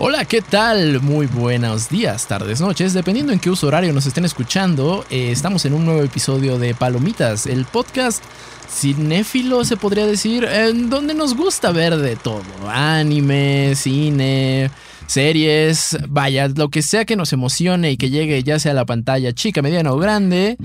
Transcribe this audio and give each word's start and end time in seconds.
Hola, 0.00 0.24
¿qué 0.26 0.42
tal? 0.42 1.00
Muy 1.00 1.26
buenos 1.26 1.88
días, 1.88 2.28
tardes, 2.28 2.60
noches, 2.60 2.92
dependiendo 2.92 3.32
en 3.32 3.40
qué 3.40 3.50
uso 3.50 3.66
horario 3.66 3.92
nos 3.92 4.06
estén 4.06 4.24
escuchando. 4.24 5.04
eh, 5.10 5.32
estamos 5.32 5.64
en 5.64 5.74
un 5.74 5.84
nuevo 5.84 6.04
episodio 6.04 6.56
de 6.56 6.72
Palomitas, 6.72 7.46
el 7.46 7.64
podcast 7.64 8.22
cinéfilo, 8.70 9.64
se 9.64 9.76
podría 9.76 10.06
decir, 10.06 10.44
en 10.44 10.88
donde 10.88 11.14
nos 11.14 11.34
gusta 11.34 11.72
ver 11.72 11.96
de 11.96 12.14
todo: 12.14 12.44
anime, 12.68 13.72
cine, 13.74 14.70
series, 15.08 15.98
vaya, 16.08 16.46
lo 16.46 16.68
que 16.68 16.82
sea 16.82 17.04
que 17.04 17.16
nos 17.16 17.32
emocione 17.32 17.90
y 17.90 17.96
que 17.96 18.10
llegue 18.10 18.44
ya 18.44 18.60
sea 18.60 18.70
a 18.70 18.76
la 18.76 18.86
pantalla 18.86 19.32
chica, 19.32 19.62
mediana 19.62 19.92
o 19.92 19.98
grande. 19.98 20.58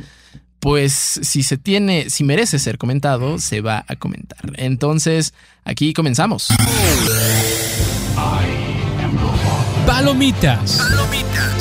Pues 0.60 0.94
si 0.94 1.42
se 1.42 1.58
tiene, 1.58 2.12
si 2.12 2.24
merece 2.24 2.60
ser 2.60 2.78
comentado, 2.78 3.40
se 3.40 3.62
va 3.62 3.84
a 3.88 3.96
comentar. 3.96 4.40
Entonces, 4.58 5.34
aquí 5.66 5.92
comenzamos. 5.92 6.50
Palomitas. 9.94 10.80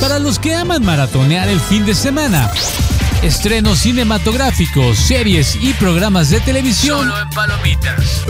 Para 0.01 0.19
los 0.19 0.39
que 0.39 0.55
aman 0.55 0.83
maratonear 0.83 1.51
el 1.51 1.61
fin 1.61 1.85
de 1.85 1.95
semana. 1.95 2.51
Estrenos 3.23 3.81
cinematográficos, 3.81 4.97
series 4.97 5.55
y 5.61 5.75
programas 5.75 6.31
de 6.31 6.41
televisión. 6.41 7.01
Solo 7.01 7.21
en 7.21 7.29
Palomitas. 7.29 8.23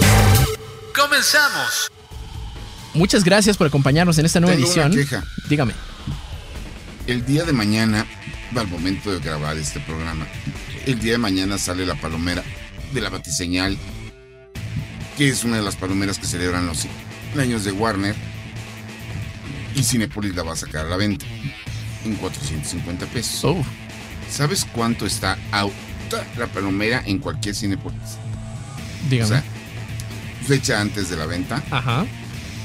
Comenzamos. 0.93 1.93
Muchas 2.95 3.23
gracias 3.23 3.57
por 3.57 3.69
acompañarnos 3.69 4.19
en 4.19 4.27
esta 4.27 4.41
nueva 4.41 4.57
Tengo 4.57 4.73
una 4.73 4.87
edición. 4.87 5.05
queja. 5.05 5.25
Dígame. 5.49 5.73
El 7.07 7.25
día 7.25 7.45
de 7.45 7.53
mañana, 7.53 8.05
al 8.57 8.67
momento 8.67 9.13
de 9.13 9.21
grabar 9.21 9.57
este 9.57 9.79
programa, 9.79 10.27
el 10.85 10.99
día 10.99 11.13
de 11.13 11.19
mañana 11.19 11.59
sale 11.59 11.87
la 11.87 11.95
palomera 11.95 12.43
de 12.93 13.01
la 13.01 13.09
Batiseñal, 13.09 13.79
que 15.17 15.29
es 15.29 15.45
una 15.45 15.59
de 15.59 15.63
las 15.63 15.77
palomeras 15.77 16.19
que 16.19 16.27
celebran 16.27 16.67
los 16.67 16.79
100 16.79 16.93
años 17.41 17.63
de 17.63 17.71
Warner. 17.71 18.32
Y 19.75 19.83
Cinepolis 19.83 20.35
la 20.35 20.43
va 20.43 20.53
a 20.53 20.57
sacar 20.57 20.87
a 20.87 20.89
la 20.89 20.97
venta 20.97 21.25
en 22.05 22.15
450 22.17 23.07
pesos. 23.07 23.45
Oh, 23.45 23.65
¿Sabes 24.31 24.65
cuánto 24.73 25.07
está 25.07 25.39
auta 25.51 26.27
la 26.39 26.47
palomera 26.47 27.03
en 27.07 27.19
cualquier 27.19 27.55
Cinepolis? 27.55 27.99
O 29.07 29.11
dígame. 29.11 29.29
sea, 29.29 29.45
fecha 30.47 30.81
antes 30.81 31.09
de 31.11 31.17
la 31.17 31.27
venta, 31.27 31.63
Ajá. 31.71 32.05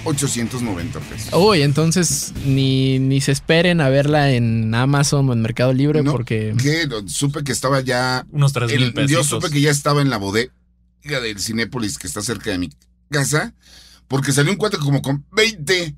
890 0.05 0.99
pesos. 1.01 1.33
Uy, 1.33 1.61
entonces 1.61 2.33
ni, 2.45 2.99
ni 2.99 3.19
se 3.21 3.31
esperen 3.33 3.81
a 3.81 3.89
verla 3.89 4.31
en 4.31 4.73
Amazon 4.73 5.29
o 5.29 5.33
en 5.33 5.41
Mercado 5.41 5.73
Libre 5.73 6.03
No, 6.03 6.11
porque. 6.11 6.53
que 6.61 6.87
supe 7.07 7.43
que 7.43 7.51
estaba 7.51 7.81
ya 7.81 8.25
Unos 8.31 8.53
tres 8.53 8.71
El- 8.71 8.79
mil 8.79 8.93
pesos. 8.93 9.11
yo 9.11 9.23
supe 9.23 9.49
que 9.49 9.59
ya 9.61 9.71
estaba 9.71 10.01
en 10.01 10.09
la 10.09 10.17
bodega 10.17 10.51
del 11.03 11.39
Cinépolis 11.39 11.97
que 11.97 12.07
está 12.07 12.21
cerca 12.21 12.51
de 12.51 12.57
mi 12.59 12.69
casa, 13.11 13.53
porque 14.07 14.31
salió 14.31 14.51
un 14.51 14.57
cuate 14.57 14.77
como 14.77 15.01
con 15.01 15.25
20. 15.31 15.95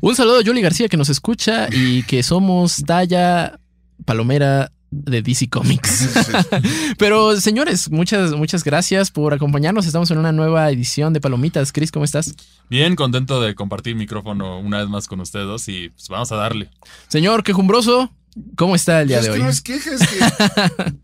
Un 0.00 0.16
saludo 0.16 0.38
a 0.38 0.42
Yoli 0.42 0.62
García 0.62 0.88
que 0.88 0.96
nos 0.96 1.08
escucha 1.08 1.68
y 1.70 2.02
que 2.04 2.22
somos 2.22 2.82
talla 2.86 3.58
palomera 4.04 4.72
de 4.92 5.22
DC 5.22 5.48
Comics. 5.48 6.10
Pero 6.98 7.40
señores, 7.40 7.90
muchas, 7.90 8.32
muchas 8.32 8.62
gracias 8.62 9.10
por 9.10 9.32
acompañarnos. 9.32 9.86
Estamos 9.86 10.10
en 10.10 10.18
una 10.18 10.32
nueva 10.32 10.70
edición 10.70 11.12
de 11.12 11.20
Palomitas. 11.20 11.72
Chris, 11.72 11.90
¿cómo 11.90 12.04
estás? 12.04 12.34
Bien, 12.68 12.94
contento 12.94 13.40
de 13.40 13.54
compartir 13.54 13.96
micrófono 13.96 14.60
una 14.60 14.78
vez 14.78 14.88
más 14.88 15.08
con 15.08 15.20
ustedes 15.20 15.46
dos 15.46 15.66
y 15.68 15.88
pues 15.88 16.08
vamos 16.08 16.30
a 16.30 16.36
darle. 16.36 16.70
Señor 17.08 17.42
Quejumbroso, 17.42 18.12
¿cómo 18.56 18.76
está 18.76 19.00
el 19.02 19.08
día 19.08 19.18
es 19.18 19.24
de 19.24 19.30
que 19.30 19.36
hoy? 19.38 19.42
no 19.42 19.48
es 19.48 19.62
queja, 19.62 19.90
es 19.94 20.00
que 20.06 20.94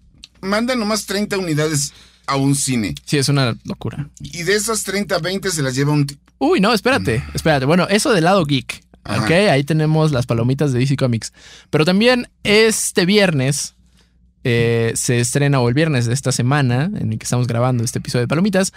mandan 0.46 0.78
nomás 0.78 1.06
30 1.06 1.38
unidades 1.38 1.92
a 2.28 2.36
un 2.36 2.54
cine. 2.54 2.94
Sí, 3.04 3.18
es 3.18 3.28
una 3.28 3.56
locura. 3.64 4.08
Y 4.20 4.42
de 4.44 4.54
esas 4.54 4.84
30, 4.84 5.18
20 5.18 5.50
se 5.50 5.62
las 5.62 5.74
lleva 5.74 5.92
un. 5.92 6.06
Uy, 6.38 6.60
no, 6.60 6.72
espérate, 6.72 7.24
espérate. 7.34 7.64
Bueno, 7.64 7.88
eso 7.88 8.12
del 8.12 8.24
lado 8.24 8.44
geek. 8.44 8.84
Ajá. 9.04 9.24
Ok, 9.24 9.30
ahí 9.30 9.64
tenemos 9.64 10.12
las 10.12 10.26
palomitas 10.26 10.72
de 10.72 10.80
DC 10.80 10.96
Comics. 10.96 11.32
Pero 11.70 11.84
también 11.84 12.28
este 12.44 13.06
viernes 13.06 13.74
eh, 14.44 14.92
se 14.94 15.20
estrena, 15.20 15.60
o 15.60 15.68
el 15.68 15.74
viernes 15.74 16.06
de 16.06 16.14
esta 16.14 16.30
semana, 16.30 16.90
en 16.94 17.12
el 17.12 17.18
que 17.18 17.24
estamos 17.24 17.46
grabando 17.46 17.82
este 17.82 17.98
episodio 17.98 18.22
de 18.22 18.28
Palomitas, 18.28 18.72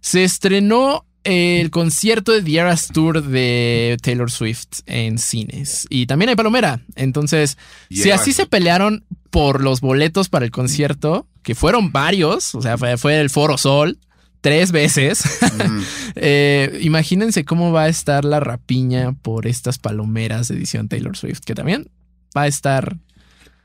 se 0.00 0.24
estrenó 0.24 1.04
el 1.22 1.70
concierto 1.70 2.32
de 2.32 2.42
The 2.42 2.58
Eras 2.58 2.88
Tour 2.88 3.22
de 3.22 3.96
Taylor 4.02 4.30
Swift 4.30 4.80
en 4.86 5.18
cines. 5.18 5.86
Y 5.88 6.06
también 6.06 6.30
hay 6.30 6.36
palomera. 6.36 6.80
Entonces, 6.96 7.56
si 7.90 8.10
así 8.10 8.32
se 8.32 8.46
pelearon 8.46 9.04
por 9.30 9.62
los 9.62 9.80
boletos 9.80 10.28
para 10.28 10.44
el 10.44 10.50
concierto, 10.50 11.26
que 11.44 11.54
fueron 11.54 11.92
varios, 11.92 12.54
o 12.56 12.62
sea, 12.62 12.76
fue, 12.76 12.96
fue 12.96 13.20
el 13.20 13.30
Foro 13.30 13.56
Sol 13.56 13.98
tres 14.40 14.72
veces. 14.72 15.22
Mm, 15.56 15.80
Eh, 16.16 16.78
imagínense 16.82 17.44
cómo 17.44 17.72
va 17.72 17.82
a 17.82 17.88
estar 17.88 18.24
la 18.24 18.38
rapiña 18.38 19.14
por 19.14 19.48
estas 19.48 19.78
palomeras 19.78 20.46
de 20.46 20.54
edición 20.54 20.88
Taylor 20.88 21.16
Swift, 21.16 21.40
que 21.40 21.56
también 21.56 21.90
va 22.36 22.42
a 22.42 22.46
estar. 22.46 22.96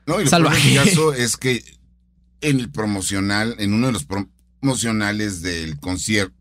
No, 0.04 0.20
y 0.20 0.24
lo 0.24 0.30
Salvaje. 0.30 0.68
del 0.68 0.84
caso 0.84 1.12
es 1.14 1.36
que 1.36 1.62
en 2.40 2.58
el 2.58 2.68
promocional, 2.68 3.54
en 3.58 3.72
uno 3.72 3.86
de 3.86 3.92
los 3.92 4.04
promocionales 4.04 5.42
del 5.42 5.78
concierto, 5.78 6.34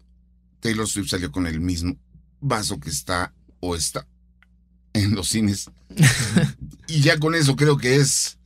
Taylor 0.61 0.87
Swift 0.87 1.09
salió 1.09 1.31
con 1.31 1.45
el 1.45 1.61
mismo 1.61 1.95
vaso 2.41 2.79
que 2.79 2.89
está 2.89 3.31
o 3.59 3.75
está 3.75 4.07
en 4.93 5.13
los 5.13 5.29
cines. 5.29 5.69
y 6.87 7.01
ya 7.01 7.19
con 7.19 7.35
eso 7.35 7.55
creo 7.55 7.77
que 7.77 7.97
es 7.97 8.39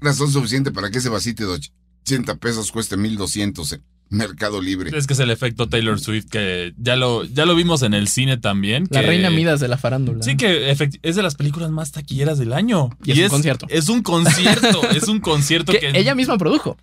razón 0.00 0.32
suficiente 0.32 0.72
para 0.72 0.90
que 0.90 0.98
ese 0.98 1.10
vasito 1.10 1.42
de 1.42 1.60
80 2.04 2.36
pesos 2.36 2.72
cueste 2.72 2.96
1200 2.96 3.72
en 3.72 3.82
Mercado 4.10 4.60
Libre. 4.60 4.90
Es 4.96 5.06
que 5.06 5.14
es 5.14 5.20
el 5.20 5.30
efecto 5.30 5.68
Taylor 5.68 5.98
Swift 5.98 6.26
que 6.30 6.74
ya 6.76 6.96
lo, 6.96 7.24
ya 7.24 7.46
lo 7.46 7.54
vimos 7.54 7.80
en 7.82 7.94
el 7.94 8.08
cine 8.08 8.36
también. 8.36 8.86
La 8.90 9.00
que- 9.00 9.06
reina 9.06 9.30
Midas 9.30 9.60
de 9.60 9.68
la 9.68 9.78
farándula. 9.78 10.22
Sí, 10.22 10.36
que 10.36 10.70
efect- 10.70 10.98
es 11.02 11.16
de 11.16 11.22
las 11.22 11.34
películas 11.34 11.70
más 11.70 11.92
taquilleras 11.92 12.38
del 12.38 12.52
año. 12.52 12.90
Y 13.04 13.12
es 13.12 13.18
un 13.24 13.28
concierto. 13.30 13.66
Es 13.70 13.88
un 13.88 14.02
concierto, 14.02 14.82
es 14.90 15.08
un 15.08 15.20
concierto 15.20 15.72
Que 15.72 15.78
que... 15.80 15.98
ella 15.98 16.14
misma 16.14 16.36
produjo. 16.36 16.76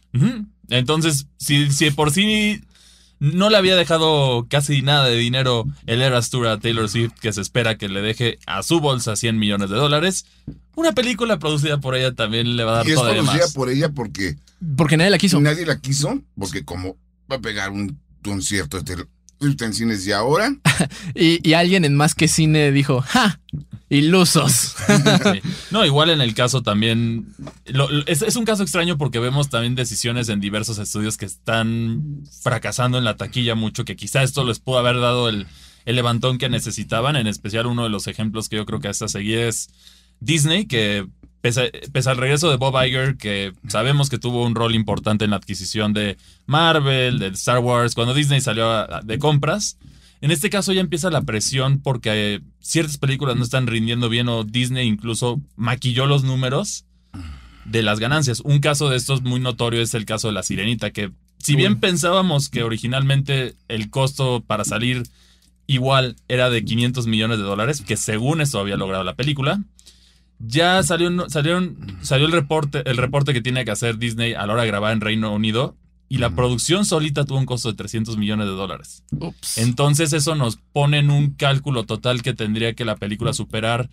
Entonces, 0.69 1.27
si, 1.37 1.71
si 1.71 1.91
por 1.91 2.11
sí 2.11 2.61
no 3.19 3.49
le 3.49 3.57
había 3.57 3.75
dejado 3.75 4.47
casi 4.49 4.81
nada 4.81 5.05
de 5.05 5.15
dinero 5.17 5.65
el 5.87 6.01
Eras 6.01 6.29
Tour 6.29 6.47
a 6.47 6.59
Taylor 6.59 6.87
Swift, 6.89 7.13
que 7.21 7.33
se 7.33 7.41
espera 7.41 7.77
que 7.77 7.89
le 7.89 8.01
deje 8.01 8.39
a 8.45 8.63
su 8.63 8.79
bolsa 8.79 9.15
100 9.15 9.37
millones 9.37 9.69
de 9.69 9.75
dólares, 9.75 10.25
una 10.75 10.93
película 10.93 11.37
producida 11.39 11.79
por 11.79 11.95
ella 11.95 12.13
también 12.13 12.55
le 12.55 12.63
va 12.63 12.71
a 12.71 12.75
dar 12.77 12.87
Y 12.87 12.91
es 12.91 12.95
todavía 12.95 13.21
producida 13.23 13.43
más. 13.45 13.53
por 13.53 13.69
ella 13.69 13.89
porque 13.89 14.35
Porque 14.77 14.97
nadie 14.97 15.11
la 15.11 15.17
quiso. 15.17 15.39
nadie 15.41 15.65
la 15.65 15.79
quiso, 15.79 16.21
porque 16.37 16.63
como 16.63 16.97
va 17.31 17.35
a 17.37 17.41
pegar 17.41 17.71
un 17.71 17.99
concierto 18.23 18.77
de 18.77 18.83
Taylor 18.83 19.07
En 19.41 19.73
cines 19.73 20.05
y 20.05 20.11
ahora, 20.11 20.53
Y, 21.15 21.47
y 21.47 21.53
alguien 21.53 21.85
en 21.85 21.95
más 21.95 22.13
que 22.15 22.27
cine 22.27 22.71
dijo: 22.71 23.01
¡Ja! 23.01 23.39
Ilusos. 23.89 24.75
Sí. 24.87 25.41
No, 25.71 25.85
igual 25.85 26.09
en 26.09 26.21
el 26.21 26.33
caso 26.33 26.61
también. 26.61 27.27
lo- 27.65 27.89
lo- 27.89 28.05
es, 28.05 28.21
es 28.21 28.35
un 28.35 28.45
caso 28.45 28.63
extraño 28.63 28.97
porque 28.97 29.19
vemos 29.19 29.49
también 29.49 29.75
decisiones 29.75 30.29
en 30.29 30.39
diversos 30.41 30.77
estudios 30.77 31.17
que 31.17 31.25
están 31.25 32.23
fracasando 32.41 32.97
en 32.97 33.03
la 33.03 33.17
taquilla 33.17 33.55
mucho, 33.55 33.85
que 33.85 33.95
quizá 33.95 34.23
esto 34.23 34.43
les 34.43 34.59
pudo 34.59 34.77
haber 34.79 34.99
dado 34.99 35.29
el, 35.29 35.47
el 35.85 35.95
levantón 35.95 36.37
que 36.37 36.49
necesitaban. 36.49 37.15
En 37.15 37.27
especial, 37.27 37.65
uno 37.65 37.83
de 37.83 37.89
los 37.89 38.07
ejemplos 38.07 38.49
que 38.49 38.57
yo 38.57 38.65
creo 38.65 38.79
que 38.79 38.87
hasta 38.89 39.07
seguir 39.07 39.39
es 39.39 39.69
Disney, 40.19 40.65
que 40.65 41.07
pese, 41.41 41.71
pese 41.91 42.09
al 42.09 42.17
regreso 42.17 42.49
de 42.49 42.57
Bob 42.57 42.75
Iger, 42.83 43.17
que 43.17 43.53
sabemos 43.67 44.09
que 44.09 44.17
tuvo 44.17 44.45
un 44.45 44.55
rol 44.55 44.75
importante 44.75 45.25
en 45.25 45.31
la 45.31 45.37
adquisición 45.37 45.93
de 45.93 46.17
Marvel, 46.45 47.19
de 47.19 47.27
Star 47.29 47.59
Wars, 47.59 47.95
cuando 47.95 48.13
Disney 48.13 48.41
salió 48.41 48.87
de 49.03 49.19
compras. 49.19 49.77
En 50.21 50.31
este 50.31 50.49
caso 50.49 50.73
ya 50.73 50.81
empieza 50.81 51.09
la 51.09 51.21
presión 51.21 51.79
porque 51.79 52.35
eh, 52.35 52.41
ciertas 52.59 52.97
películas 52.97 53.37
no 53.37 53.43
están 53.43 53.67
rindiendo 53.67 54.09
bien 54.09 54.27
o 54.27 54.43
Disney 54.43 54.85
incluso 54.85 55.39
maquilló 55.55 56.07
los 56.07 56.23
números 56.23 56.85
de 57.65 57.83
las 57.83 57.99
ganancias. 57.99 58.41
Un 58.41 58.59
caso 58.59 58.89
de 58.89 58.97
estos 58.97 59.21
muy 59.21 59.39
notorio 59.39 59.81
es 59.81 59.93
el 59.93 60.05
caso 60.05 60.27
de 60.27 60.33
La 60.33 60.43
Sirenita, 60.43 60.91
que 60.91 61.11
si 61.37 61.55
bien 61.55 61.79
pensábamos 61.79 62.49
que 62.49 62.63
originalmente 62.63 63.55
el 63.69 63.89
costo 63.89 64.43
para 64.45 64.65
salir 64.65 65.03
igual 65.67 66.15
era 66.27 66.49
de 66.49 66.65
500 66.65 67.07
millones 67.07 67.37
de 67.37 67.43
dólares, 67.43 67.81
que 67.81 67.95
según 67.95 68.41
esto 68.41 68.59
había 68.59 68.75
logrado 68.75 69.03
la 69.03 69.15
película, 69.15 69.61
ya 70.39 70.81
salió, 70.83 71.29
salieron, 71.29 71.77
salió 72.01 72.25
el 72.25 72.31
reporte, 72.31 72.81
el 72.89 72.97
reporte 72.97 73.33
que 73.33 73.41
tiene 73.41 73.65
que 73.65 73.71
hacer 73.71 73.97
Disney 73.97 74.33
a 74.33 74.45
la 74.47 74.53
hora 74.53 74.61
de 74.63 74.67
grabar 74.69 74.93
en 74.93 75.01
Reino 75.01 75.33
Unido 75.33 75.75
y 76.07 76.17
la 76.17 76.31
producción 76.31 76.85
solita 76.85 77.25
tuvo 77.25 77.37
un 77.37 77.45
costo 77.45 77.69
de 77.69 77.75
300 77.77 78.17
millones 78.17 78.47
de 78.47 78.53
dólares. 78.53 79.03
Ups. 79.11 79.57
Entonces 79.57 80.11
eso 80.13 80.33
nos 80.35 80.55
pone 80.57 80.99
en 80.99 81.11
un 81.11 81.31
cálculo 81.31 81.83
total 81.85 82.21
que 82.23 82.33
tendría 82.33 82.73
que 82.73 82.83
la 82.85 82.95
película 82.95 83.33
superar 83.33 83.89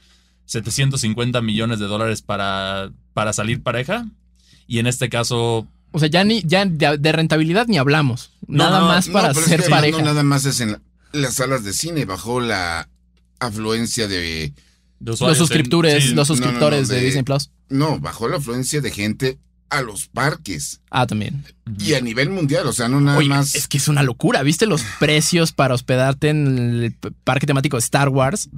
750 0.47 1.43
millones 1.43 1.79
de 1.79 1.87
dólares 1.87 2.23
para, 2.23 2.91
para 3.13 3.33
salir 3.33 3.63
pareja. 3.63 4.07
Y 4.67 4.79
en 4.79 4.87
este 4.87 5.09
caso, 5.09 5.67
O 5.93 5.99
sea, 5.99 6.09
ya 6.09 6.25
ni 6.25 6.43
ya 6.43 6.65
de, 6.65 6.97
de 6.99 7.13
rentabilidad 7.13 7.67
ni 7.67 7.77
hablamos. 7.79 8.31
No, 8.47 8.65
Nada 8.65 8.81
no, 8.81 8.87
más 8.87 9.09
No, 9.09 9.13
para 9.13 9.31
es 9.33 9.39
ser 9.39 9.63
que 9.63 9.69
pareja. 9.69 9.99
No 9.99 10.05
nada 10.05 10.23
más 10.23 10.45
es 10.47 10.61
en 10.61 10.73
la- 10.73 10.81
las 11.13 11.35
salas 11.35 11.65
de 11.65 11.73
cine, 11.73 12.05
bajó 12.05 12.41
la 12.41 12.89
afluencia 13.41 14.09
de... 14.09 14.53
de 15.01 15.11
Los 15.11 15.39
suscriptores, 15.39 16.05
sí, 16.05 16.11
los 16.11 16.11
no, 16.11 16.15
no, 16.15 16.21
no, 16.21 16.25
suscriptores 16.25 16.89
de, 16.89 16.97
de- 16.97 17.05
Disney 17.05 17.23
Plus. 17.23 17.51
No, 17.69 17.99
bajó 18.01 18.29
la 18.29 18.37
afluencia 18.37 18.81
de 18.81 18.91
gente 18.91 19.39
a 19.69 19.83
los 19.83 20.07
parques. 20.07 20.81
Ah, 20.91 21.07
también. 21.07 21.45
Y 21.81 21.95
a 21.95 22.01
nivel 22.01 22.31
mundial, 22.31 22.67
o 22.69 22.73
sea, 22.73 22.89
no 22.89 23.01
nada 23.01 23.19
Oye, 23.19 23.29
más. 23.29 23.55
es 23.57 23.67
que 23.67 23.79
es 23.79 23.89
una 23.89 24.03
locura. 24.05 24.43
¿Viste 24.45 24.67
los 24.67 24.83
precios 25.01 25.53
para 25.53 25.75
hospedarte 25.75 26.29
en 26.29 26.47
el 26.85 26.95
parque 27.25 27.47
temático 27.47 27.77
de 27.77 27.81
Star 27.81 28.09
Wars? 28.09 28.49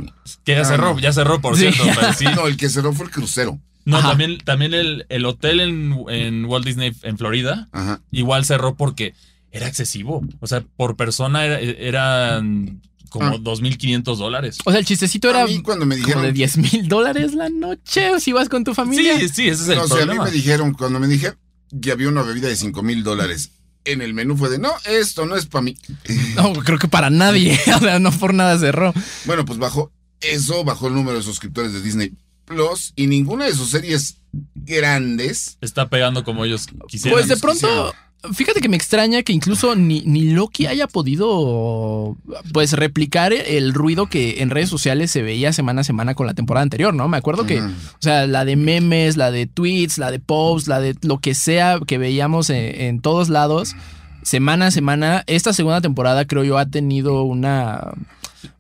Que 0.45 0.53
ya 0.53 0.61
Ah, 0.61 0.65
cerró, 0.67 0.99
ya 0.99 1.13
cerró, 1.13 1.41
por 1.41 1.57
Sí. 1.57 1.73
cierto. 1.73 1.85
pero 1.99 2.13
sí. 2.13 2.25
No, 2.37 2.47
el 2.47 2.57
que 2.59 2.69
cerró 2.69 2.93
fue 2.93 3.07
el 3.07 3.11
crucero. 3.13 3.59
No, 3.87 3.97
Ajá. 3.97 4.11
también, 4.11 4.37
también 4.45 4.75
el, 4.75 5.07
el 5.09 5.25
hotel 5.25 5.61
en, 5.61 5.97
en 6.11 6.45
Walt 6.45 6.67
Disney 6.67 6.93
en 7.03 7.17
Florida 7.17 7.69
Ajá. 7.73 8.03
igual 8.11 8.45
cerró 8.45 8.77
porque 8.77 9.15
era 9.51 9.67
excesivo. 9.67 10.23
O 10.41 10.47
sea, 10.47 10.63
por 10.77 10.95
persona 10.97 11.47
era- 11.47 11.59
eran 11.59 12.83
como 13.09 13.27
Ah. 13.27 13.39
2.500 13.39 14.17
dólares. 14.17 14.59
O 14.65 14.71
sea, 14.71 14.81
el 14.81 14.87
chistecito 14.87 15.29
era 15.31 15.43
A 15.43 15.47
mí 15.47 15.63
cuando 15.63 15.87
me 15.87 15.97
como 15.97 16.07
dijeron. 16.07 16.23
de 16.25 16.33
10 16.33 16.57
mil 16.59 16.89
dólares 16.89 17.35
la 17.35 17.49
noche 17.51 18.21
si 18.21 18.33
vas 18.33 18.49
con 18.49 18.65
tu 18.65 18.75
familia. 18.75 19.19
Sí, 19.19 19.29
sí, 19.29 19.49
ese 19.49 19.63
es 19.65 19.69
el 19.71 19.77
no 19.77 19.87
sé, 19.89 19.95
a 19.95 19.97
mí 19.99 20.03
problema. 20.05 20.25
me 20.25 20.31
dijeron, 20.31 20.73
cuando 20.75 21.01
me 21.01 21.07
dijeron 21.09 21.39
que 21.83 21.91
había 21.93 22.09
una 22.09 22.23
bebida 22.23 22.49
de 22.49 22.57
5 22.57 22.83
mil 22.83 23.03
dólares 23.03 23.51
en 23.85 24.03
el 24.03 24.13
menú, 24.15 24.37
fue 24.37 24.51
de 24.51 24.59
no, 24.59 24.71
esto 24.85 25.25
no 25.27 25.37
es 25.37 25.47
para 25.47 25.63
mí. 25.63 25.77
No, 26.37 26.53
creo 26.55 26.79
que 26.79 26.89
para 26.89 27.11
nadie. 27.11 27.59
O 27.77 27.79
sea, 27.81 27.99
no 27.99 28.11
por 28.13 28.35
nada 28.35 28.59
cerró. 28.59 28.93
Bueno, 29.25 29.45
pues 29.45 29.59
bajó 29.59 29.93
eso, 30.21 30.65
bajó 30.65 30.89
el 30.89 30.95
número 30.95 31.17
de 31.19 31.23
suscriptores 31.25 31.73
de 31.73 31.81
Disney 31.83 32.13
Plus 32.45 32.93
y 32.97 33.07
ninguna 33.07 33.45
de 33.45 33.55
sus 33.55 33.71
series 33.71 34.17
grandes. 34.55 35.59
Está 35.61 35.89
pegando 35.89 36.25
como 36.25 36.45
ellos 36.45 36.67
quisieran. 36.89 37.19
Pues 37.19 37.29
de 37.29 37.37
pronto, 37.37 37.95
fíjate 38.33 38.61
que 38.61 38.69
me 38.69 38.77
extraña 38.77 39.23
que 39.23 39.33
incluso 39.33 39.75
ni, 39.77 40.03
ni 40.03 40.31
Loki 40.33 40.67
haya 40.67 40.87
podido 40.87 42.17
pues 42.53 42.73
replicar 42.73 43.33
el 43.33 43.73
ruido 43.75 44.07
que 44.09 44.43
en 44.43 44.51
redes 44.51 44.69
sociales 44.69 45.11
se 45.11 45.23
veía 45.23 45.53
semana 45.53 45.83
a 45.83 45.85
semana 45.85 46.15
con 46.15 46.27
la 46.27 46.35
temporada 46.35 46.63
anterior, 46.63 46.93
¿no? 46.95 47.09
Me 47.09 47.17
acuerdo 47.17 47.47
que, 47.47 47.61
o 47.61 47.71
sea, 48.01 48.27
la 48.27 48.45
de 48.45 48.57
memes, 48.57 49.17
la 49.17 49.31
de 49.31 49.47
tweets, 49.47 49.99
la 49.99 50.11
de 50.11 50.19
posts, 50.19 50.69
la 50.69 50.81
de 50.81 50.97
lo 51.03 51.19
que 51.19 51.35
sea 51.35 51.79
que 51.87 51.99
veíamos 51.99 52.51
en, 52.51 52.81
en 52.81 53.01
todos 53.01 53.29
lados, 53.29 53.75
semana 54.23 54.67
a 54.67 54.71
semana, 54.71 55.25
esta 55.27 55.53
segunda 55.53 55.81
temporada 55.81 56.27
creo 56.27 56.45
yo 56.45 56.59
ha 56.59 56.67
tenido 56.67 57.23
una, 57.23 57.93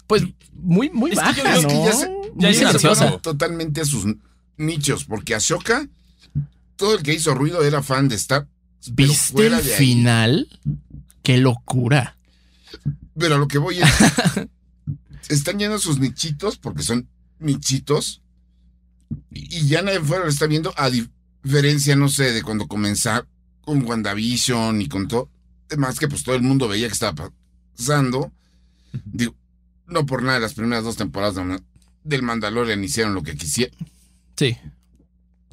pues, 0.06 0.24
muy, 0.54 0.88
muy 0.90 1.10
Es 1.12 1.18
que 1.18 1.24
baja, 1.24 1.36
yo 1.36 1.42
creo 1.42 1.62
¿no? 1.62 1.68
que 1.68 1.74
ya 1.84 1.92
se- 1.92 2.10
ya 2.36 2.72
Muy 2.72 2.82
cosa. 2.82 3.18
totalmente 3.18 3.80
a 3.80 3.84
sus 3.84 4.04
nichos, 4.56 5.04
porque 5.04 5.34
Ashoka, 5.34 5.88
todo 6.76 6.94
el 6.96 7.02
que 7.02 7.12
hizo 7.14 7.34
ruido 7.34 7.62
era 7.64 7.82
fan 7.82 8.08
de 8.08 8.14
Star. 8.16 8.46
¿Viste 8.92 9.46
el 9.46 9.54
ahí- 9.54 9.62
final? 9.64 10.48
¡Qué 11.22 11.38
locura! 11.38 12.16
Pero 13.18 13.34
a 13.34 13.38
lo 13.38 13.48
que 13.48 13.58
voy 13.58 13.78
es. 13.78 13.88
están 15.28 15.58
llenos 15.58 15.82
sus 15.82 15.98
nichitos, 15.98 16.58
porque 16.58 16.82
son 16.82 17.08
nichitos. 17.38 18.22
Y 19.30 19.66
ya 19.66 19.82
nadie 19.82 20.00
fuera 20.00 20.24
lo 20.24 20.30
está 20.30 20.46
viendo, 20.46 20.72
a 20.76 20.90
diferencia, 20.90 21.96
no 21.96 22.08
sé, 22.08 22.32
de 22.32 22.42
cuando 22.42 22.68
comenzar 22.68 23.26
con 23.62 23.84
WandaVision 23.84 24.80
y 24.80 24.88
con 24.88 25.08
todo. 25.08 25.30
Más 25.76 25.98
que 25.98 26.08
pues 26.08 26.22
todo 26.22 26.34
el 26.34 26.42
mundo 26.42 26.68
veía 26.68 26.86
que 26.86 26.92
estaba 26.94 27.30
pasando. 27.76 28.32
Digo, 29.04 29.34
no 29.86 30.06
por 30.06 30.22
nada, 30.22 30.38
las 30.40 30.54
primeras 30.54 30.84
dos 30.84 30.96
temporadas 30.96 31.34
de 31.34 31.60
del 32.04 32.22
Mandalorian 32.22 32.82
hicieron 32.82 33.14
lo 33.14 33.22
que 33.22 33.34
quisieron. 33.36 33.76
Sí. 34.36 34.56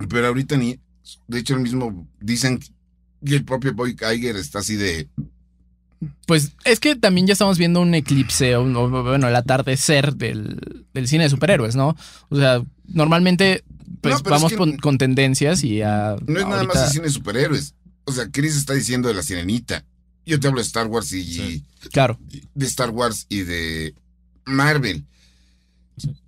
Pero 0.10 0.28
ahorita 0.28 0.56
ni. 0.57 0.80
De 1.28 1.39
hecho, 1.39 1.56
el 1.56 1.62
mismo. 1.62 2.07
Dicen 2.19 2.60
que 3.25 3.36
el 3.36 3.44
propio 3.45 3.74
Boy 3.74 3.95
Iger 4.00 4.36
está 4.38 4.60
así 4.60 4.75
de. 4.75 5.07
Pues 6.27 6.54
es 6.66 6.80
que 6.80 6.95
también 6.95 7.25
ya 7.27 7.33
estamos 7.33 7.57
viendo 7.57 7.81
un 7.81 7.94
eclipse, 7.95 8.56
o 8.56 8.63
un- 8.63 8.74
bueno, 9.04 9.27
el 9.27 9.36
atardecer 9.36 10.16
del, 10.16 10.86
del 10.94 11.07
cine 11.07 11.24
de 11.24 11.30
superhéroes, 11.30 11.75
¿no? 11.75 11.95
O 12.30 12.36
sea, 12.38 12.62
normalmente 12.88 13.63
pues 14.01 14.16
No, 14.16 14.24
pero 14.24 14.36
es 14.36 14.42
vamos 14.42 14.51
que- 14.51 14.57
con, 14.57 14.77
con 14.77 14.98
tendencias 14.98 15.63
y 15.63 15.77
ya. 15.77 16.16
No 16.27 16.39
es 16.39 16.45
nada 16.48 16.63
más 16.63 16.83
el 16.88 16.89
cine 16.92 17.06
de 17.06 17.12
superhéroes. 17.12 17.74
O 18.04 18.12
sea, 18.12 18.30
Chris 18.30 18.56
está 18.56 18.74
diciendo 18.74 19.07
de 19.07 19.16
la 19.16 19.24
sirenita. 19.24 19.83
Yo 20.28 20.39
te 20.39 20.48
hablo 20.48 20.60
de 20.60 20.66
Star 20.68 20.88
Wars 20.88 21.12
y. 21.13 21.24
Sí. 21.24 21.63
Claro. 21.92 22.19
De 22.54 22.66
Star 22.66 22.89
Wars 22.92 23.25
y 23.30 23.42
de 23.42 23.95
Marvel. 24.45 25.06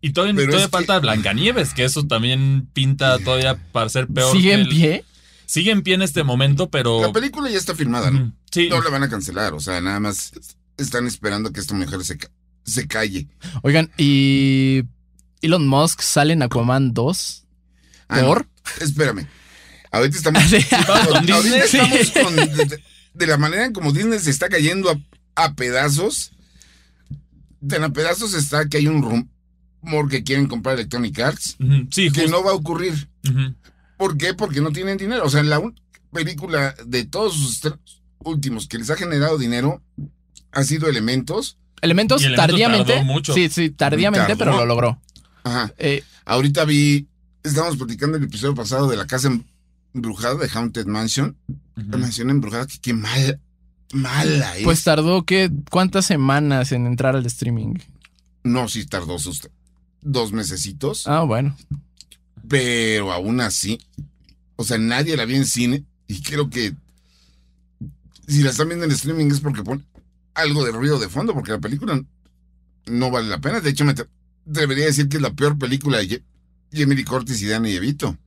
Y 0.01 0.11
todavía, 0.11 0.41
es 0.43 0.49
que- 0.63 0.67
falta 0.69 0.97
Blancanieves, 0.99 1.73
que 1.73 1.83
eso 1.83 2.05
también 2.07 2.67
pinta 2.73 3.19
todavía 3.19 3.55
para 3.71 3.89
ser 3.89 4.07
peor. 4.07 4.31
¿Sigue 4.35 4.53
en 4.53 4.61
el- 4.61 4.69
pie? 4.69 5.03
Sigue 5.47 5.71
en 5.71 5.81
pie 5.81 5.95
en 5.95 6.01
este 6.03 6.23
momento, 6.23 6.69
pero. 6.69 7.01
La 7.01 7.11
película 7.11 7.49
ya 7.49 7.57
está 7.57 7.73
filmada, 7.73 8.11
¿no? 8.11 8.33
Sí. 8.51 8.67
No 8.69 8.81
la 8.81 8.89
van 8.91 9.01
a 9.03 9.09
cancelar. 9.09 9.53
O 9.53 9.59
sea, 9.59 9.79
nada 9.81 9.99
más 9.99 10.33
están 10.77 11.07
esperando 11.07 11.51
que 11.53 11.59
esta 11.61 11.73
mujer 11.73 12.03
se, 12.03 12.17
ca- 12.17 12.29
se 12.65 12.85
calle. 12.87 13.27
Oigan, 13.63 13.89
y. 13.97 14.83
Elon 15.41 15.67
Musk 15.67 16.01
sale 16.01 16.33
en 16.33 16.41
Aquaman 16.43 16.93
2. 16.93 17.45
Ah, 18.09 18.21
no, 18.21 18.27
¿Por? 18.27 18.47
espérame. 18.81 19.25
Ahorita 19.91 20.17
estamos. 20.17 20.43
Con 20.43 21.31
ahorita 21.31 21.57
estamos 21.63 22.11
con. 22.11 22.35
De, 22.35 22.83
de 23.13 23.27
la 23.27 23.37
manera 23.37 23.65
en 23.65 23.73
como 23.73 23.93
Disney 23.93 24.19
se 24.19 24.29
está 24.31 24.49
cayendo 24.49 24.89
a, 24.91 24.99
a 25.45 25.53
pedazos. 25.55 26.31
Tan 27.67 27.83
a 27.83 27.89
pedazos 27.93 28.33
está 28.33 28.67
que 28.67 28.77
hay 28.77 28.87
un 28.87 29.01
rumor 29.81 30.09
que 30.09 30.23
quieren 30.23 30.47
comprar 30.47 30.75
Electronic 30.75 31.17
Arts. 31.19 31.55
Ujú. 31.59 31.87
Sí, 31.91 32.11
Que 32.11 32.23
justo. 32.23 32.37
no 32.37 32.43
va 32.43 32.51
a 32.51 32.55
ocurrir. 32.55 33.07
Ujú. 33.29 33.55
¿Por 33.97 34.17
qué? 34.17 34.33
Porque 34.33 34.61
no 34.61 34.71
tienen 34.71 34.97
dinero. 34.97 35.25
O 35.25 35.29
sea, 35.29 35.43
la 35.43 35.61
película 36.11 36.75
de 36.85 37.05
todos 37.05 37.33
sus 37.35 37.61
últimos 38.23 38.67
que 38.67 38.77
les 38.77 38.89
ha 38.89 38.95
generado 38.95 39.37
dinero 39.37 39.81
ha 40.51 40.63
sido 40.63 40.87
Elementos. 40.87 41.57
Elementos 41.81 42.23
Y 42.23 42.33
tardíamente. 42.35 42.93
tardó 42.93 43.05
mucho. 43.05 43.33
Sí, 43.33 43.49
sí, 43.49 43.69
tardíamente, 43.69 44.35
Tardó. 44.35 44.37
pero 44.37 44.57
lo 44.57 44.65
logró. 44.65 45.01
Ajá. 45.43 45.71
Eh, 45.77 46.03
Ahorita 46.25 46.65
vi, 46.65 47.07
estábamos 47.43 47.77
platicando 47.77 48.17
el 48.17 48.23
episodio 48.23 48.53
pasado 48.55 48.89
de 48.89 48.97
la 48.97 49.05
casa 49.07 49.29
embrujada 49.93 50.35
de 50.35 50.49
Haunted 50.53 50.85
Mansion. 50.87 51.37
La 51.75 51.83
Ujú. 51.83 51.97
mansión 51.99 52.29
embrujada, 52.29 52.65
que 52.67 52.79
qué 52.79 52.93
mal, 52.93 53.39
mala 53.93 54.57
es. 54.57 54.63
pues 54.63 54.83
tardó, 54.83 55.23
¿qué? 55.23 55.49
¿Cuántas 55.69 56.05
semanas 56.05 56.71
en 56.71 56.85
entrar 56.87 57.15
al 57.15 57.25
streaming? 57.27 57.75
no, 58.43 58.67
sí 58.67 58.85
tardó 58.85 59.19
sus 59.19 59.47
dos 60.01 60.31
mesecitos, 60.33 61.05
Ah, 61.07 61.21
bueno. 61.21 61.55
Pero 62.47 63.11
aún 63.11 63.41
así, 63.41 63.79
o 64.55 64.63
sea, 64.63 64.77
nadie 64.77 65.17
la 65.17 65.25
vio 65.25 65.37
en 65.37 65.45
cine 65.45 65.83
y 66.07 66.21
creo 66.21 66.49
que 66.49 66.73
si 68.27 68.43
la 68.43 68.49
están 68.51 68.67
viendo 68.67 68.85
en 68.85 68.91
streaming 68.91 69.27
es 69.31 69.39
porque 69.39 69.63
pone 69.63 69.81
algo 70.33 70.63
de 70.65 70.71
ruido 70.71 70.99
de 70.99 71.09
fondo, 71.09 71.33
porque 71.33 71.51
la 71.51 71.59
película 71.59 72.01
no 72.85 73.11
vale 73.11 73.27
la 73.27 73.39
pena. 73.39 73.59
De 73.61 73.69
hecho, 73.69 73.85
me 73.85 73.95
atre- 73.95 74.07
atrevería 74.49 74.83
a 74.85 74.87
decir 74.87 75.09
que 75.09 75.17
es 75.17 75.23
la 75.23 75.33
peor 75.33 75.57
película 75.57 75.97
de 75.97 76.21
Jamie 76.73 76.95
Lee 76.95 77.03
Curtis 77.05 77.41
y 77.41 77.47
Danny 77.47 77.71
DeVito. 77.73 78.17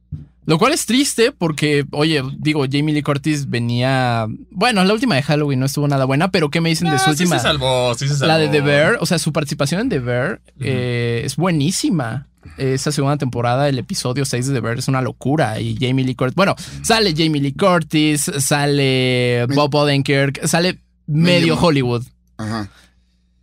Lo 0.46 0.58
cual 0.58 0.73
es 0.73 0.87
triste 0.87 1.31
porque, 1.32 1.84
oye, 1.93 2.23
digo, 2.38 2.64
Jamie 2.69 2.94
Lee 2.94 3.02
Curtis 3.02 3.49
venía. 3.49 4.26
Bueno, 4.50 4.82
la 4.82 4.93
última 4.94 5.14
de 5.14 5.23
Halloween 5.23 5.61
no 5.61 5.66
estuvo 5.66 5.87
nada 5.87 6.06
buena, 6.06 6.31
pero 6.32 6.50
¿qué 6.50 6.61
me 6.61 6.70
dicen 6.70 6.88
de 6.88 6.96
Ah, 6.96 6.99
su 6.99 7.05
sí 7.05 7.11
última? 7.23 7.37
se 7.37 7.43
salvó, 7.43 7.94
sí 7.94 8.08
se 8.08 8.14
salvó. 8.16 8.26
la 8.26 8.38
de 8.38 8.49
The 8.49 8.61
Bear, 8.62 8.96
o 9.00 9.06
sea, 9.06 9.19
su 9.19 9.32
participación 9.32 9.82
en 9.82 9.88
The 9.90 9.99
Bear 10.00 10.40
eh, 10.58 11.23
es 11.25 11.37
buenísima. 11.37 12.26
Esa 12.58 12.93
segunda 12.93 13.17
temporada, 13.17 13.69
el 13.69 13.79
episodio 13.79 14.25
6 14.25 14.49
de 14.49 14.54
The 14.54 14.61
Bear 14.61 14.78
es 14.78 14.88
una 14.88 15.00
locura. 15.00 15.61
Y 15.61 15.76
Jamie 15.78 16.04
Lee 16.04 16.14
Curtis. 16.14 16.35
Bueno, 16.35 16.54
sale 16.83 17.14
Jamie 17.16 17.40
Lee 17.40 17.54
Curtis, 17.54 18.30
sale 18.38 19.47
Bob 19.54 19.75
Odenkirk, 19.75 20.47
sale 20.47 20.78
medio 21.07 21.59
Hollywood. 21.59 22.04
Ajá. 22.37 22.69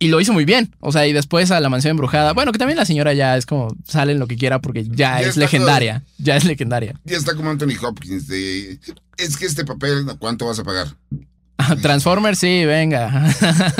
Y 0.00 0.08
lo 0.08 0.20
hizo 0.20 0.32
muy 0.32 0.44
bien. 0.44 0.72
O 0.80 0.92
sea, 0.92 1.06
y 1.06 1.12
después 1.12 1.50
a 1.50 1.60
la 1.60 1.68
mansión 1.68 1.92
embrujada. 1.92 2.32
Bueno, 2.32 2.52
que 2.52 2.58
también 2.58 2.76
la 2.76 2.84
señora 2.84 3.14
ya 3.14 3.36
es 3.36 3.46
como 3.46 3.74
sale 3.84 4.12
en 4.12 4.20
lo 4.20 4.28
que 4.28 4.36
quiera 4.36 4.60
porque 4.60 4.84
ya, 4.84 5.20
Ya 5.20 5.20
es 5.20 5.36
legendaria. 5.36 6.04
Ya 6.18 6.36
es 6.36 6.44
legendaria. 6.44 6.94
Ya 7.04 7.16
está 7.16 7.34
como 7.34 7.50
Anthony 7.50 7.74
Hopkins 7.82 8.28
de... 8.28 8.78
Es 9.16 9.36
que 9.36 9.46
este 9.46 9.64
papel, 9.64 10.06
¿cuánto 10.20 10.46
vas 10.46 10.60
a 10.60 10.64
pagar? 10.64 10.94
Transformers, 11.82 12.38
sí, 12.38 12.64
venga. 12.64 13.34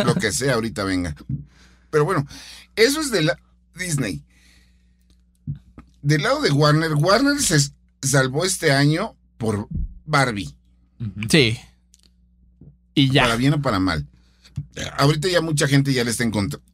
Lo 0.04 0.16
que 0.16 0.32
sea, 0.32 0.54
ahorita 0.54 0.82
venga. 0.82 1.14
Pero 1.90 2.04
bueno, 2.04 2.26
eso 2.74 3.00
es 3.00 3.12
de 3.12 3.22
la 3.22 3.38
Disney. 3.76 4.22
Del 6.02 6.22
lado 6.22 6.40
de 6.42 6.50
Warner, 6.50 6.94
Warner 6.94 7.40
se 7.40 7.58
salvó 8.02 8.44
este 8.44 8.72
año 8.72 9.16
por 9.36 9.68
Barbie. 10.04 10.54
Sí. 11.30 11.58
Y 12.94 13.08
Para 13.08 13.28
ya. 13.30 13.36
bien 13.36 13.54
o 13.54 13.62
para 13.62 13.78
mal. 13.80 14.06
Ahorita 14.98 15.28
ya 15.28 15.40
mucha 15.40 15.68
gente 15.68 15.92
ya 15.92 16.04
le 16.04 16.10
está 16.10 16.24
encontrando 16.24 16.64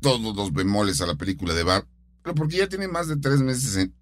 todos 0.00 0.34
los 0.36 0.52
bemoles 0.52 1.00
a 1.00 1.06
la 1.06 1.14
película 1.16 1.54
de 1.54 1.62
Barbie. 1.64 1.88
Pero 2.22 2.34
porque 2.34 2.56
ya 2.58 2.68
tiene 2.68 2.88
más 2.88 3.08
de 3.08 3.16
tres 3.16 3.40
meses 3.40 3.76
en, 3.76 3.94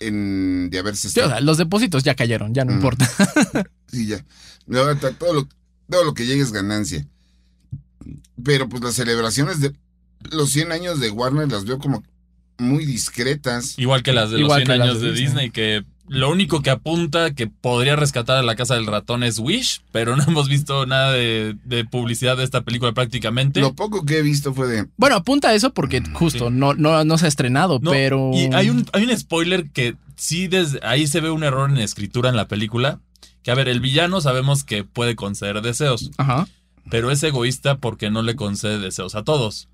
en- 0.00 0.70
de 0.70 0.78
haberse 0.78 1.02
Sí, 1.08 1.18
o 1.20 1.22
estado. 1.22 1.30
sea, 1.30 1.40
los 1.40 1.58
depósitos 1.58 2.02
ya 2.04 2.14
cayeron, 2.14 2.52
ya 2.54 2.64
no 2.64 2.72
Mm. 2.72 2.76
importa. 2.76 3.08
Sí, 3.86 4.06
ya. 4.08 4.24
Ahorita 4.74 5.12
todo 5.12 5.32
lo, 5.34 5.48
todo 5.88 6.04
lo 6.04 6.14
que 6.14 6.26
llegue 6.26 6.42
es 6.42 6.50
ganancia. 6.52 7.06
Pero 8.42 8.68
pues 8.68 8.82
las 8.82 8.94
celebraciones 8.94 9.60
de 9.60 9.72
los 10.30 10.50
100 10.50 10.72
años 10.72 11.00
de 11.00 11.10
Warner 11.10 11.50
las 11.50 11.64
veo 11.64 11.78
como 11.78 12.02
muy 12.58 12.84
discretas. 12.84 13.78
Igual 13.78 14.02
que 14.02 14.12
las 14.12 14.30
de 14.30 14.38
los 14.38 14.48
que 14.54 14.64
100 14.66 14.78
las 14.78 14.88
años 14.88 15.00
de 15.00 15.08
Disney. 15.12 15.24
Disney, 15.26 15.50
que 15.50 15.84
lo 16.06 16.30
único 16.30 16.60
que 16.60 16.68
apunta 16.70 17.34
que 17.34 17.46
podría 17.46 17.96
rescatar 17.96 18.36
a 18.36 18.42
la 18.42 18.56
casa 18.56 18.74
del 18.74 18.86
ratón 18.86 19.22
es 19.22 19.38
Wish, 19.38 19.82
pero 19.90 20.16
no 20.16 20.22
hemos 20.28 20.48
visto 20.48 20.84
nada 20.86 21.12
de, 21.12 21.56
de 21.64 21.84
publicidad 21.84 22.36
de 22.36 22.44
esta 22.44 22.60
película 22.60 22.92
prácticamente. 22.92 23.60
Lo 23.60 23.74
poco 23.74 24.04
que 24.04 24.18
he 24.18 24.22
visto 24.22 24.52
fue 24.54 24.66
de... 24.68 24.86
Bueno, 24.96 25.16
apunta 25.16 25.48
a 25.48 25.54
eso 25.54 25.72
porque 25.72 26.02
justo 26.12 26.48
Sí. 26.48 26.54
no, 26.54 26.74
no, 26.74 27.04
no 27.04 27.18
se 27.18 27.24
ha 27.24 27.28
estrenado, 27.28 27.78
No, 27.82 27.90
pero. 27.90 28.30
Y 28.34 28.52
hay 28.52 28.68
un, 28.70 28.84
hay 28.92 29.04
un 29.04 29.16
spoiler 29.16 29.70
que 29.70 29.96
sí, 30.16 30.46
desde 30.46 30.78
ahí 30.82 31.06
se 31.06 31.20
ve 31.20 31.30
un 31.30 31.42
error 31.42 31.70
en 31.70 31.78
escritura 31.78 32.28
en 32.28 32.36
la 32.36 32.48
película, 32.48 33.00
Que 33.42 33.50
a 33.50 33.54
ver, 33.54 33.68
el 33.68 33.80
villano 33.80 34.20
sabemos 34.20 34.62
que 34.64 34.84
puede 34.84 35.16
conceder 35.16 35.60
deseos, 35.62 36.10
Ajá. 36.18 36.46
pero 36.90 37.10
es 37.10 37.22
egoísta 37.22 37.78
porque 37.78 38.10
no 38.10 38.22
le 38.22 38.36
concede 38.36 38.78
deseos 38.78 39.14
a 39.14 39.22
todos. 39.24 39.68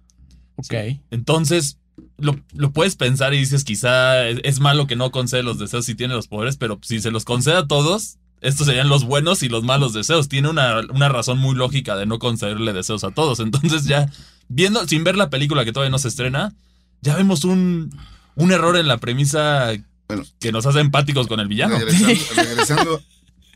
Ok. 0.57 0.75
Entonces, 1.11 1.79
lo, 2.19 2.39
lo 2.55 2.73
puedes 2.73 2.97
pensar 2.97 3.35
y 3.35 3.39
dices, 3.39 3.65
quizá 3.65 4.27
es, 4.29 4.41
es 4.45 4.61
malo 4.61 4.87
que 4.87 4.97
no 4.97 5.11
concede 5.11 5.43
los 5.43 5.59
deseos 5.59 5.85
si 5.85 5.95
tiene 5.95 6.15
los 6.15 6.29
poderes, 6.29 6.57
pero 6.57 6.79
si 6.83 7.01
se 7.01 7.11
los 7.11 7.25
concede 7.25 7.57
a 7.57 7.67
todos, 7.67 8.19
estos 8.41 8.67
serían 8.67 8.89
los 8.89 9.05
buenos 9.05 9.43
y 9.43 9.49
los 9.49 9.65
malos 9.65 9.93
deseos. 9.93 10.29
Tiene 10.29 10.49
una, 10.49 10.81
una 10.93 11.09
razón 11.09 11.39
muy 11.39 11.55
lógica 11.55 11.97
de 11.97 12.07
no 12.07 12.19
concederle 12.19 12.73
deseos 12.73 13.05
a 13.05 13.11
todos. 13.11 13.41
Entonces 13.41 13.85
ya, 13.85 14.11
viendo, 14.49 14.87
sin 14.87 15.05
ver 15.05 15.17
la 15.17 15.31
película 15.31 15.65
que 15.65 15.73
todavía 15.73 15.91
no 15.91 15.99
se 15.99 16.09
estrena, 16.09 16.55
ya 17.03 17.17
vemos 17.17 17.45
un, 17.45 17.95
un 18.35 18.53
error 18.53 18.77
en 18.77 18.89
la 18.89 18.99
premisa 18.99 19.73
Bueno, 20.09 20.25
que 20.39 20.53
nos 20.53 20.67
hace 20.67 20.81
empáticos 20.81 21.27
con 21.27 21.41
el 21.41 21.49
villano. 21.49 21.79
regresando, 21.79 22.15
regresando 22.37 23.03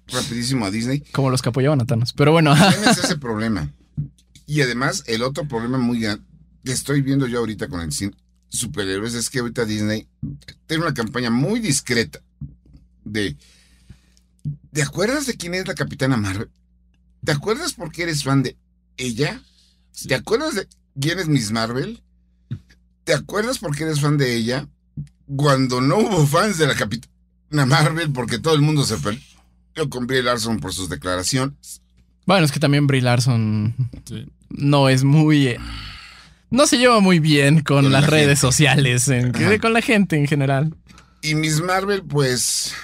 rapidísimo 0.09 0.67
a 0.67 0.71
Disney, 0.71 1.01
Como 1.13 1.31
los 1.31 1.41
que 1.41 1.49
apoyaban 1.49 1.81
a 1.81 1.87
Thanos. 1.87 2.13
Pero 2.13 2.33
bueno, 2.33 2.55
tienes 2.55 2.99
ese 2.99 3.17
problema. 3.17 3.71
Y 4.47 4.61
además, 4.61 5.05
el 5.07 5.23
otro 5.23 5.49
problema 5.49 5.79
muy 5.79 6.01
grande 6.01 6.23
que 6.63 6.73
estoy 6.73 7.03
viendo 7.03 7.27
yo 7.27 7.41
ahorita 7.41 7.69
con 7.69 7.81
el 7.81 7.93
cine 7.93 8.13
superhéroes 8.55 9.15
es 9.15 9.31
que 9.31 9.41
ahorita 9.41 9.65
Disney 9.65 10.07
tiene 10.67 10.85
una 10.85 10.95
campaña 10.95 11.31
muy 11.31 11.61
discreta 11.61 12.21
de 13.05 13.37
¿Te 14.73 14.83
acuerdas 14.83 15.27
de 15.27 15.35
quién 15.37 15.55
es 15.55 15.67
la 15.67 15.75
Capitana 15.75 16.17
Marvel? 16.17 16.51
¿Te 17.25 17.33
acuerdas 17.33 17.73
por 17.75 17.91
qué 17.93 18.03
eres 18.03 18.25
fan 18.25 18.43
de 18.43 18.57
ella? 18.97 19.41
¿Te 20.07 20.15
acuerdas 20.15 20.55
de 20.55 20.69
quién 21.01 21.19
es 21.19 21.29
Miss 21.29 21.51
Marvel? 21.53 22.03
¿Te 23.05 23.15
acuerdas 23.15 23.59
por 23.59 23.75
qué 23.77 23.85
eres 23.85 24.01
fan 24.01 24.19
de 24.19 24.35
ella? 24.35 24.69
Cuando 25.37 25.81
no 25.81 25.99
hubo 25.99 26.27
fans 26.27 26.59
de 26.59 26.67
la 26.67 26.75
Capitana 26.75 27.67
Marvel 27.67 28.13
porque 28.13 28.39
todo 28.39 28.55
el 28.55 28.61
mundo 28.61 28.85
se 28.85 28.97
peleó 28.99 29.89
con 29.91 30.07
Brie 30.07 30.23
Larson 30.23 30.59
por 30.61 30.75
sus 30.75 30.89
declaraciones. 30.89 31.81
Bueno, 32.27 32.45
es 32.45 32.53
que 32.53 32.61
también 32.61 32.87
Brie 32.87 33.01
Larson 33.03 33.75
Sí. 34.07 34.27
no 34.51 34.89
es 34.89 35.05
muy. 35.05 35.47
eh, 35.49 35.59
No 36.55 36.67
se 36.67 36.79
lleva 36.79 37.01
muy 37.01 37.19
bien 37.19 37.57
con, 37.63 37.83
Con 37.83 37.93
las 37.93 38.03
la 38.03 38.09
redes 38.09 38.27
gente. 38.27 38.37
sociales, 38.41 39.09
en- 39.09 39.33
con 39.61 39.73
la 39.73 39.81
gente 39.83 40.17
en 40.17 40.27
general. 40.29 40.75
Y 41.23 41.35
Miss 41.35 41.61
Marvel, 41.61 42.03
pues. 42.05 42.75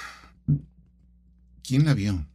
¿Quién 1.62 1.84
la 1.84 1.94
vio? 1.94 2.26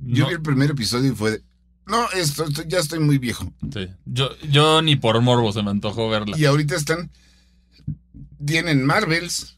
Yo 0.00 0.24
No, 0.24 0.28
vi 0.28 0.34
el 0.34 0.42
primer 0.42 0.70
episodio 0.72 1.12
y 1.12 1.14
fue 1.14 1.30
de. 1.32 1.42
No, 1.86 2.10
esto, 2.10 2.44
esto- 2.44 2.64
ya 2.66 2.78
estoy 2.80 2.98
muy 2.98 3.18
viejo. 3.18 3.52
sí. 3.72 3.88
yo, 4.04 4.30
yo 4.50 4.82
ni 4.82 4.96
por 4.96 5.20
morbo 5.20 5.52
se 5.52 5.62
me 5.62 5.70
antojó 5.70 6.08
verla. 6.08 6.36
Y 6.36 6.44
ahorita 6.44 6.74
están. 6.74 7.10
Tienen 8.44 8.84
Marvels. 8.84 9.57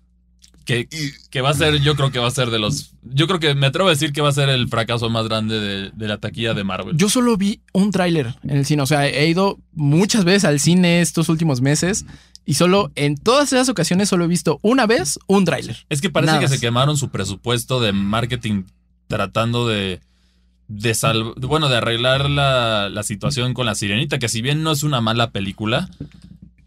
Que, 0.89 0.97
Y 0.97 1.29
que 1.31 1.41
va 1.41 1.50
a 1.50 1.55
ser, 1.55 1.81
yo 1.81 1.97
creo 1.97 2.11
que 2.11 2.19
va 2.19 2.29
a 2.29 2.31
ser 2.31 2.50
de 2.50 2.59
los. 2.59 2.93
Yo 3.03 3.27
creo 3.27 3.41
que 3.41 3.55
me 3.55 3.67
atrevo 3.67 3.89
a 3.89 3.93
decir 3.93 4.12
que 4.12 4.21
va 4.21 4.29
a 4.29 4.33
ser 4.33 4.49
el 4.49 4.69
fracaso 4.69 5.11
más 5.11 5.27
grande 5.27 5.59
de, 5.61 5.91
de 5.91 6.09
la 6.09 6.19
taquilla 6.19 6.55
de 6.55 6.65
Marvel. 6.65 6.97
Yo 6.97 7.09
solo 7.09 7.37
vi 7.37 7.61
un 7.73 7.91
tráiler 7.91 8.35
en 8.45 8.59
el 8.59 8.67
cine. 8.67 8.83
O 8.83 8.87
sea, 8.87 9.07
he 9.09 9.29
ido 9.29 9.59
muchas 9.73 10.25
veces 10.25 10.45
al 10.45 10.61
cine 10.61 11.00
estos 11.00 11.29
últimos 11.29 11.61
meses 11.61 12.05
y 12.47 12.55
solo 12.55 12.91
en 12.97 13.17
todas 13.17 13.53
esas 13.53 13.69
ocasiones 13.69 14.09
solo 14.09 14.25
he 14.25 14.29
visto 14.29 14.59
una 14.62 14.87
vez 14.87 15.19
un 15.27 15.45
tráiler. 15.45 15.85
Es 15.89 16.00
que 16.00 16.11
parece 16.11 16.33
Nada 16.35 16.41
que 16.45 16.49
se 16.49 16.61
quemaron 16.61 16.97
su 16.97 17.11
presupuesto 17.11 17.81
de 17.81 17.93
marketing 17.93 18.65
tratando 19.09 19.67
de. 19.69 20.00
de 20.69 20.95
sal- 20.95 21.35
bueno, 21.37 21.69
de 21.69 21.77
arreglar 21.79 22.31
la, 22.31 22.89
la 22.89 23.03
situación 23.03 23.55
con 23.55 23.67
la 23.67 23.75
sirenita, 23.75 24.19
que 24.19 24.29
si 24.29 24.41
bien 24.43 24.62
no 24.62 24.71
es 24.73 24.83
una 24.85 25.00
mala 25.00 25.31
película, 25.31 25.89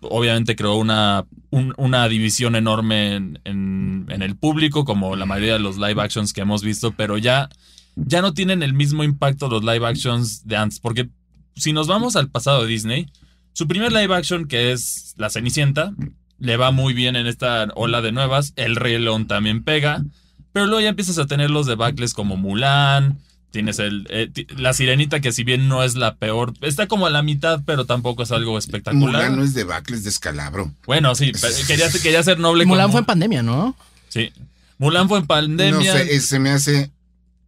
obviamente 0.09 0.55
creó 0.55 0.75
una, 0.75 1.25
un- 1.49 1.73
una 1.77 2.07
división 2.07 2.55
enorme 2.55 3.15
en, 3.15 3.39
en- 3.43 4.05
en 4.09 4.21
el 4.21 4.35
público, 4.35 4.85
como 4.85 5.15
la 5.15 5.25
mayoría 5.25 5.53
de 5.53 5.59
los 5.59 5.77
live 5.77 6.01
actions 6.01 6.33
que 6.33 6.41
hemos 6.41 6.63
visto, 6.63 6.91
pero 6.91 7.17
ya, 7.17 7.49
ya 7.95 8.21
no 8.21 8.33
tienen 8.33 8.63
el 8.63 8.73
mismo 8.73 9.03
impacto 9.03 9.47
los 9.49 9.63
live 9.63 9.85
actions 9.87 10.45
de 10.47 10.57
antes. 10.57 10.79
Porque 10.79 11.09
si 11.55 11.73
nos 11.73 11.87
vamos 11.87 12.15
al 12.15 12.29
pasado 12.29 12.61
de 12.63 12.67
Disney, 12.67 13.07
su 13.53 13.67
primer 13.67 13.91
live 13.91 14.13
action, 14.15 14.47
que 14.47 14.71
es 14.71 15.13
La 15.17 15.29
Cenicienta, 15.29 15.93
le 16.39 16.57
va 16.57 16.71
muy 16.71 16.93
bien 16.93 17.15
en 17.15 17.27
esta 17.27 17.67
ola 17.75 18.01
de 18.01 18.11
nuevas. 18.11 18.53
El 18.55 18.75
Rey 18.75 18.97
León 18.99 19.27
también 19.27 19.63
pega. 19.63 20.03
Pero 20.51 20.65
luego 20.65 20.81
ya 20.81 20.89
empiezas 20.89 21.17
a 21.19 21.25
tener 21.25 21.49
los 21.49 21.65
debacles 21.67 22.13
como 22.13 22.35
Mulan. 22.35 23.19
Tienes 23.53 23.77
el, 23.77 24.07
eh, 24.09 24.31
la 24.57 24.73
sirenita, 24.73 25.19
que 25.19 25.31
si 25.31 25.43
bien 25.43 25.67
no 25.67 25.83
es 25.83 25.93
la 25.93 26.15
peor, 26.15 26.55
está 26.61 26.87
como 26.87 27.05
a 27.05 27.11
la 27.11 27.21
mitad, 27.21 27.61
pero 27.63 27.85
tampoco 27.85 28.23
es 28.23 28.31
algo 28.31 28.57
espectacular. 28.57 29.11
Mulan 29.11 29.35
no 29.35 29.43
es 29.43 29.53
de 29.53 29.63
Bacle, 29.63 29.95
es 29.95 30.03
descalabro. 30.03 30.73
Bueno, 30.87 31.13
sí, 31.13 31.31
pero 31.39 31.53
quería, 31.67 31.87
quería 31.91 32.23
ser 32.23 32.39
noble. 32.39 32.63
con 32.63 32.69
Mulan 32.69 32.89
fue 32.89 33.01
en 33.01 33.05
pandemia, 33.05 33.43
¿no? 33.43 33.77
Sí. 34.09 34.31
Mulan 34.79 35.07
fue 35.07 35.19
en 35.19 35.27
pandemia. 35.27 35.93
No 35.93 35.99
sé, 35.99 36.19
se 36.19 36.39
me 36.39 36.49
hace 36.49 36.89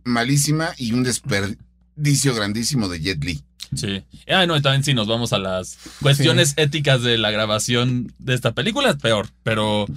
malísima 0.03 0.75
y 0.77 0.91
un 0.91 1.01
desperdicio 1.01 2.35
grandísimo 2.35 2.87
de 2.87 2.99
Jet 2.99 3.23
Li. 3.23 3.41
Sí. 3.75 4.03
Ah, 4.27 4.45
no, 4.45 4.55
y 4.55 4.61
también 4.61 4.83
si 4.83 4.93
nos 4.93 5.07
vamos 5.07 5.33
a 5.33 5.39
las 5.39 5.79
cuestiones 6.03 6.53
éticas 6.57 7.01
de 7.01 7.17
la 7.17 7.31
grabación 7.31 8.13
de 8.19 8.35
esta 8.35 8.51
película, 8.51 8.91
es 8.91 8.97
peor. 8.97 9.29
Pero, 9.41 9.87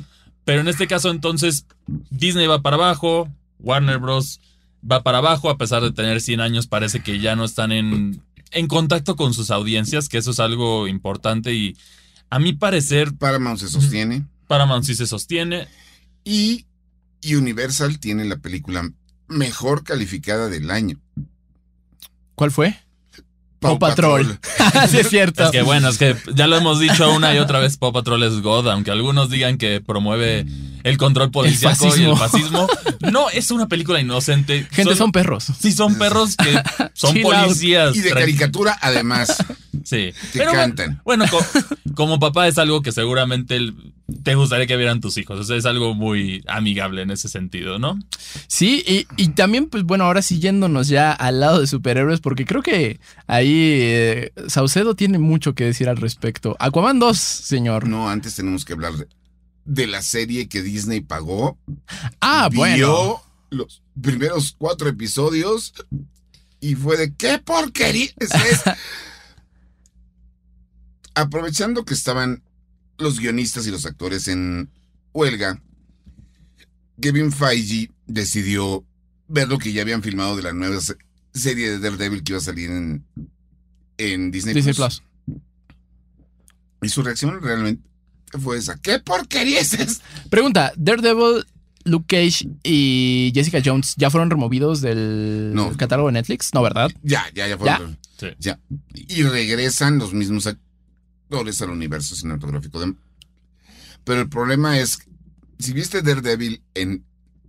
pero 0.47 0.63
en 0.63 0.69
este 0.69 0.87
caso, 0.87 1.11
entonces, 1.11 1.67
Disney 2.09 2.47
va 2.47 2.63
para 2.63 2.77
abajo, 2.77 3.29
Warner 3.59 3.99
Bros. 3.99 4.41
Va 4.89 5.03
para 5.03 5.19
abajo, 5.19 5.51
a 5.51 5.59
pesar 5.59 5.83
de 5.83 5.93
tener 5.93 6.21
100 6.21 6.41
años, 6.41 6.67
parece 6.67 7.01
que 7.01 7.19
ya 7.21 7.37
no 7.37 7.45
están 7.45 7.73
en, 7.73 8.23
en 8.51 8.67
contacto 8.67 9.17
con 9.17 9.35
sus 9.35 9.51
audiencias, 9.51 10.09
que 10.09 10.19
eso 10.19 10.31
es 10.31 10.41
algo 10.41 10.89
importante 10.89 11.55
y 11.55 11.77
a 12.31 12.39
mi 12.39 12.53
parecer, 12.53 13.15
Paramount 13.15 13.59
se 13.59 13.69
sostiene. 13.69 14.27
Paramount 14.47 14.85
sí 14.85 14.95
se 14.95 15.07
sostiene. 15.07 15.67
Y 16.25 16.67
Universal 17.25 17.99
tiene 17.99 18.25
la 18.25 18.37
película 18.37 18.91
mejor 19.29 19.83
calificada 19.83 20.49
del 20.49 20.71
año. 20.71 21.01
¿Cuál 22.35 22.51
fue? 22.51 22.77
Paw 23.61 23.79
Paw 23.79 23.91
Patrol. 23.91 24.39
sí, 24.89 24.99
es 24.99 25.09
cierto. 25.09 25.45
Es 25.45 25.51
que 25.51 25.63
bueno, 25.63 25.89
es 25.89 25.99
que 25.99 26.17
ya 26.35 26.47
lo 26.47 26.57
hemos 26.57 26.79
dicho 26.79 27.13
una 27.13 27.35
y 27.35 27.39
otra 27.39 27.59
vez, 27.59 27.77
Paw 27.77 27.93
Patrol 27.93 28.23
es 28.23 28.41
God, 28.41 28.69
aunque 28.69 28.91
algunos 28.91 29.31
digan 29.31 29.59
que 29.59 29.81
promueve 29.81 30.47
el 30.85 30.97
control 30.99 31.31
policíaco 31.31 31.95
y 31.97 32.03
el 32.05 32.17
fascismo. 32.17 32.67
No, 33.13 33.31
es 33.31 33.51
una 33.51 33.69
película 33.69 34.01
inocente. 34.01 34.67
Gente, 34.71 34.97
son 34.97 35.13
perros. 35.13 35.47
Sí, 35.61 35.73
son 35.73 35.97
perros 35.97 36.37
que 36.37 36.61
son 36.95 37.15
Chill 37.15 37.25
out. 37.27 37.35
policías. 37.47 37.97
Y 37.97 38.01
de 38.01 38.11
caricatura, 38.11 38.77
además. 38.81 39.37
Sí. 39.85 40.13
que 40.33 40.39
Pero 40.39 40.47
bueno, 40.51 40.61
cantan. 40.61 41.01
Bueno, 41.05 41.25
co- 41.31 41.45
como 41.95 42.19
papá 42.19 42.49
es 42.49 42.59
algo 42.59 42.83
que 42.83 42.93
seguramente 42.93 43.57
el- 43.57 43.75
te 44.23 44.35
gustaría 44.35 44.67
que 44.67 44.77
vieran 44.77 45.01
tus 45.01 45.17
hijos. 45.19 45.39
O 45.39 45.45
sea, 45.45 45.57
es 45.57 45.67
algo 45.67 45.95
muy 45.95 46.43
amigable 46.49 47.03
en 47.03 47.11
ese 47.11 47.29
sentido, 47.29 47.79
¿no? 47.79 47.99
Sí, 48.47 48.83
y, 48.87 49.07
y 49.23 49.29
también, 49.29 49.69
pues 49.69 49.85
bueno, 49.85 50.05
ahora 50.05 50.23
sí 50.23 50.41
yéndonos 50.41 50.89
ya 50.89 51.13
al 51.13 51.41
lado 51.41 51.61
de 51.61 51.67
superhéroes, 51.67 52.21
porque 52.21 52.45
creo 52.47 52.63
que 52.63 53.01
ahí 53.27 53.49
eh, 53.53 54.33
Saucedo 54.49 54.95
tiene 54.95 55.19
mucho 55.19 55.55
que 55.55 55.65
decir 55.65 55.89
al 55.89 55.99
respecto. 55.99 56.57
Aquaman 56.59 56.99
2, 56.99 57.19
señor. 57.19 57.87
No, 57.87 58.09
antes 58.09 58.35
tenemos 58.35 58.65
que 58.65 58.73
hablar 58.73 58.95
de, 58.95 59.07
de 59.69 59.87
la 59.87 60.01
serie 60.03 60.49
que 60.49 60.63
Disney 60.63 61.01
pagó. 61.03 61.59
ah, 62.21 62.49
vio 62.51 62.59
bueno. 62.61 63.23
los 63.51 63.83
primeros 64.01 64.55
cuatro 64.59 64.89
episodios 64.89 65.75
y 66.61 66.75
fue 66.75 66.97
de 66.97 67.15
qué 67.15 67.39
porquería 67.39 68.11
es 68.19 68.31
esta?". 68.51 68.77
Aprovechando 71.15 71.85
que 71.85 71.95
estaban 71.95 72.43
los 72.97 73.19
guionistas 73.21 73.67
y 73.67 73.71
los 73.71 73.87
actores 73.87 74.29
en 74.29 74.71
huelga, 75.13 75.61
Kevin 77.01 77.33
Feige 77.33 77.91
decidió 78.07 78.85
ver 79.27 79.49
lo 79.49 79.59
que 79.59 79.73
ya 79.73 79.83
habían 79.83 80.03
filmado 80.03 80.37
de 80.37 80.43
la 80.43 80.53
nueva 80.53 80.81
se- 80.81 80.97
serie 81.35 81.71
de 81.71 81.79
Daredevil 81.81 82.23
que 82.23 82.33
iba 82.33 82.39
a 82.39 82.43
salir 82.43 82.71
en, 82.71 83.05
en 83.99 84.31
Disney, 84.31 84.55
Disney 84.55 84.75
Plus. 84.75 85.03
Plus. 85.27 85.41
Y 86.83 86.89
su 86.89 87.03
reacción 87.03 87.41
realmente 87.43 87.83
fue 88.39 88.59
esa. 88.59 88.77
¿Qué 88.79 88.99
porquería 88.99 89.61
es 89.61 89.73
esta?". 89.75 90.05
Pregunta: 90.29 90.73
Daredevil, 90.77 91.45
Luke 91.85 92.07
Cage 92.17 92.49
y 92.65 93.33
Jessica 93.35 93.61
Jones 93.65 93.95
ya 93.97 94.11
fueron 94.11 94.29
removidos 94.31 94.81
del 94.81 95.53
No. 95.55 95.75
catálogo 95.77 96.09
de 96.09 96.13
Netflix? 96.15 96.53
No, 96.53 96.63
¿verdad? 96.63 96.91
Ya, 97.03 97.25
ya, 97.35 97.47
ya 97.49 97.57
fue. 97.57 97.67
¿Ya? 97.67 97.81
Sí. 98.19 98.27
Ya. 98.39 98.61
Y 98.95 99.23
regresan 99.23 99.99
los 99.99 100.13
mismos 100.13 100.47
actores 100.47 101.63
al 101.63 101.71
universo 101.71 102.15
cinematográfico 102.17 102.81
de. 102.81 102.95
Pero 104.05 104.21
el 104.23 104.29
problema 104.29 104.79
es, 104.79 104.99
si 105.59 105.73
viste 105.73 106.03
Daredevil 106.03 106.63
en 106.75 107.05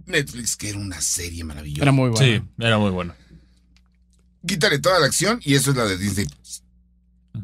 Netflix, 0.05 0.55
que 0.55 0.69
era 0.69 0.77
una 0.79 1.01
serie 1.01 1.43
maravillosa, 1.43 1.83
Era 1.83 1.91
muy 1.91 2.09
bueno. 2.09 2.25
Sí, 2.25 2.41
era 2.59 2.77
muy 2.77 2.91
bueno. 2.91 3.13
quítale 4.45 4.79
toda 4.79 4.99
la 4.99 5.05
acción 5.05 5.39
y 5.43 5.55
eso 5.55 5.71
es 5.71 5.77
la 5.77 5.85
de 5.85 5.97
Disney. 5.97 6.27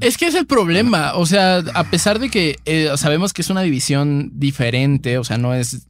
Es 0.01 0.18
que 0.18 0.27
es 0.27 0.36
el 0.36 0.46
problema. 0.46 1.13
O 1.15 1.25
sea, 1.25 1.58
a 1.74 1.84
pesar 1.86 2.20
de 2.20 2.30
que 2.30 2.58
eh, 2.65 2.89
sabemos 2.98 3.34
que 3.34 3.42
es 3.42 3.50
una 3.50 3.62
división 3.62 4.32
diferente, 4.34 5.18
o 5.18 5.24
sea, 5.24 5.38
no 5.38 5.54
es 5.54 5.88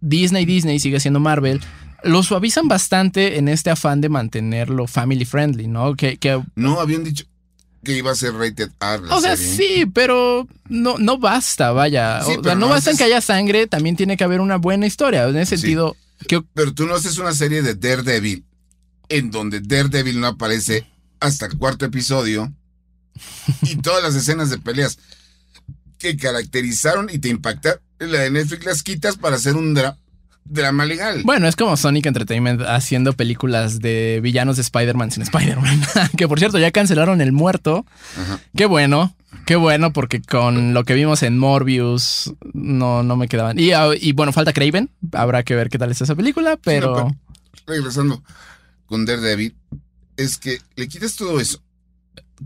Disney, 0.00 0.44
Disney, 0.44 0.78
sigue 0.80 1.00
siendo 1.00 1.20
Marvel. 1.20 1.60
Lo 2.04 2.22
suavizan 2.22 2.68
bastante 2.68 3.38
en 3.38 3.48
este 3.48 3.70
afán 3.70 4.00
de 4.00 4.08
mantenerlo 4.08 4.86
family 4.86 5.24
friendly, 5.24 5.66
¿no? 5.66 5.94
Que, 5.96 6.16
que 6.16 6.40
No 6.54 6.80
habían 6.80 7.04
dicho 7.04 7.24
que 7.84 7.96
iba 7.96 8.10
a 8.10 8.14
ser 8.14 8.34
rated 8.34 8.70
R. 8.80 9.06
la 9.06 9.16
o 9.16 9.20
sea, 9.20 9.36
serie. 9.36 9.54
sí, 9.56 9.86
pero 9.86 10.46
no, 10.68 10.96
no 10.98 11.18
basta, 11.18 11.70
vaya. 11.72 12.22
Sí, 12.22 12.32
o 12.38 12.42
sea, 12.42 12.54
no 12.54 12.62
no 12.66 12.68
basta 12.68 12.90
en 12.90 12.96
que 12.96 13.04
haya 13.04 13.20
sangre, 13.20 13.66
también 13.66 13.96
tiene 13.96 14.16
que 14.16 14.24
haber 14.24 14.40
una 14.40 14.56
buena 14.56 14.86
historia. 14.86 15.24
En 15.28 15.36
ese 15.36 15.56
Sí. 15.56 15.62
sentido, 15.62 15.96
que, 16.26 16.42
Pero 16.54 16.72
tú 16.74 16.86
no 16.86 16.94
haces 16.94 17.18
una 17.18 17.32
serie 17.32 17.62
de 17.62 17.74
Daredevil 17.74 18.44
en 19.08 19.30
donde 19.30 19.60
Daredevil 19.60 20.20
no 20.20 20.26
aparece 20.26 20.86
hasta 21.20 21.46
el 21.46 21.56
cuarto 21.56 21.84
episodio 21.86 22.52
y 23.62 23.76
todas 23.76 24.02
las 24.02 24.14
escenas 24.14 24.50
de 24.50 24.58
peleas 24.58 24.98
que 25.98 26.16
caracterizaron 26.16 27.08
y 27.12 27.18
te 27.18 27.28
impactaron, 27.28 27.80
la 27.98 28.20
de 28.20 28.30
Netflix 28.30 28.64
las 28.64 28.82
quitas 28.82 29.16
para 29.16 29.36
hacer 29.36 29.56
un 29.56 29.74
dra- 29.74 29.96
drama 30.44 30.84
legal. 30.86 31.22
Bueno, 31.24 31.48
es 31.48 31.56
como 31.56 31.76
Sonic 31.76 32.06
Entertainment 32.06 32.62
haciendo 32.62 33.12
películas 33.14 33.80
de 33.80 34.20
villanos 34.22 34.56
de 34.56 34.62
Spider-Man 34.62 35.10
sin 35.10 35.22
Spider-Man. 35.24 35.80
que 36.16 36.28
por 36.28 36.38
cierto, 36.38 36.58
ya 36.58 36.70
cancelaron 36.70 37.20
El 37.20 37.32
Muerto. 37.32 37.84
Ajá. 38.16 38.40
Qué 38.56 38.66
bueno, 38.66 39.14
qué 39.44 39.56
bueno, 39.56 39.92
porque 39.92 40.22
con 40.22 40.72
lo 40.72 40.84
que 40.84 40.94
vimos 40.94 41.22
en 41.24 41.36
Morbius 41.38 42.32
no, 42.54 43.02
no 43.02 43.16
me 43.16 43.26
quedaban. 43.28 43.58
Y, 43.58 43.72
ah, 43.72 43.88
y 44.00 44.12
bueno, 44.12 44.32
falta 44.32 44.52
Craven. 44.52 44.90
Habrá 45.12 45.42
que 45.42 45.54
ver 45.56 45.68
qué 45.68 45.78
tal 45.78 45.90
está 45.90 46.04
esa 46.04 46.14
película, 46.14 46.56
pero. 46.62 46.96
Sí, 46.96 47.02
no, 47.02 47.64
regresando 47.66 48.22
con 48.86 49.04
Daredevil, 49.04 49.54
es 50.16 50.38
que 50.38 50.60
le 50.76 50.88
quitas 50.88 51.16
todo 51.16 51.40
eso. 51.40 51.60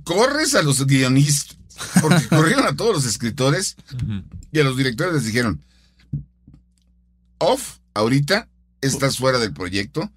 Corres 0.04 0.54
a 0.54 0.62
los 0.62 0.86
guionistas, 0.86 1.56
porque 2.00 2.26
corrieron 2.28 2.66
a 2.66 2.76
todos 2.76 2.94
los 2.94 3.04
escritores 3.04 3.76
y 4.50 4.60
a 4.60 4.64
los 4.64 4.76
directores 4.76 5.14
les 5.14 5.24
dijeron, 5.24 5.60
off, 7.38 7.78
ahorita 7.94 8.48
estás 8.80 9.18
fuera 9.18 9.38
del 9.38 9.52
proyecto. 9.52 10.10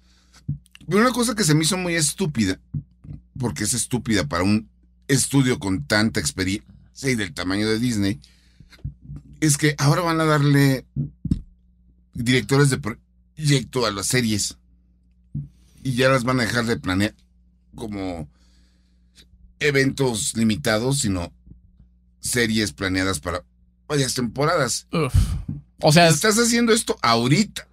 Pero 0.86 1.00
una 1.00 1.12
cosa 1.12 1.34
que 1.34 1.44
se 1.44 1.54
me 1.54 1.64
hizo 1.64 1.76
muy 1.76 1.94
estúpida, 1.94 2.60
porque 3.38 3.64
es 3.64 3.74
estúpida 3.74 4.26
para 4.26 4.44
un 4.44 4.68
estudio 5.08 5.58
con 5.58 5.84
tanta 5.84 6.20
experiencia 6.20 7.10
y 7.10 7.14
del 7.14 7.34
tamaño 7.34 7.68
de 7.68 7.78
Disney, 7.78 8.20
es 9.40 9.56
que 9.58 9.74
ahora 9.78 10.02
van 10.02 10.20
a 10.20 10.24
darle 10.24 10.86
directores 12.14 12.70
de 12.70 12.78
proyecto 12.78 13.86
a 13.86 13.90
las 13.90 14.06
series 14.06 14.56
y 15.82 15.92
ya 15.94 16.08
las 16.08 16.24
van 16.24 16.40
a 16.40 16.44
dejar 16.44 16.64
de 16.64 16.78
planear 16.78 17.14
como 17.74 18.28
eventos 19.60 20.36
limitados, 20.36 21.00
sino 21.00 21.32
series 22.20 22.72
planeadas 22.72 23.20
para 23.20 23.42
varias 23.88 24.14
temporadas. 24.14 24.86
uf. 24.92 25.14
O 25.82 25.92
sea, 25.92 26.08
Estás 26.08 26.36
haciendo 26.38 26.72
esto 26.72 26.98
ahorita. 27.02 27.66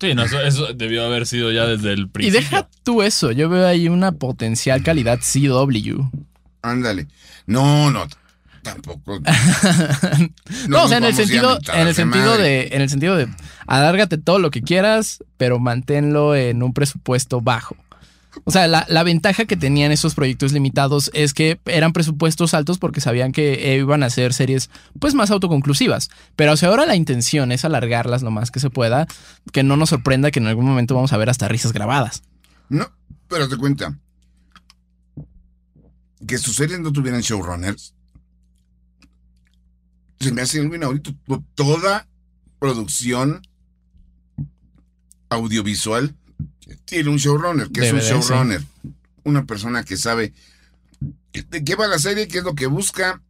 Sí, 0.00 0.14
no, 0.14 0.22
eso, 0.24 0.40
eso 0.40 0.72
debió 0.74 1.04
haber 1.04 1.26
sido 1.26 1.50
ya 1.52 1.66
desde 1.66 1.92
el 1.92 2.00
y 2.02 2.06
principio. 2.06 2.40
deja 2.40 2.68
tú 2.84 3.02
eso. 3.02 3.32
Yo 3.32 3.48
veo 3.48 3.66
ahí 3.66 3.88
una 3.88 4.12
potencial 4.12 4.82
calidad 4.82 5.18
CW. 5.20 6.02
Ándale. 6.62 7.06
No, 7.46 7.90
no, 7.90 8.06
tampoco. 8.62 9.20
No, 10.68 10.84
o 10.84 10.88
sea, 10.88 10.98
en 10.98 11.04
el 11.04 11.14
sentido, 11.14 11.58
en 11.72 11.86
el 11.88 11.94
sentido 11.94 12.26
madre. 12.32 12.42
de, 12.42 12.68
en 12.72 12.82
el 12.82 12.90
sentido 12.90 13.16
de 13.16 13.28
alárgate 13.66 14.18
todo 14.18 14.38
lo 14.38 14.50
que 14.50 14.62
quieras, 14.62 15.24
pero 15.36 15.58
manténlo 15.58 16.34
en 16.36 16.62
un 16.62 16.72
presupuesto 16.74 17.40
bajo. 17.40 17.76
O 18.44 18.50
sea, 18.50 18.68
la, 18.68 18.86
la 18.88 19.02
ventaja 19.02 19.44
que 19.44 19.56
tenían 19.56 19.90
esos 19.92 20.14
proyectos 20.14 20.52
limitados 20.52 21.10
es 21.14 21.34
que 21.34 21.60
eran 21.66 21.92
presupuestos 21.92 22.54
altos 22.54 22.78
porque 22.78 23.00
sabían 23.00 23.32
que 23.32 23.72
eh, 23.74 23.78
iban 23.78 24.02
a 24.02 24.10
ser 24.10 24.32
series 24.34 24.70
pues 25.00 25.14
más 25.14 25.30
autoconclusivas. 25.30 26.10
Pero 26.36 26.52
o 26.52 26.56
sea, 26.56 26.68
ahora 26.68 26.86
la 26.86 26.94
intención 26.96 27.50
es 27.52 27.64
alargarlas 27.64 28.22
lo 28.22 28.30
más 28.30 28.50
que 28.50 28.60
se 28.60 28.70
pueda, 28.70 29.06
que 29.52 29.62
no 29.64 29.76
nos 29.76 29.88
sorprenda 29.90 30.30
que 30.30 30.38
en 30.38 30.46
algún 30.46 30.64
momento 30.66 30.94
vamos 30.94 31.12
a 31.12 31.16
ver 31.16 31.28
hasta 31.28 31.48
risas 31.48 31.72
grabadas. 31.72 32.22
No, 32.68 32.86
pero 33.28 33.48
te 33.48 33.56
cuenta. 33.56 33.98
Que 36.26 36.38
sus 36.38 36.54
series 36.56 36.78
no 36.80 36.92
tuvieran 36.92 37.20
showrunners. 37.22 37.94
Se 40.20 40.30
me 40.32 40.42
hace 40.42 40.62
inaudito. 40.62 41.14
To- 41.26 41.42
Toda 41.54 42.06
producción 42.58 43.40
audiovisual 45.30 46.14
tiene 46.84 47.10
un 47.10 47.16
showrunner. 47.16 47.68
¿Qué 47.70 47.86
es 47.86 47.92
un 47.92 48.00
showrunner? 48.00 48.62
Una 49.24 49.44
persona 49.44 49.84
que 49.84 49.96
sabe 49.96 50.32
de 51.32 51.64
qué 51.64 51.74
va 51.74 51.86
la 51.86 51.98
serie, 51.98 52.28
qué 52.28 52.38
es 52.38 52.44
lo 52.44 52.54
que 52.54 52.66
busca. 52.66 53.22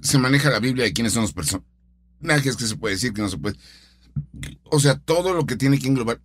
Se 0.00 0.18
maneja 0.18 0.50
la 0.50 0.60
Biblia 0.60 0.84
de 0.84 0.92
quiénes 0.92 1.12
son 1.12 1.22
los 1.22 1.32
personajes, 1.32 2.56
qué 2.56 2.66
se 2.66 2.76
puede 2.76 2.94
decir, 2.94 3.12
qué 3.12 3.22
no 3.22 3.28
se 3.28 3.38
puede. 3.38 3.56
O 4.64 4.80
sea, 4.80 4.98
todo 4.98 5.34
lo 5.34 5.46
que 5.46 5.56
tiene 5.56 5.78
que 5.78 5.88
englobar 5.88 6.20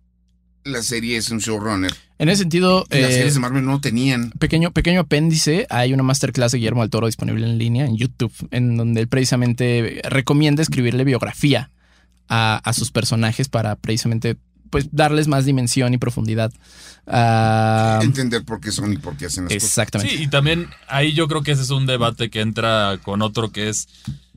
la 0.64 0.82
serie 0.82 1.16
es 1.16 1.30
un 1.30 1.38
showrunner. 1.38 1.92
En 2.18 2.28
ese 2.28 2.42
sentido, 2.42 2.86
Y 2.90 3.00
las 3.00 3.10
eh, 3.10 3.14
series 3.14 3.34
de 3.34 3.40
Marvel 3.40 3.64
no 3.64 3.80
tenían. 3.80 4.30
pequeño, 4.38 4.72
pequeño 4.72 5.00
apéndice, 5.00 5.66
hay 5.70 5.92
una 5.92 6.04
masterclass 6.04 6.52
de 6.52 6.58
Guillermo 6.58 6.82
del 6.82 6.90
Toro 6.90 7.06
disponible 7.06 7.46
en 7.46 7.58
línea 7.58 7.84
en 7.84 7.96
YouTube, 7.96 8.32
en 8.50 8.76
donde 8.76 9.00
él 9.00 9.08
precisamente 9.08 10.02
recomienda 10.08 10.62
escribirle 10.62 11.04
biografía 11.04 11.70
a, 12.28 12.58
a 12.58 12.72
sus 12.72 12.92
personajes 12.92 13.48
para 13.48 13.74
precisamente 13.76 14.36
pues 14.72 14.88
darles 14.90 15.28
más 15.28 15.44
dimensión 15.44 15.92
y 15.94 15.98
profundidad. 15.98 16.50
Ah, 17.06 17.98
entender 18.02 18.42
por 18.44 18.60
qué 18.60 18.70
son 18.72 18.92
y 18.92 18.96
por 18.96 19.16
qué 19.16 19.26
hacen 19.26 19.44
las 19.44 19.52
cosas. 19.52 19.68
exactamente. 19.68 20.16
Sí, 20.16 20.22
y 20.22 20.26
también 20.28 20.68
ahí 20.88 21.12
yo 21.12 21.28
creo 21.28 21.42
que 21.42 21.52
ese 21.52 21.62
es 21.62 21.70
un 21.70 21.84
debate 21.84 22.30
que 22.30 22.40
entra 22.40 22.98
con 23.02 23.20
otro 23.22 23.50
que 23.52 23.68
es, 23.68 23.88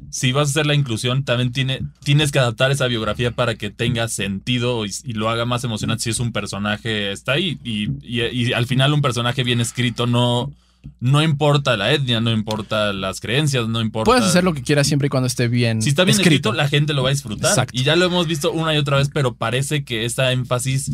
si 0.09 0.31
vas 0.33 0.49
a 0.49 0.51
hacer 0.51 0.65
la 0.65 0.73
inclusión, 0.75 1.23
también 1.23 1.51
tiene, 1.53 1.79
tienes 2.03 2.31
que 2.31 2.39
adaptar 2.39 2.71
esa 2.71 2.87
biografía 2.87 3.31
para 3.31 3.55
que 3.55 3.69
tenga 3.69 4.07
sentido 4.09 4.85
y, 4.85 4.91
y 5.05 5.13
lo 5.13 5.29
haga 5.29 5.45
más 5.45 5.63
emocionante 5.63 6.03
si 6.03 6.09
es 6.09 6.19
un 6.19 6.31
personaje, 6.33 7.11
está 7.11 7.33
ahí. 7.33 7.57
Y, 7.63 7.89
y- 8.01 8.25
y 8.25 8.53
al 8.53 8.65
final 8.65 8.93
un 8.93 9.01
personaje 9.01 9.43
bien 9.43 9.61
escrito 9.61 10.05
no, 10.07 10.51
no 10.99 11.21
importa 11.23 11.77
la 11.77 11.91
etnia, 11.93 12.21
no 12.21 12.31
importa 12.31 12.93
las 12.93 13.19
creencias, 13.19 13.67
no 13.67 13.81
importa... 13.81 14.05
Puedes 14.09 14.23
hacer 14.25 14.43
lo 14.43 14.53
que 14.53 14.61
quieras 14.63 14.87
siempre 14.87 15.07
y 15.07 15.09
cuando 15.09 15.27
esté 15.27 15.47
bien. 15.47 15.81
Si 15.81 15.89
está 15.89 16.03
bien 16.03 16.17
escrito, 16.19 16.53
la 16.53 16.67
gente 16.67 16.93
lo 16.93 17.03
va 17.03 17.09
a 17.09 17.11
disfrutar. 17.13 17.49
Exacto. 17.51 17.77
Y 17.79 17.83
ya 17.83 17.95
lo 17.95 18.05
hemos 18.05 18.27
visto 18.27 18.51
una 18.51 18.73
y 18.73 18.77
otra 18.77 18.97
vez, 18.97 19.09
pero 19.13 19.35
parece 19.35 19.83
que 19.83 20.05
esta 20.05 20.31
énfasis 20.31 20.91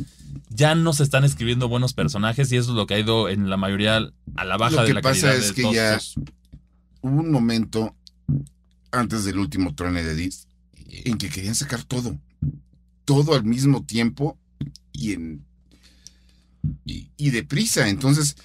ya 0.50 0.76
no 0.76 0.94
se 0.94 1.04
están 1.04 1.24
escribiendo 1.24 1.68
buenos 1.68 1.94
personajes 1.94 2.52
y 2.52 2.58
eso 2.58 2.72
es 2.72 2.76
lo 2.76 2.88
que 2.88 2.96
ha 2.96 3.00
ido 3.00 3.30
en 3.30 3.50
la 3.50 3.58
mayoría 3.58 3.98
a 4.36 4.46
la 4.46 4.58
baja 4.58 4.76
Lo 4.78 4.82
de 4.82 4.88
que 4.88 4.94
la 4.94 5.02
pasa 5.02 5.28
calidad 5.28 5.38
es 5.38 5.48
de 5.50 5.54
que 5.56 5.62
todos 5.62 5.76
ya- 5.76 5.96
estos. 5.96 6.16
Hubo 7.02 7.20
un 7.22 7.32
momento 7.32 7.96
antes 8.92 9.26
del 9.26 9.40
último 9.40 9.74
truene 9.74 10.04
de 10.04 10.14
Dis 10.16 10.48
en 11.06 11.18
que 11.18 11.30
querían 11.30 11.56
sacar 11.56 11.84
todo. 11.84 12.18
Todo 13.06 13.34
al 13.34 13.44
mismo 13.44 13.84
tiempo 13.84 14.38
y 14.94 15.14
en. 15.14 15.46
Y, 16.86 17.10
y 17.18 17.30
deprisa. 17.32 17.90
Entonces, 17.90 18.36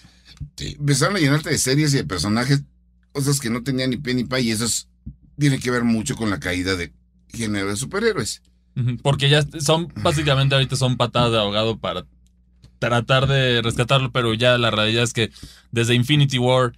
te- 0.56 0.72
empezaron 0.72 1.14
a 1.16 1.20
llenarte 1.20 1.50
de 1.50 1.58
series 1.58 1.94
y 1.94 1.98
de 1.98 2.04
personajes, 2.04 2.62
cosas 3.12 3.38
que 3.38 3.50
no 3.50 3.62
tenían 3.62 3.90
ni 3.90 3.96
pie 3.98 4.14
ni 4.14 4.24
pa, 4.24 4.40
y 4.40 4.50
eso 4.50 4.64
es- 4.64 4.88
tiene 5.38 5.60
que 5.60 5.70
ver 5.70 5.84
mucho 5.84 6.16
con 6.16 6.30
la 6.30 6.40
caída 6.40 6.74
de 6.74 6.92
género 7.32 7.68
de 7.68 7.76
superhéroes. 7.76 8.42
Porque 9.02 9.28
ya 9.28 9.42
son, 9.60 9.88
básicamente 10.02 10.54
ahorita 10.54 10.74
son 10.76 10.96
patadas 10.96 11.30
de 11.32 11.38
ahogado 11.38 11.78
para 11.78 12.04
tratar 12.78 13.26
de 13.26 13.62
rescatarlo, 13.62 14.12
pero 14.12 14.34
ya 14.34 14.58
la 14.58 14.70
realidad 14.70 15.02
es 15.04 15.12
que 15.14 15.30
desde 15.70 15.94
Infinity 15.94 16.38
War 16.38 16.72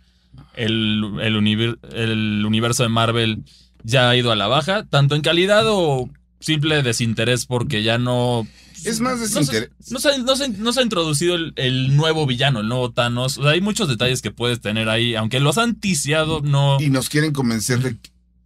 el, 0.55 1.03
el, 1.21 1.37
univer- 1.37 1.79
el 1.95 2.45
universo 2.47 2.83
de 2.85 2.89
Marvel 2.89 3.43
ya 3.83 4.11
ha 4.11 4.17
ido 4.17 4.31
a 4.31 4.37
la 4.37 4.47
baja, 4.47 4.85
tanto 4.85 5.15
en 5.17 5.23
calidad 5.23 5.65
o 5.67 6.09
simple 6.41 6.83
desinterés 6.83 7.47
porque 7.47 7.83
ya 7.83 7.99
no... 7.99 8.47
Es 8.85 9.01
más 9.01 9.19
no 9.19 9.27
se- 9.27 9.35
desinterés. 9.41 9.71
No 9.91 9.99
se, 10.01 10.19
no 10.19 10.37
se- 10.37 10.49
no 10.49 10.73
se 10.73 10.81
ha 10.81 10.83
introducido 10.83 11.35
el, 11.35 11.53
el 11.57 11.97
nuevo 11.97 12.27
villano, 12.27 12.61
el 12.61 12.69
nuevo 12.69 12.91
Thanos. 12.93 13.39
O 13.39 13.43
sea, 13.43 13.53
hay 13.53 13.61
muchos 13.61 13.89
detalles 13.89 14.23
que 14.23 14.31
puedes 14.31 14.61
tener 14.61 14.89
ahí, 14.89 15.15
aunque 15.15 15.41
los 15.41 15.59
han 15.59 15.75
ticiado, 15.75 16.41
no... 16.41 16.79
Y 16.81 16.91
nos 16.91 17.09
quieren 17.09 17.33
convencer 17.33 17.81
de 17.81 17.97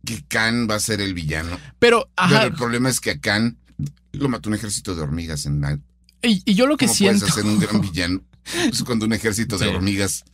que 0.04 0.22
Khan 0.28 0.66
va 0.70 0.76
a 0.76 0.80
ser 0.80 1.00
el 1.00 1.14
villano. 1.14 1.58
Pero, 1.78 2.08
el 2.42 2.52
problema 2.54 2.88
es 2.88 3.00
que 3.00 3.10
a 3.12 3.20
Khan 3.20 3.56
lo 4.12 4.28
mató 4.28 4.48
un 4.48 4.54
ejército 4.54 4.94
de 4.94 5.02
hormigas 5.02 5.46
en 5.46 5.60
la 5.60 5.78
y, 6.24 6.42
y 6.44 6.54
yo 6.54 6.66
lo 6.66 6.76
que 6.76 6.86
¿Cómo 6.86 6.94
siento. 6.96 7.20
puedes 7.20 7.32
hacer 7.32 7.44
un 7.46 7.58
gran 7.58 7.80
villano? 7.80 8.20
Pues 8.68 8.82
cuando 8.84 9.06
un 9.06 9.12
ejército 9.12 9.56
de 9.58 9.66
Sí. 9.68 9.74
hormigas 9.74 10.24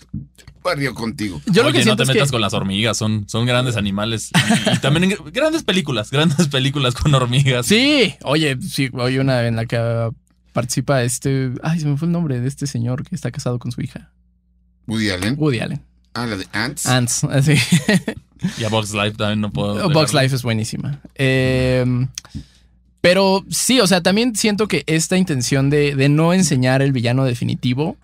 barrió 0.62 0.94
contigo. 0.94 1.40
Yo 1.46 1.62
lo 1.62 1.68
Oye, 1.68 1.80
que 1.80 1.84
no 1.84 1.96
te 1.96 2.02
es 2.04 2.08
metas 2.08 2.28
que. 2.28 2.32
con 2.32 2.40
las 2.40 2.52
hormigas, 2.54 2.96
son, 2.96 3.28
son 3.28 3.46
grandes 3.46 3.76
animales. 3.76 4.30
Y, 4.66 4.76
y 4.76 4.78
también 4.78 5.04
en- 5.12 5.32
grandes 5.32 5.62
películas, 5.62 6.10
grandes 6.10 6.48
películas 6.48 6.94
con 6.94 7.14
hormigas. 7.14 7.66
Sí, 7.66 8.14
oye, 8.24 8.56
sí, 8.62 8.90
hay 8.98 9.18
una 9.18 9.46
en 9.46 9.56
la 9.56 9.66
que 9.66 9.76
ah, 9.76 10.10
participa 10.52 11.02
este. 11.02 11.52
Ay, 11.62 11.80
se 11.80 11.86
me 11.86 11.96
fue 11.96 12.06
el 12.06 12.12
nombre 12.12 12.40
de 12.40 12.48
este 12.48 12.66
señor 12.66 13.04
que 13.06 13.14
está 13.14 13.30
casado 13.30 13.58
con 13.58 13.72
su 13.72 13.80
hija. 13.82 14.10
Woody 14.86 15.10
Allen. 15.10 15.34
Woody 15.38 15.60
Allen. 15.60 15.82
Ah, 16.14 16.26
la 16.26 16.36
de 16.36 16.46
Ants. 16.52 16.86
Ants, 16.86 17.24
así. 17.30 17.54
Y 18.58 18.64
a 18.64 18.68
Box 18.68 18.92
Life 18.94 19.12
también 19.12 19.40
no 19.40 19.50
puedo. 19.52 19.74
Box 19.90 20.10
dejarlo. 20.10 20.22
Life 20.22 20.34
es 20.36 20.42
buenísima. 20.42 21.00
Eh, 21.14 21.84
pero 23.00 23.44
sí, 23.50 23.80
o 23.80 23.86
sea, 23.86 24.02
también 24.02 24.34
siento 24.36 24.66
que 24.68 24.84
esta 24.86 25.16
intención 25.16 25.70
de, 25.70 25.94
de 25.94 26.08
no 26.08 26.32
enseñar 26.32 26.82
el 26.82 26.92
villano 26.92 27.24
definitivo 27.24 27.96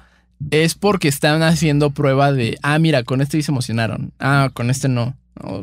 es 0.51 0.75
porque 0.75 1.09
están 1.09 1.43
haciendo 1.43 1.91
prueba 1.91 2.33
de, 2.33 2.59
ah, 2.63 2.79
mira, 2.79 3.03
con 3.03 3.21
este 3.21 3.39
sí 3.39 3.43
se 3.45 3.53
emocionaron. 3.53 4.13
Ah, 4.19 4.51
con 4.53 4.71
este 4.71 4.89
no. 4.89 5.17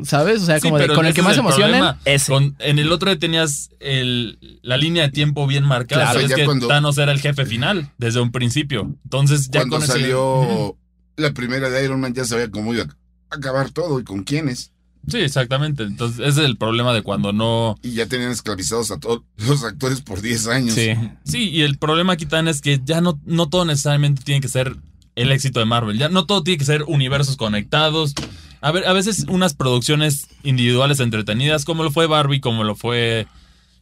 ¿Sabes? 0.04 0.42
O 0.42 0.46
sea, 0.46 0.56
Sí, 0.60 0.68
como 0.68 0.78
de, 0.78 0.88
con 0.88 1.06
el 1.06 1.14
que 1.14 1.22
más 1.22 1.34
se 1.34 1.40
el 1.40 1.46
emocionen. 1.46 1.82
Con- 2.28 2.56
en 2.58 2.78
el 2.78 2.92
otro 2.92 3.16
tenías 3.18 3.70
el, 3.80 4.38
la 4.62 4.76
línea 4.76 5.04
de 5.04 5.08
tiempo 5.10 5.46
bien 5.46 5.64
marcada. 5.64 6.02
Claro, 6.02 6.14
Sabes 6.20 6.30
ya 6.30 6.36
que 6.36 6.44
cuando- 6.44 6.68
Thanos 6.68 6.98
era 6.98 7.10
el 7.12 7.20
jefe 7.20 7.46
final 7.46 7.88
desde 7.96 8.20
un 8.20 8.32
principio. 8.32 8.94
Entonces 9.04 9.48
ya 9.50 9.60
Cuando 9.60 9.78
con 9.78 9.86
salió 9.86 10.76
la 11.16 11.32
primera 11.32 11.70
de 11.70 11.84
Iron 11.84 12.00
Man 12.00 12.12
ya 12.12 12.24
sabía 12.26 12.50
cómo 12.50 12.74
iba 12.74 12.82
a 12.84 13.34
acabar 13.36 13.70
todo 13.70 13.98
y 13.98 14.04
con 14.04 14.24
quiénes. 14.24 14.72
Sí, 15.08 15.18
exactamente. 15.18 15.82
Entonces 15.82 16.20
ese 16.20 16.40
es 16.40 16.46
el 16.46 16.56
problema 16.56 16.92
de 16.92 17.02
cuando 17.02 17.32
no. 17.32 17.76
Y 17.82 17.92
ya 17.92 18.06
tenían 18.06 18.30
esclavizados 18.30 18.90
a 18.90 18.98
todos 18.98 19.22
los 19.36 19.64
actores 19.64 20.00
por 20.00 20.20
10 20.20 20.46
años. 20.48 20.74
Sí. 20.74 20.94
Sí, 21.24 21.50
y 21.50 21.62
el 21.62 21.78
problema 21.78 22.14
aquí 22.14 22.26
también 22.26 22.54
es 22.54 22.60
que 22.60 22.80
ya 22.84 23.00
no, 23.00 23.20
no 23.24 23.48
todo 23.48 23.64
necesariamente 23.64 24.22
tiene 24.22 24.40
que 24.40 24.48
ser 24.48 24.76
el 25.16 25.32
éxito 25.32 25.60
de 25.60 25.66
Marvel. 25.66 25.98
Ya 25.98 26.08
no 26.08 26.26
todo 26.26 26.42
tiene 26.42 26.58
que 26.58 26.64
ser 26.64 26.84
universos 26.84 27.36
conectados. 27.36 28.14
A 28.60 28.70
ver, 28.70 28.86
a 28.86 28.92
veces 28.92 29.26
unas 29.28 29.54
producciones 29.54 30.28
individuales 30.42 31.00
entretenidas, 31.00 31.64
como 31.64 31.82
lo 31.82 31.90
fue 31.90 32.06
Barbie, 32.06 32.40
como 32.40 32.64
lo 32.64 32.76
fue 32.76 33.26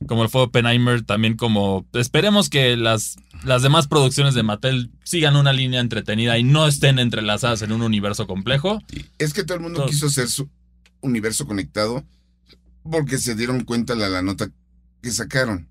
como 0.06 0.22
lo 0.22 0.28
fue 0.30 0.42
Oppenheimer, 0.42 1.02
también 1.02 1.36
como 1.36 1.84
esperemos 1.92 2.48
que 2.48 2.76
las, 2.76 3.16
las 3.44 3.62
demás 3.62 3.86
producciones 3.86 4.34
de 4.34 4.42
Mattel 4.42 4.90
sigan 5.04 5.36
una 5.36 5.52
línea 5.52 5.80
entretenida 5.80 6.38
y 6.38 6.42
no 6.42 6.66
estén 6.66 6.98
entrelazadas 6.98 7.60
en 7.62 7.72
un 7.72 7.82
universo 7.82 8.26
complejo. 8.26 8.82
Es 9.18 9.34
que 9.34 9.44
todo 9.44 9.56
el 9.56 9.62
mundo 9.62 9.84
quiso 9.86 10.06
hacer 10.06 10.28
su 10.28 10.48
universo 11.00 11.46
conectado 11.46 12.04
porque 12.82 13.18
se 13.18 13.34
dieron 13.34 13.64
cuenta 13.64 13.94
de 13.94 14.08
la 14.08 14.22
nota 14.22 14.50
que 15.02 15.10
sacaron. 15.10 15.68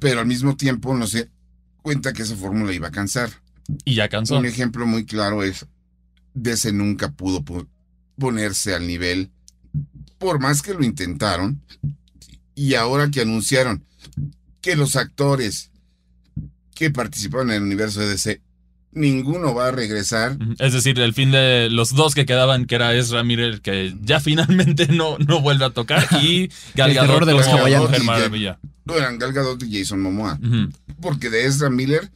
Pero 0.00 0.20
al 0.20 0.26
mismo 0.26 0.56
tiempo 0.56 0.94
no 0.96 1.06
se 1.06 1.30
cuenta 1.82 2.12
que 2.12 2.22
esa 2.22 2.36
fórmula 2.36 2.72
iba 2.72 2.88
a 2.88 2.92
cansar. 2.92 3.30
Y 3.84 3.94
ya 3.94 4.08
cansó. 4.08 4.38
Un 4.38 4.46
ejemplo 4.46 4.86
muy 4.86 5.04
claro 5.04 5.42
es 5.42 5.66
DC 6.34 6.72
nunca 6.72 7.12
pudo 7.12 7.42
po- 7.44 7.66
ponerse 8.18 8.74
al 8.74 8.86
nivel, 8.86 9.30
por 10.18 10.40
más 10.40 10.62
que 10.62 10.74
lo 10.74 10.84
intentaron, 10.84 11.60
y 12.54 12.74
ahora 12.74 13.10
que 13.10 13.20
anunciaron 13.22 13.84
que 14.60 14.76
los 14.76 14.96
actores 14.96 15.70
que 16.74 16.90
participaron 16.90 17.50
en 17.50 17.56
el 17.56 17.62
universo 17.62 18.00
de 18.00 18.08
DC, 18.08 18.40
ninguno 18.94 19.54
va 19.54 19.68
a 19.68 19.70
regresar. 19.72 20.36
Es 20.58 20.72
decir, 20.72 20.98
el 21.00 21.12
fin 21.14 21.30
de 21.30 21.68
los 21.70 21.94
dos 21.94 22.14
que 22.14 22.26
quedaban, 22.26 22.64
que 22.66 22.74
era 22.76 22.94
Ezra 22.94 23.22
Miller, 23.24 23.60
que 23.60 23.94
ya 24.02 24.20
finalmente 24.20 24.86
no, 24.90 25.18
no 25.18 25.40
vuelve 25.40 25.64
a 25.64 25.70
tocar, 25.70 26.06
y 26.22 26.48
Gal 26.74 26.90
El 26.90 26.96
Gadot 26.96 27.08
terror 27.10 27.26
de 27.26 27.32
los 27.32 27.46
hawaianos. 27.46 27.88
Mujer 27.90 28.04
Maravilla. 28.04 28.58
No 28.84 28.94
eran 28.96 29.18
Gal 29.18 29.32
Gadot 29.32 29.62
y 29.62 29.78
Jason 29.78 30.00
Momoa, 30.02 30.38
porque 31.00 31.30
de 31.30 31.46
Ezra 31.46 31.70
Miller 31.70 32.10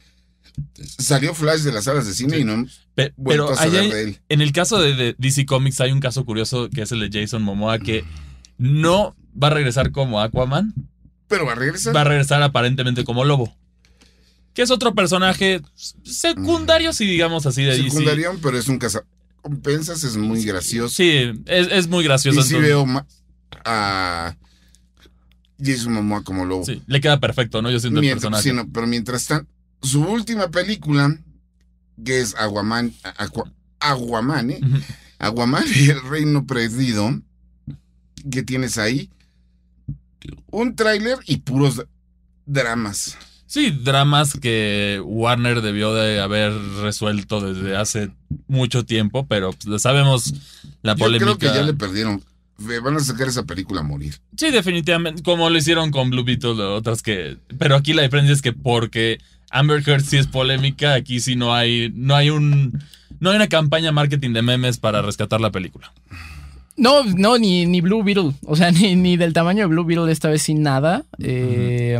salió 0.97 1.33
Flash 1.33 1.61
de 1.61 1.71
las 1.71 1.85
salas 1.85 2.05
de 2.05 2.13
cine 2.13 2.35
Sí. 2.35 2.41
y 2.41 2.43
no 2.43 2.65
Pe- 2.95 3.13
Pero 3.25 3.49
a 3.57 3.61
hay- 3.61 3.71
de 3.71 4.01
él. 4.03 4.17
en 4.29 4.41
el 4.41 4.51
caso 4.51 4.79
de, 4.79 4.93
de 4.93 5.15
DC 5.17 5.45
Comics 5.45 5.79
hay 5.81 5.91
un 5.91 5.99
caso 6.01 6.25
curioso 6.25 6.69
que 6.69 6.81
es 6.81 6.91
el 6.91 6.99
de 7.09 7.21
Jason 7.21 7.41
Momoa, 7.43 7.79
que 7.79 8.03
no 8.57 9.15
va 9.41 9.47
a 9.47 9.51
regresar 9.51 9.91
como 9.91 10.19
Aquaman, 10.21 10.73
Pero 11.27 11.45
va 11.45 11.53
a 11.53 11.55
regresar. 11.55 11.95
va 11.95 12.01
a 12.01 12.05
regresar 12.05 12.43
aparentemente 12.43 13.03
como 13.05 13.23
Lobo. 13.23 13.55
Que 14.53 14.61
es 14.63 14.71
otro 14.71 14.93
personaje 14.93 15.61
secundario, 16.03 16.91
si 16.93 17.05
digamos 17.05 17.45
así, 17.45 17.63
de 17.63 17.71
DC. 17.77 17.89
Secundarión, 17.91 18.39
pero 18.41 18.57
es 18.57 18.67
un 18.67 18.77
cazacompensas, 18.79 20.03
es 20.03 20.17
muy 20.17 20.43
gracioso. 20.43 20.93
Sí, 20.95 21.31
es, 21.45 21.67
es 21.71 21.87
muy 21.87 22.03
gracioso. 22.03 22.39
y 22.39 22.43
sí 22.43 22.55
veo 22.55 22.85
a 23.65 24.35
Jason 25.61 25.93
Momoa 25.93 26.23
como 26.23 26.45
lobo. 26.45 26.65
sí, 26.65 26.81
le 26.87 27.01
queda 27.01 27.19
perfecto, 27.19 27.61
¿no? 27.61 27.69
Yo 27.71 27.79
siento 27.79 27.99
el 27.99 28.05
Mientras- 28.05 28.21
personaje. 28.31 28.49
sí, 28.49 28.55
no, 28.55 28.71
pero 28.71 28.87
mientras 28.87 29.25
tanto, 29.27 29.49
su 29.81 30.01
última 30.01 30.49
película, 30.49 31.17
que 32.03 32.19
es 32.21 32.35
Aguaman, 32.35 32.93
Aqua- 33.17 33.51
Aguaman, 33.79 34.51
¿eh? 34.51 34.59
Ujú. 34.61 34.77
Aguaman 35.19 35.63
y 35.75 35.89
el 35.89 36.01
reino 36.09 36.45
perdido, 36.45 37.21
que 38.31 38.43
tienes 38.43 38.77
ahí, 38.77 39.09
un 40.51 40.75
tráiler 40.75 41.17
y 41.25 41.37
puros 41.37 41.81
dramas. 42.45 43.17
Sí, 43.49 43.71
dramas 43.71 44.39
que 44.39 45.01
Warner 45.03 45.63
debió 45.63 45.91
de 45.95 46.19
haber 46.21 46.53
resuelto 46.83 47.41
desde 47.41 47.75
hace 47.75 48.11
mucho 48.47 48.85
tiempo, 48.85 49.25
pero 49.25 49.53
pues, 49.53 49.81
sabemos 49.81 50.35
la 50.83 50.93
Yo 50.93 50.99
polémica. 50.99 51.25
creo 51.35 51.37
que 51.39 51.57
ya 51.57 51.63
le 51.63 51.73
perdieron. 51.73 52.21
Ve, 52.59 52.79
Van 52.79 52.95
a 52.95 52.99
sacar 52.99 53.27
esa 53.27 53.47
película 53.47 53.79
a 53.79 53.83
morir. 53.83 54.19
Sí, 54.37 54.51
definitivamente, 54.51 55.23
como 55.23 55.49
lo 55.49 55.57
hicieron 55.57 55.89
con 55.89 56.11
Blue 56.11 56.23
Beetle 56.23 56.61
otras 56.61 57.01
que... 57.01 57.37
Pero 57.57 57.75
aquí 57.75 57.93
la 57.93 58.03
diferencia 58.03 58.33
es 58.33 58.43
que 58.43 58.53
porque 58.53 59.17
Amber 59.49 59.81
Heard 59.83 60.03
sí 60.03 60.17
es 60.17 60.27
polémica, 60.27 60.93
aquí 60.93 61.19
sí 61.19 61.35
no 61.35 61.55
hay, 61.55 61.91
no 61.95 62.15
hay 62.15 62.29
un... 62.29 62.83
No 63.19 63.31
hay 63.31 63.35
una 63.35 63.47
campaña 63.47 63.91
marketing 63.91 64.33
de 64.33 64.43
memes 64.43 64.77
para 64.77 65.01
rescatar 65.01 65.41
la 65.41 65.51
película. 65.51 65.91
No, 66.77 67.03
no, 67.03 67.39
ni, 67.39 67.65
ni 67.65 67.81
Blue 67.81 68.03
Beetle. 68.03 68.33
O 68.45 68.55
sea, 68.55 68.69
ni, 68.71 68.95
ni 68.95 69.17
del 69.17 69.33
tamaño 69.33 69.61
de 69.61 69.65
Blue 69.69 69.85
Beetle 69.85 70.11
esta 70.11 70.29
vez 70.29 70.43
sin 70.43 70.61
nada. 70.61 71.03
Eh, 71.17 71.97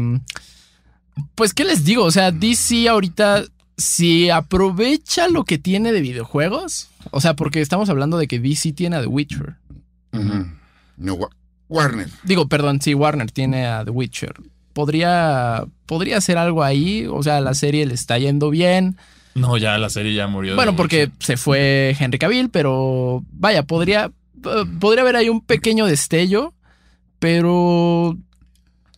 Pues, 1.36 1.54
¿qué 1.54 1.64
les 1.66 1.84
digo? 1.86 2.04
O 2.04 2.12
sea, 2.12 2.32
DC 2.32 2.88
ahorita, 2.90 3.44
si 3.78 4.30
aprovecha 4.30 5.28
lo 5.30 5.44
que 5.46 5.58
tiene 5.58 5.92
de 5.92 6.02
videojuegos. 6.02 6.90
O 7.12 7.22
sea, 7.22 7.36
porque 7.36 7.62
estamos 7.62 7.90
hablando 7.90 8.18
de 8.18 8.28
que 8.28 8.40
DC 8.40 8.74
tiene 8.74 8.96
a 8.98 9.02
The 9.02 9.08
Witcher. 9.08 9.56
No, 10.98 11.14
Wa- 11.14 11.30
Warner. 11.70 12.10
Digo, 12.24 12.48
perdón, 12.48 12.82
sí, 12.82 12.94
Warner 12.94 13.32
tiene 13.32 13.66
a 13.68 13.86
The 13.86 13.92
Witcher. 13.92 14.34
Podría, 14.74 15.66
podría 15.86 16.18
hacer 16.18 16.38
algo 16.38 16.64
ahí. 16.64 17.06
O 17.10 17.24
sea, 17.24 17.42
la 17.42 17.54
serie 17.54 17.86
le 17.86 17.94
está 17.94 18.18
yendo 18.18 18.50
bien. 18.50 18.98
No, 19.36 19.58
ya 19.58 19.78
la 19.78 19.90
serie 19.90 20.14
ya 20.14 20.28
murió. 20.28 20.56
Bueno, 20.56 20.76
porque 20.76 21.04
Witcher. 21.06 21.18
se 21.26 21.38
fue 21.38 21.96
Henry 22.00 22.18
Cavill, 22.20 22.50
pero 22.50 23.24
vaya, 23.32 23.64
podría, 23.64 24.12
eh, 24.46 24.66
podría 24.80 25.02
haber 25.04 25.16
ahí 25.16 25.30
un 25.30 25.42
pequeño 25.42 25.86
destello, 25.86 26.54
pero 27.20 28.18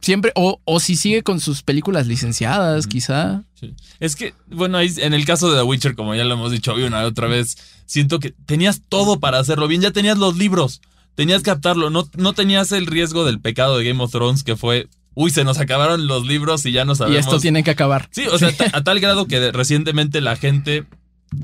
siempre, 0.02 0.32
o, 0.36 0.60
o 0.66 0.80
si 0.80 0.96
sigue 0.96 1.24
con 1.24 1.40
sus 1.40 1.62
películas 1.64 2.08
licenciadas, 2.08 2.88
quizá. 2.88 3.44
Sí. 3.60 3.74
Es 4.00 4.16
que, 4.16 4.34
bueno, 4.50 4.78
ahí, 4.78 4.92
en 4.98 5.14
el 5.14 5.26
caso 5.26 5.50
de 5.52 5.58
The 5.58 5.64
Witcher, 5.64 5.96
como 5.96 6.16
ya 6.16 6.24
lo 6.24 6.34
hemos 6.34 6.52
dicho 6.52 6.74
hoy 6.74 6.84
una 6.84 7.02
y 7.04 7.06
otra 7.06 7.28
vez, 7.28 7.58
siento 7.86 8.20
que 8.20 8.32
tenías 8.46 8.82
todo 8.90 9.20
para 9.20 9.40
hacerlo 9.40 9.68
bien. 9.68 9.82
Ya 9.82 9.92
tenías 9.92 10.18
los 10.18 10.38
libros, 10.38 10.82
tenías 11.16 11.44
que 11.44 11.52
captarlo. 11.52 11.90
No, 11.90 12.10
no 12.18 12.34
tenías 12.34 12.72
el 12.72 12.88
riesgo 12.88 13.26
del 13.26 13.40
pecado 13.40 13.78
de 13.78 13.86
Game 13.86 14.04
of 14.04 14.12
Thrones, 14.12 14.44
que 14.44 14.56
fue, 14.56 14.88
uy, 15.14 15.30
se 15.30 15.44
nos 15.44 15.60
acabaron 15.60 16.08
los 16.08 16.26
libros 16.26 16.66
y 16.66 16.72
ya 16.72 16.86
no 16.86 16.94
Y 16.94 16.96
sabemos. 16.96 17.20
esto 17.20 17.40
tiene 17.40 17.64
que 17.64 17.72
acabar. 17.72 18.10
Sí, 18.12 18.24
o 18.32 18.38
sea, 18.40 18.52
a 18.74 18.84
tal 18.84 19.00
grado 19.00 19.28
que 19.28 19.52
recientemente 19.52 20.22
la 20.22 20.36
gente 20.36 20.86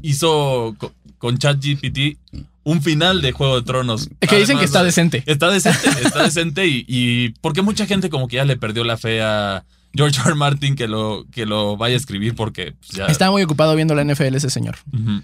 hizo 0.02 0.76
con 1.18 1.38
ChatGPT 1.38 2.18
un 2.64 2.82
final 2.82 3.22
de 3.22 3.32
Juego 3.32 3.56
de 3.56 3.66
Tronos. 3.66 4.10
Es 4.20 4.30
que 4.30 4.38
dicen 4.40 4.60
que 4.60 4.66
está 4.66 4.80
de- 4.80 4.88
decente. 4.88 5.24
Está 5.26 5.50
decente, 5.50 5.90
está 6.04 6.24
decente 6.24 6.68
y, 6.68 6.84
y 6.88 7.30
porque 7.42 7.62
mucha 7.62 7.86
gente 7.86 8.10
como 8.10 8.28
que 8.28 8.36
ya 8.36 8.46
le 8.46 8.58
perdió 8.58 8.84
la 8.84 8.98
fe 8.98 9.22
a 9.22 9.64
George 9.94 10.20
R. 10.20 10.30
R. 10.32 10.36
Martin 10.36 10.76
que 10.76 10.88
lo, 10.88 11.26
que 11.32 11.46
lo 11.46 11.78
vaya 11.78 11.96
a 11.96 11.98
escribir 11.98 12.36
porque 12.36 12.74
pues, 12.74 12.92
ya... 12.92 13.06
Está 13.06 13.32
muy 13.32 13.42
ocupado 13.42 13.74
viendo 13.76 13.96
la 13.96 14.04
NFL 14.04 14.36
ese 14.36 14.50
señor. 14.50 14.78
Ujú. 14.94 15.22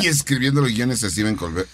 Y, 0.00 0.04
y 0.04 0.06
escribiendo 0.08 0.60
los 0.60 0.72
guiones 0.72 1.02
a 1.04 1.10
Steven 1.10 1.36
Colbert. 1.36 1.68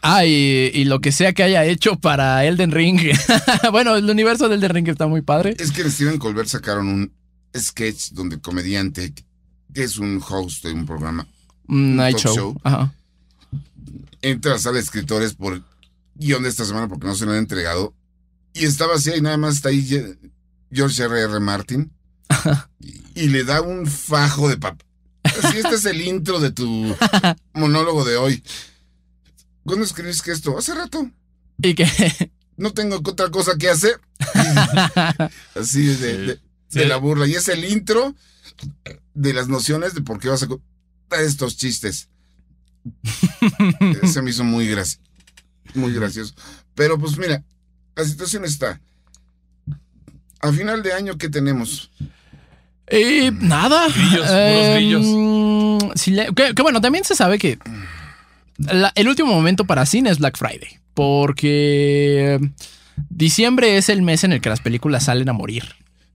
Ah, 0.00 0.24
y, 0.24 0.70
y 0.72 0.84
lo 0.84 1.00
que 1.00 1.10
sea 1.10 1.32
que 1.32 1.42
haya 1.42 1.64
hecho 1.64 1.96
para 1.96 2.44
Elden 2.44 2.70
Ring. 2.70 3.00
bueno, 3.72 3.96
el 3.96 4.08
universo 4.08 4.48
de 4.48 4.54
Elden 4.54 4.70
Ring 4.70 4.88
está 4.88 5.08
muy 5.08 5.22
padre. 5.22 5.56
Es 5.58 5.72
que 5.72 5.82
en 5.82 5.90
Steven 5.90 6.18
Colbert 6.18 6.48
sacaron 6.48 6.86
un 6.86 7.12
sketch 7.56 8.10
donde 8.12 8.36
el 8.36 8.40
comediante, 8.40 9.12
que 9.74 9.82
es 9.82 9.98
un 9.98 10.22
host 10.26 10.64
de 10.64 10.72
un 10.72 10.86
programa, 10.86 11.26
Night 11.68 12.16
talk 12.16 12.24
show. 12.24 12.34
show. 12.34 12.60
Ajá. 12.64 12.92
entra 14.22 14.52
a 14.52 14.54
la 14.54 14.60
sala 14.60 14.76
de 14.76 14.82
escritores 14.82 15.34
por 15.34 15.62
guion 16.14 16.42
de 16.42 16.48
esta 16.48 16.64
semana 16.64 16.88
porque 16.88 17.06
no 17.06 17.14
se 17.14 17.24
lo 17.26 17.32
han 17.32 17.38
entregado. 17.38 17.94
Y 18.52 18.64
estaba 18.64 18.94
así 18.94 19.10
y 19.14 19.20
nada 19.20 19.36
más 19.36 19.56
está 19.56 19.68
ahí 19.68 19.86
George 20.72 21.02
R. 21.02 21.20
R. 21.20 21.40
Martin. 21.40 21.92
Y, 22.80 23.02
y 23.24 23.28
le 23.28 23.44
da 23.44 23.60
un 23.60 23.86
fajo 23.86 24.48
de 24.48 24.56
papel. 24.56 24.86
Así, 25.24 25.58
este 25.58 25.74
es 25.74 25.84
el 25.84 26.00
intro 26.00 26.40
de 26.40 26.50
tu 26.52 26.96
monólogo 27.54 28.04
de 28.04 28.16
hoy. 28.16 28.42
¿Cuándo 29.64 29.84
escribiste 29.84 30.32
esto? 30.32 30.56
Hace 30.56 30.74
rato. 30.74 31.10
Y 31.60 31.74
que 31.74 31.86
No 32.56 32.72
tengo 32.72 32.96
otra 32.96 33.30
cosa 33.30 33.56
que 33.58 33.68
hacer. 33.68 34.00
Así 35.54 35.84
de, 35.86 35.94
de- 36.18 36.26
de 36.26 36.40
Sí. 36.68 36.84
la 36.84 36.96
burla. 36.96 37.26
Y 37.26 37.34
es 37.34 37.48
el 37.48 37.64
intro 37.64 38.14
de 39.14 39.32
las 39.32 39.48
nociones 39.48 39.94
de 39.94 40.00
por 40.02 40.18
qué 40.18 40.28
vas 40.28 40.42
a 40.42 40.48
estos 41.10 41.56
chistes. 41.56 42.08
Se 44.12 44.22
me 44.22 44.30
hizo 44.30 44.44
muy 44.44 44.68
gracioso. 44.68 45.00
Muy 45.74 45.92
gracioso. 45.92 46.34
Pero 46.74 46.98
pues 46.98 47.16
mira, 47.18 47.42
la 47.94 48.04
situación 48.04 48.44
está. 48.44 48.80
A 50.40 50.52
final 50.52 50.82
de 50.82 50.92
año, 50.92 51.16
¿qué 51.18 51.28
tenemos? 51.28 51.90
Y 52.90 53.30
nada. 53.32 53.88
Grillos, 53.88 54.20
puros 54.20 54.30
Eh, 54.30 54.74
grillos. 54.76 56.06
le- 56.08 56.34
que, 56.34 56.54
que 56.54 56.62
bueno, 56.62 56.80
también 56.80 57.04
se 57.04 57.16
sabe 57.16 57.38
que 57.38 57.58
la- 58.58 58.92
el 58.94 59.08
último 59.08 59.32
momento 59.32 59.64
para 59.64 59.86
cine 59.86 60.10
es 60.10 60.18
Black 60.18 60.36
Friday. 60.38 60.78
Porque 60.94 62.38
diciembre 63.10 63.76
es 63.76 63.88
el 63.88 64.02
mes 64.02 64.24
en 64.24 64.32
el 64.32 64.40
que 64.40 64.48
las 64.48 64.60
películas 64.60 65.04
salen 65.04 65.28
a 65.28 65.32
morir. 65.32 65.64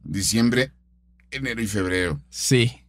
Diciembre, 0.04 0.72
enero 1.30 1.62
y 1.62 1.68
febrero. 1.68 2.20
Sí. 2.30 2.81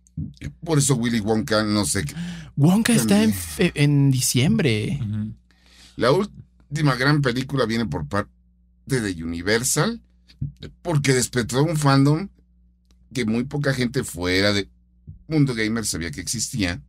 Por 0.65 0.79
eso 0.79 0.95
Willy 0.97 1.21
Wonka, 1.21 1.63
no 1.65 1.85
sé 1.85 2.05
qué. 2.05 2.15
Wonka 2.57 2.93
está 2.93 3.23
en, 3.23 3.35
en 3.59 4.11
diciembre. 4.11 5.01
La 5.97 6.13
última 6.13 6.97
gran 6.97 7.23
película 7.23 7.67
viene 7.67 7.87
por 7.87 8.07
parte 8.07 8.31
de 8.87 9.23
Universal, 9.23 10.01
porque 10.83 11.15
despertó 11.15 11.63
un 11.63 11.77
fandom 11.77 12.29
que 13.13 13.25
muy 13.25 13.45
poca 13.45 13.75
gente 13.75 14.05
fuera 14.05 14.53
de 14.53 14.69
Mundo 15.29 15.55
Gamer 15.55 15.85
sabía 15.85 16.11
que 16.11 16.21
existía, 16.21 16.83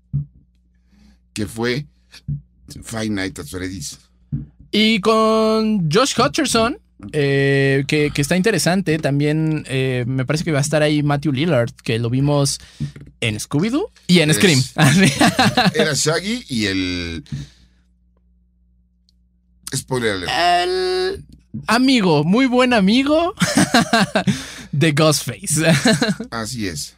que 1.34 1.48
fue 1.48 1.88
Five 2.68 3.10
Nights 3.10 3.40
at 3.40 3.46
Freddy's. 3.48 4.00
Y 4.72 5.00
con 5.02 5.90
Josh 5.92 6.20
Hutcherson 6.20 6.80
eh, 7.12 7.84
que, 7.88 8.12
que 8.12 8.22
está 8.22 8.38
interesante. 8.38 8.98
También 9.00 9.64
eh, 9.68 10.06
me 10.08 10.26
parece 10.26 10.44
que 10.44 10.52
va 10.52 10.60
a 10.60 10.62
estar 10.62 10.82
ahí 10.84 11.04
Matthew 11.04 11.34
Lillard, 11.34 11.72
que 11.84 12.00
lo 12.00 12.10
vimos 12.10 12.60
en 13.22 13.36
Scooby-Doo 13.40 13.90
y 14.08 14.20
en 14.20 14.30
Es- 14.30 14.38
Scream. 14.38 14.62
Era 15.76 15.94
Shaggy 15.94 16.46
y 16.50 16.66
el. 16.66 17.24
Spoiler 19.76 20.12
alert. 20.16 20.32
El 20.64 21.26
amigo, 21.68 22.24
muy 22.24 22.46
buen 22.46 22.74
amigo 22.74 23.34
de 24.72 24.92
Ghostface. 24.92 25.66
Así 26.32 26.68
es. 26.68 26.96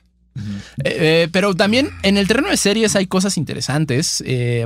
Eh, 0.84 1.30
pero 1.32 1.56
también 1.56 1.90
en 2.04 2.18
el 2.18 2.28
terreno 2.28 2.50
de 2.50 2.58
series 2.58 2.96
hay 2.98 3.08
cosas 3.08 3.38
interesantes. 3.38 4.22
Eh, 4.26 4.66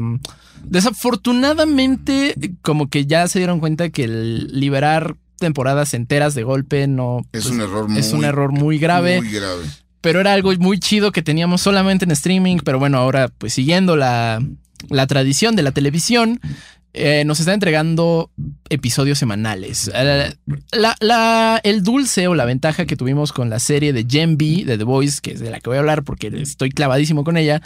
desafortunadamente, 0.64 2.36
como 2.64 2.90
que 2.90 3.06
ya 3.06 3.28
se 3.28 3.40
dieron 3.40 3.60
cuenta 3.60 3.90
que 3.90 4.06
el 4.06 4.60
liberar 4.60 5.16
temporadas 5.40 5.94
enteras 5.94 6.36
de 6.36 6.44
golpe 6.44 6.88
no 6.88 7.20
Es 7.32 7.44
pues, 7.44 7.46
un 7.48 7.62
error 7.62 7.88
muy. 7.88 8.00
es 8.00 8.14
un 8.14 8.24
error 8.26 8.52
muy 8.52 8.78
grave. 8.78 9.22
Muy 9.22 9.32
grave. 9.32 9.64
pero 10.02 10.20
era 10.20 10.34
algo 10.34 10.54
muy 10.60 10.80
chido 10.80 11.12
que 11.12 11.22
teníamos 11.22 11.62
solamente 11.62 12.06
en 12.06 12.12
streaming. 12.12 12.58
Pero 12.64 12.80
bueno, 12.80 12.98
ahora 12.98 13.30
pues 13.30 13.54
siguiendo 13.54 13.96
la, 13.96 14.42
la 14.90 15.08
tradición 15.08 15.56
de 15.56 15.64
la 15.64 15.72
televisión, 15.72 16.40
eh, 16.94 17.24
nos 17.26 17.40
está 17.40 17.54
entregando 17.54 18.32
episodios 18.70 19.20
semanales. 19.20 19.92
Eh, 19.94 20.34
el 21.64 21.84
dulce 21.84 22.28
o 22.28 22.34
la 22.34 22.46
ventaja 22.46 22.86
que 22.86 22.96
tuvimos 22.96 23.32
con 23.32 23.50
la 23.50 23.60
serie 23.60 23.94
de 23.94 24.06
Gen 24.10 24.38
B 24.38 24.64
de 24.66 24.78
The 24.78 24.84
Voice, 24.84 25.20
que 25.22 25.34
es 25.34 25.40
de 25.40 25.52
la 25.52 25.60
que 25.60 25.70
voy 25.70 25.78
a 25.78 25.82
hablar 25.82 26.04
porque 26.04 26.32
estoy 26.36 26.72
clavadísimo 26.72 27.24
con 27.24 27.38
ella, 27.38 27.62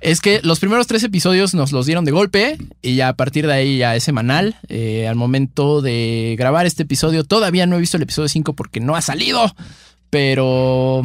es 0.00 0.20
que 0.20 0.40
los 0.42 0.60
primeros 0.60 0.86
tres 0.86 1.02
episodios 1.04 1.54
nos 1.54 1.72
los 1.72 1.86
dieron 1.86 2.04
de 2.04 2.12
golpe 2.12 2.58
y 2.82 2.96
ya 2.96 3.08
a 3.08 3.16
partir 3.16 3.46
de 3.46 3.54
ahí 3.54 3.78
ya 3.78 3.96
es 3.96 4.04
semanal. 4.04 4.56
Eh, 4.68 5.08
al 5.08 5.16
momento 5.16 5.80
de 5.80 6.36
grabar 6.38 6.66
este 6.66 6.82
episodio, 6.82 7.24
todavía 7.24 7.66
no 7.66 7.76
he 7.76 7.80
visto 7.80 7.96
el 7.96 8.02
episodio 8.02 8.28
5 8.28 8.54
porque 8.54 8.80
no 8.80 8.94
ha 8.94 9.00
salido, 9.00 9.54
pero 10.10 11.02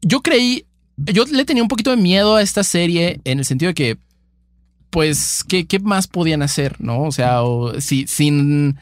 yo 0.00 0.22
creí, 0.22 0.64
yo 0.96 1.24
le 1.24 1.44
tenía 1.44 1.64
un 1.64 1.68
poquito 1.68 1.90
de 1.90 1.96
miedo 1.96 2.36
a 2.36 2.42
esta 2.42 2.62
serie 2.62 3.20
en 3.24 3.40
el 3.40 3.44
sentido 3.44 3.70
de 3.70 3.74
que, 3.74 3.98
pues, 4.96 5.44
¿qué, 5.46 5.66
qué 5.66 5.78
más 5.78 6.06
podían 6.06 6.40
hacer? 6.40 6.76
¿No? 6.78 7.02
O 7.02 7.12
sea, 7.12 7.42
o 7.42 7.78
si, 7.82 8.06
sin 8.06 8.78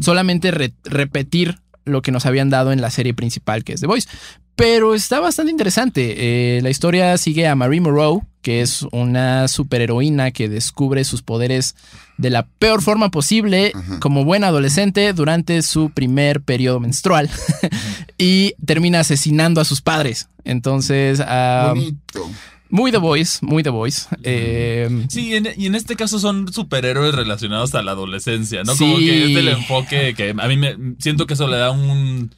solamente 0.00 0.50
re- 0.50 0.72
repetir 0.84 1.58
lo 1.84 2.00
que 2.00 2.10
nos 2.10 2.24
habían 2.24 2.48
dado 2.48 2.72
en 2.72 2.80
la 2.80 2.90
serie 2.90 3.12
principal, 3.12 3.64
que 3.64 3.74
es 3.74 3.82
The 3.82 3.86
Voice. 3.86 4.08
Pero 4.56 4.94
está 4.94 5.20
bastante 5.20 5.50
interesante. 5.52 6.56
Eh, 6.56 6.62
la 6.62 6.70
historia 6.70 7.18
sigue 7.18 7.46
a 7.46 7.54
Marie 7.54 7.82
Moreau, 7.82 8.24
que 8.40 8.62
es 8.62 8.86
una 8.92 9.46
superheroína 9.46 10.30
que 10.30 10.48
descubre 10.48 11.04
sus 11.04 11.20
poderes 11.20 11.76
de 12.16 12.30
la 12.30 12.46
peor 12.46 12.80
forma 12.80 13.10
posible 13.10 13.72
como 14.00 14.24
buena 14.24 14.46
adolescente 14.46 15.12
durante 15.12 15.60
su 15.60 15.90
primer 15.90 16.40
periodo 16.40 16.80
menstrual 16.80 17.28
y 18.16 18.54
termina 18.64 19.00
asesinando 19.00 19.60
a 19.60 19.66
sus 19.66 19.82
padres. 19.82 20.30
Entonces, 20.44 21.20
ah, 21.22 21.72
Bonito. 21.74 22.26
Muy 22.70 22.90
The 22.92 22.98
Voice, 22.98 23.38
muy 23.42 23.62
The 23.62 23.70
Voice. 23.70 24.08
Eh, 24.22 25.06
Sí, 25.08 25.34
en- 25.34 25.48
y 25.56 25.66
en 25.66 25.74
este 25.74 25.96
caso 25.96 26.18
son 26.18 26.52
superhéroes 26.52 27.14
relacionados 27.14 27.74
a 27.74 27.82
la 27.82 27.92
adolescencia, 27.92 28.62
¿no? 28.64 28.72
Sí. 28.74 28.78
Como 28.84 28.98
que 28.98 29.32
es 29.32 29.36
el 29.38 29.48
enfoque 29.48 30.14
que 30.14 30.34
a 30.38 30.48
mí 30.48 30.56
me 30.56 30.76
siento 30.98 31.26
que 31.26 31.34
eso 31.34 31.46
le 31.48 31.56
da 31.56 31.70
un, 31.70 32.34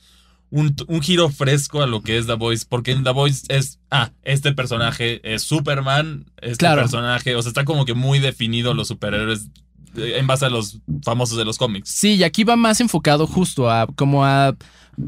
un, 0.50 0.74
un 0.88 1.00
giro 1.02 1.28
fresco 1.30 1.82
a 1.82 1.86
lo 1.86 2.02
que 2.02 2.18
es 2.18 2.26
The 2.26 2.34
Voice, 2.34 2.64
porque 2.68 2.92
en 2.92 3.04
The 3.04 3.10
Voice 3.10 3.46
es, 3.48 3.78
ah, 3.90 4.10
este 4.22 4.52
personaje 4.52 5.20
es 5.24 5.42
Superman, 5.42 6.26
este 6.40 6.56
Claro. 6.58 6.82
personaje, 6.82 7.34
o 7.36 7.42
sea, 7.42 7.50
está 7.50 7.64
como 7.64 7.84
que 7.84 7.94
muy 7.94 8.18
definido 8.18 8.74
los 8.74 8.88
superhéroes 8.88 9.46
en 9.96 10.26
base 10.26 10.46
a 10.46 10.50
los 10.50 10.78
famosos 11.02 11.36
de 11.36 11.44
los 11.44 11.58
cómics. 11.58 11.90
Sí, 11.90 12.14
y 12.14 12.24
aquí 12.24 12.44
va 12.44 12.56
más 12.56 12.80
enfocado 12.80 13.26
justo 13.26 13.70
a 13.70 13.86
como 13.96 14.24
a 14.24 14.54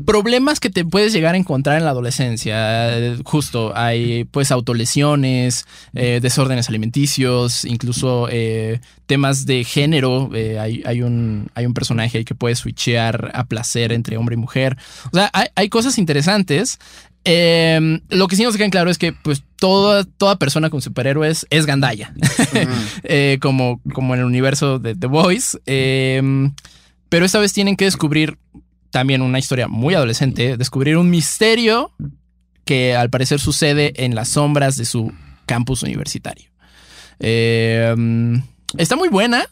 problemas 0.06 0.60
que 0.60 0.70
te 0.70 0.84
puedes 0.84 1.12
llegar 1.12 1.34
a 1.34 1.38
encontrar 1.38 1.78
en 1.78 1.84
la 1.84 1.90
adolescencia. 1.90 3.16
Justo 3.24 3.72
hay 3.76 4.24
pues 4.24 4.50
autolesiones, 4.50 5.66
eh, 5.94 6.20
desórdenes 6.22 6.68
alimenticios, 6.68 7.64
incluso 7.64 8.28
eh, 8.30 8.80
temas 9.06 9.46
de 9.46 9.64
género. 9.64 10.30
Eh, 10.34 10.58
hay, 10.58 11.02
un, 11.02 11.50
hay 11.54 11.66
un 11.66 11.74
personaje 11.74 12.24
que 12.24 12.34
puede 12.34 12.54
switchear 12.54 13.30
a 13.34 13.44
placer 13.44 13.92
entre 13.92 14.16
hombre 14.16 14.34
y 14.34 14.38
mujer. 14.38 14.76
O 15.12 15.16
sea, 15.16 15.30
hay, 15.32 15.48
hay 15.54 15.68
cosas 15.68 15.98
interesantes. 15.98 16.78
Eh, 17.24 18.00
lo 18.08 18.26
que 18.28 18.36
sí 18.36 18.42
nos 18.42 18.54
queda 18.56 18.64
en 18.64 18.70
claro 18.70 18.90
es 18.90 18.98
que 18.98 19.12
pues 19.12 19.44
toda, 19.56 20.04
toda 20.04 20.36
persona 20.36 20.70
con 20.70 20.82
superhéroes 20.82 21.46
es 21.50 21.66
gandalla. 21.66 22.12
Ujú. 22.16 22.70
eh, 23.04 23.38
como, 23.40 23.80
como 23.94 24.14
en 24.14 24.20
el 24.20 24.26
universo 24.26 24.78
de 24.78 24.94
The 24.94 25.06
Voice. 25.06 25.58
Eh, 25.66 26.50
pero 27.08 27.26
esta 27.26 27.38
vez 27.38 27.52
tienen 27.52 27.76
que 27.76 27.84
descubrir 27.84 28.38
también 28.90 29.22
una 29.22 29.38
historia 29.38 29.68
muy 29.68 29.94
adolescente, 29.94 30.56
descubrir 30.56 30.96
un 30.96 31.10
misterio 31.10 31.92
que 32.64 32.94
al 32.94 33.10
parecer 33.10 33.40
sucede 33.40 33.92
en 34.04 34.14
las 34.14 34.28
sombras 34.28 34.76
de 34.76 34.84
su 34.84 35.12
campus 35.46 35.82
universitario. 35.82 36.50
Eh, 37.18 37.94
está 38.78 38.96
muy 38.96 39.08
buena. 39.08 39.46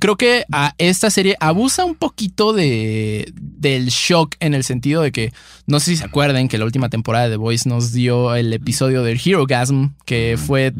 Creo 0.00 0.16
que 0.16 0.44
a 0.52 0.74
esta 0.78 1.10
serie 1.10 1.36
abusa 1.40 1.84
un 1.84 1.94
poquito 1.94 2.52
de, 2.52 3.32
del 3.36 3.88
shock 3.88 4.34
en 4.40 4.54
el 4.54 4.64
sentido 4.64 5.02
de 5.02 5.12
que 5.12 5.32
no 5.66 5.80
sé 5.80 5.92
si 5.92 5.96
se 5.98 6.04
acuerdan 6.04 6.48
que 6.48 6.58
la 6.58 6.64
última 6.64 6.88
temporada 6.88 7.26
de 7.26 7.32
The 7.32 7.36
Voice 7.36 7.68
nos 7.68 7.92
dio 7.92 8.34
el 8.34 8.52
episodio 8.52 9.02
del 9.02 9.20
Hero 9.24 9.46
Gasm, 9.46 9.90
que 10.06 10.38
fue 10.44 10.72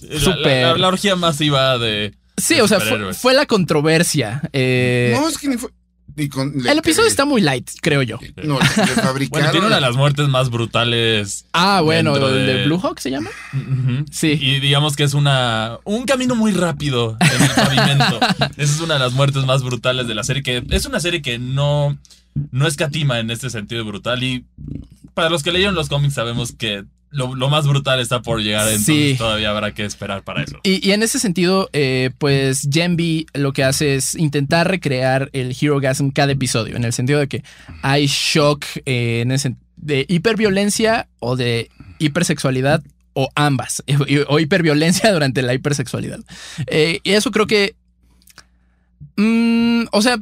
La- 0.00 0.14
la, 0.14 0.20
Súper. 0.20 0.62
la- 0.66 0.76
la 0.78 0.88
orgía 0.88 1.16
masiva 1.16 1.78
de... 1.78 2.14
Sí, 2.36 2.54
de 2.54 2.62
o 2.62 2.68
sea, 2.68 2.78
fue, 2.78 3.14
fue 3.14 3.34
la 3.34 3.46
controversia. 3.46 4.42
Eh, 4.52 5.12
No, 5.18 5.28
es 5.28 5.38
que 5.38 5.48
ni 5.48 5.56
fue. 5.56 5.70
Con- 6.30 6.66
el 6.66 6.78
episodio 6.78 7.08
está 7.08 7.24
muy 7.24 7.40
light, 7.40 7.68
creo 7.80 8.02
yo. 8.02 8.18
No, 8.42 8.58
le 8.58 8.66
fabricaron. 8.86 9.28
Bueno, 9.30 9.50
tiene 9.52 9.66
una 9.66 9.76
de 9.76 9.80
las 9.82 9.96
muertes 9.96 10.28
más 10.28 10.50
brutales. 10.50 11.44
Ah, 11.52 11.80
bueno, 11.82 12.16
el 12.16 12.46
de 12.46 12.52
de- 12.54 12.64
Blue 12.66 12.78
Hawk 12.82 12.98
se 12.98 13.10
llama. 13.10 13.30
Sí. 14.10 14.38
Y 14.40 14.60
digamos 14.60 14.96
que 14.96 15.04
es 15.04 15.14
una 15.14 15.78
un 15.84 16.04
camino 16.06 16.34
muy 16.34 16.52
rápido 16.52 17.16
en 17.20 17.42
el 17.42 17.50
pavimento. 17.50 18.20
Esa 18.56 18.74
es 18.74 18.80
una 18.80 18.94
de 18.94 19.00
las 19.00 19.12
muertes 19.12 19.44
más 19.44 19.62
brutales 19.62 20.08
de 20.08 20.14
la 20.14 20.24
serie. 20.24 20.42
Que 20.42 20.64
es 20.70 20.86
una 20.86 21.00
serie 21.00 21.22
que 21.22 21.38
no, 21.38 21.96
no 22.50 22.66
escatima 22.66 23.18
en 23.20 23.30
este 23.30 23.50
sentido 23.50 23.82
de 23.84 23.88
brutal. 23.88 24.22
Y 24.22 24.44
para 25.14 25.30
los 25.30 25.42
que 25.42 25.52
leyeron 25.52 25.74
los 25.74 25.88
cómics 25.88 26.14
sabemos 26.14 26.52
que 26.52 26.84
lo, 27.10 27.34
lo 27.34 27.48
más 27.48 27.66
brutal 27.66 28.00
está 28.00 28.20
por 28.22 28.40
llegar. 28.42 28.66
Entonces 28.68 28.84
Sí. 29.12 29.14
todavía 29.16 29.50
habrá 29.50 29.72
que 29.72 29.84
esperar 29.84 30.22
para 30.22 30.42
eso. 30.42 30.58
Y, 30.62 30.86
y 30.86 30.92
en 30.92 31.02
ese 31.02 31.18
sentido, 31.18 31.70
eh, 31.72 32.10
pues 32.18 32.68
Gen 32.70 32.96
B 32.96 33.26
lo 33.34 33.52
que 33.52 33.64
hace 33.64 33.94
es 33.94 34.14
intentar 34.14 34.68
recrear 34.68 35.30
el 35.32 35.56
Hero 35.58 35.80
Gasm 35.80 36.10
cada 36.10 36.32
episodio, 36.32 36.76
en 36.76 36.84
el 36.84 36.92
sentido 36.92 37.18
de 37.18 37.28
que 37.28 37.42
hay 37.82 38.06
shock 38.06 38.64
eh, 38.84 39.20
en 39.22 39.32
ese, 39.32 39.54
de 39.76 40.04
hiperviolencia 40.08 41.08
o 41.18 41.36
de 41.36 41.70
hipersexualidad 41.98 42.82
o 43.14 43.30
ambas, 43.34 43.82
o 44.28 44.38
hiperviolencia 44.38 45.12
durante 45.12 45.42
la 45.42 45.54
hipersexualidad. 45.54 46.20
Eh, 46.66 47.00
y 47.02 47.12
eso 47.12 47.30
creo 47.30 47.46
que... 47.46 47.74
mm, 49.16 49.84
o 49.92 50.02
sea, 50.02 50.18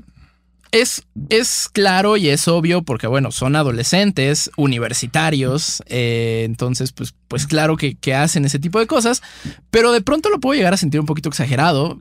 es, 0.80 1.02
es 1.28 1.68
claro 1.72 2.16
y 2.16 2.28
es 2.28 2.48
obvio 2.48 2.82
porque, 2.82 3.06
bueno, 3.06 3.32
son 3.32 3.56
adolescentes, 3.56 4.50
universitarios, 4.56 5.82
eh, 5.86 6.42
entonces, 6.44 6.92
pues, 6.92 7.14
pues 7.28 7.46
claro 7.46 7.76
que, 7.76 7.94
que 7.94 8.14
hacen 8.14 8.44
ese 8.44 8.58
tipo 8.58 8.78
de 8.78 8.86
cosas, 8.86 9.22
pero 9.70 9.92
de 9.92 10.00
pronto 10.02 10.30
lo 10.30 10.40
puedo 10.40 10.56
llegar 10.56 10.74
a 10.74 10.78
sentir 10.78 11.00
un 11.00 11.06
poquito 11.06 11.28
exagerado. 11.28 11.98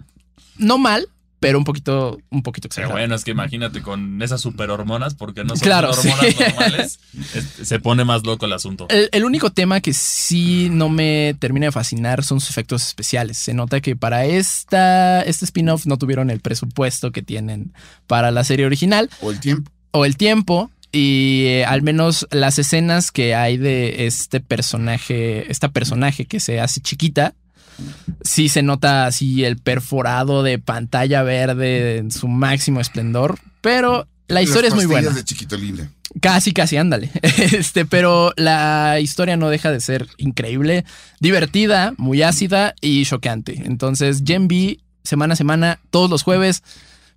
No 0.57 0.77
mal, 0.77 1.09
pero 1.45 1.57
un 1.57 1.63
poquito, 1.63 2.17
un 2.29 2.41
poquito 2.43 2.67
Pero 2.69 2.71
exagerado. 2.87 2.93
bueno, 2.99 3.15
es 3.15 3.23
que 3.23 3.31
imagínate 3.31 3.81
con 3.81 4.21
esas 4.21 4.41
superhormonas, 4.41 5.13
porque 5.15 5.43
no 5.43 5.55
son 5.55 5.59
Claro, 5.59 5.91
hormonas 5.91 6.25
sí. 6.27 6.35
normales, 6.43 6.99
es- 7.35 7.67
se 7.67 7.79
pone 7.79 8.03
más 8.05 8.23
loco 8.25 8.45
el 8.45 8.53
asunto. 8.53 8.87
El, 8.89 9.09
el 9.11 9.23
único 9.25 9.51
tema 9.51 9.79
que 9.81 9.93
sí 9.93 10.69
no 10.71 10.89
me 10.89 11.35
termina 11.39 11.67
de 11.67 11.71
fascinar 11.71 12.23
son 12.23 12.39
sus 12.39 12.49
efectos 12.49 12.85
especiales. 12.85 13.37
Se 13.37 13.53
nota 13.53 13.81
que 13.81 13.95
para 13.95 14.25
esta, 14.25 15.21
este 15.21 15.45
spin-off 15.45 15.85
no 15.85 15.97
tuvieron 15.97 16.29
el 16.29 16.39
presupuesto 16.39 17.11
que 17.11 17.21
tienen 17.21 17.73
para 18.07 18.31
la 18.31 18.43
serie 18.43 18.65
original. 18.65 19.09
O 19.21 19.31
el 19.31 19.39
tiempo. 19.39 19.71
o 19.91 20.05
el 20.05 20.17
tiempo 20.17 20.71
y 20.91 21.43
eh, 21.47 21.65
al 21.65 21.81
menos 21.81 22.25
las 22.31 22.57
escenas 22.57 23.11
que 23.11 23.35
hay 23.35 23.57
de 23.57 24.05
este 24.07 24.39
personaje, 24.39 25.51
esta 25.51 25.69
personaje 25.69 26.25
que 26.25 26.39
se 26.39 26.59
hace 26.61 26.79
chiquita, 26.81 27.33
sí 28.21 28.49
se 28.49 28.63
nota 28.63 29.05
así 29.05 29.43
el 29.43 29.57
perforado 29.57 30.43
de 30.43 30.59
pantalla 30.59 31.23
verde 31.23 31.97
en 31.97 32.11
su 32.11 32.27
máximo 32.27 32.79
esplendor, 32.81 33.37
pero 33.61 34.07
la 34.27 34.41
historia 34.41 34.69
es 34.69 34.75
muy 34.75 34.85
buena. 34.85 35.07
pastillas 35.09 35.15
de 35.15 35.23
chiquito 35.25 35.57
libre. 35.57 35.89
Casi, 36.21 36.53
casi, 36.53 36.77
ándale. 36.77 37.11
Este, 37.21 37.85
pero 37.85 38.31
la 38.37 38.99
historia 38.99 39.37
no 39.37 39.49
deja 39.49 39.71
de 39.71 39.79
ser 39.81 40.07
increíble, 40.17 40.85
divertida, 41.19 41.93
muy 41.97 42.21
ácida 42.23 42.73
y 42.81 43.05
choqueante. 43.05 43.63
Entonces, 43.65 44.23
Gen 44.25 44.47
B, 44.47 44.79
semana 45.03 45.33
a 45.33 45.37
semana, 45.37 45.79
todos 45.89 46.09
los 46.09 46.23
jueves, 46.23 46.63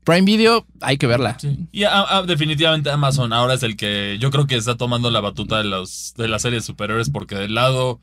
Prime 0.05 0.23
Video, 0.23 0.67
hay 0.81 0.97
que 0.99 1.07
verla. 1.07 1.37
Y 1.71 1.85
a- 1.85 2.01
a- 2.19 2.23
definitivamente 2.23 2.91
Amazon 2.91 3.33
ahora 3.33 3.55
es 3.55 3.63
el 3.63 3.77
que 3.77 4.17
yo 4.21 4.31
creo 4.31 4.47
que 4.47 4.57
está 4.57 4.77
tomando 4.77 5.11
la 5.11 5.21
batuta 5.21 5.59
de, 5.59 5.65
los, 5.65 6.15
de 6.17 6.29
las 6.29 6.43
series 6.43 6.65
superiores 6.65 7.11
porque 7.11 7.35
del 7.37 7.55
lado 7.55 8.01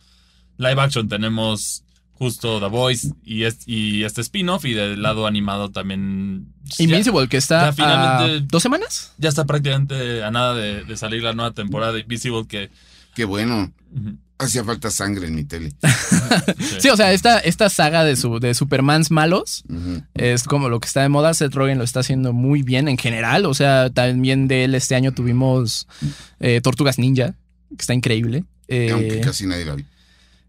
live 0.57 0.79
action 0.81 1.09
tenemos 1.09 1.83
justo 2.15 2.59
The 2.59 2.67
Voice 2.67 3.09
y, 3.23 3.43
es- 3.43 3.59
y 3.67 4.03
este 4.03 4.21
spin-off 4.21 4.65
y 4.65 4.73
del 4.73 5.01
lado 5.01 5.27
animado 5.27 5.69
también 5.69 6.47
ya, 6.63 6.83
Invincible, 6.85 7.27
que 7.27 7.37
está 7.37 7.65
ya 7.67 7.73
finalmente- 7.73 8.37
a 8.45 8.47
dos 8.49 8.63
semanas. 8.63 9.11
ya 9.17 9.29
está 9.29 9.45
prácticamente 9.45 10.23
a 10.23 10.31
nada 10.31 10.53
de, 10.55 10.83
de 10.83 10.97
salir 10.97 11.21
la 11.23 11.33
nueva 11.33 11.51
temporada 11.53 11.91
de 11.93 11.99
Invisible 12.01 12.45
que 12.47 12.69
Qué 13.15 13.23
bueno. 13.23 13.71
Hacía 14.37 14.65
falta 14.65 14.91
sangre 14.91 15.27
en 15.27 15.35
mi 15.35 15.45
tele. 15.45 15.71
Sí, 16.79 16.89
o 16.89 16.97
sea, 16.97 17.13
esta, 17.13 17.39
esta 17.39 17.69
saga 17.69 18.03
de, 18.03 18.17
su, 18.17 18.39
de 18.41 18.53
Supermans 18.53 19.09
malos 19.09 19.63
es 20.13 20.43
como 20.43 20.67
lo 20.67 20.81
que 20.81 20.87
está 20.87 21.01
de 21.01 21.07
moda. 21.09 21.33
Seth 21.33 21.53
Rogen 21.55 21.77
lo 21.77 21.85
está 21.85 22.01
haciendo 22.01 22.33
muy 22.33 22.61
bien 22.61 22.89
en 22.89 22.97
general. 22.97 23.45
O 23.45 23.53
sea, 23.53 23.89
también 23.89 24.49
de 24.49 24.65
él 24.65 24.75
este 24.75 24.95
año 24.95 25.13
tuvimos 25.13 25.87
eh, 26.41 26.59
Tortugas 26.61 26.99
Ninja, 26.99 27.35
que 27.69 27.77
está 27.79 27.93
increíble. 27.93 28.43
Eh, 28.67 28.89
Aunque 28.91 29.21
casi 29.21 29.47
nadie 29.47 29.63
la. 29.65 29.77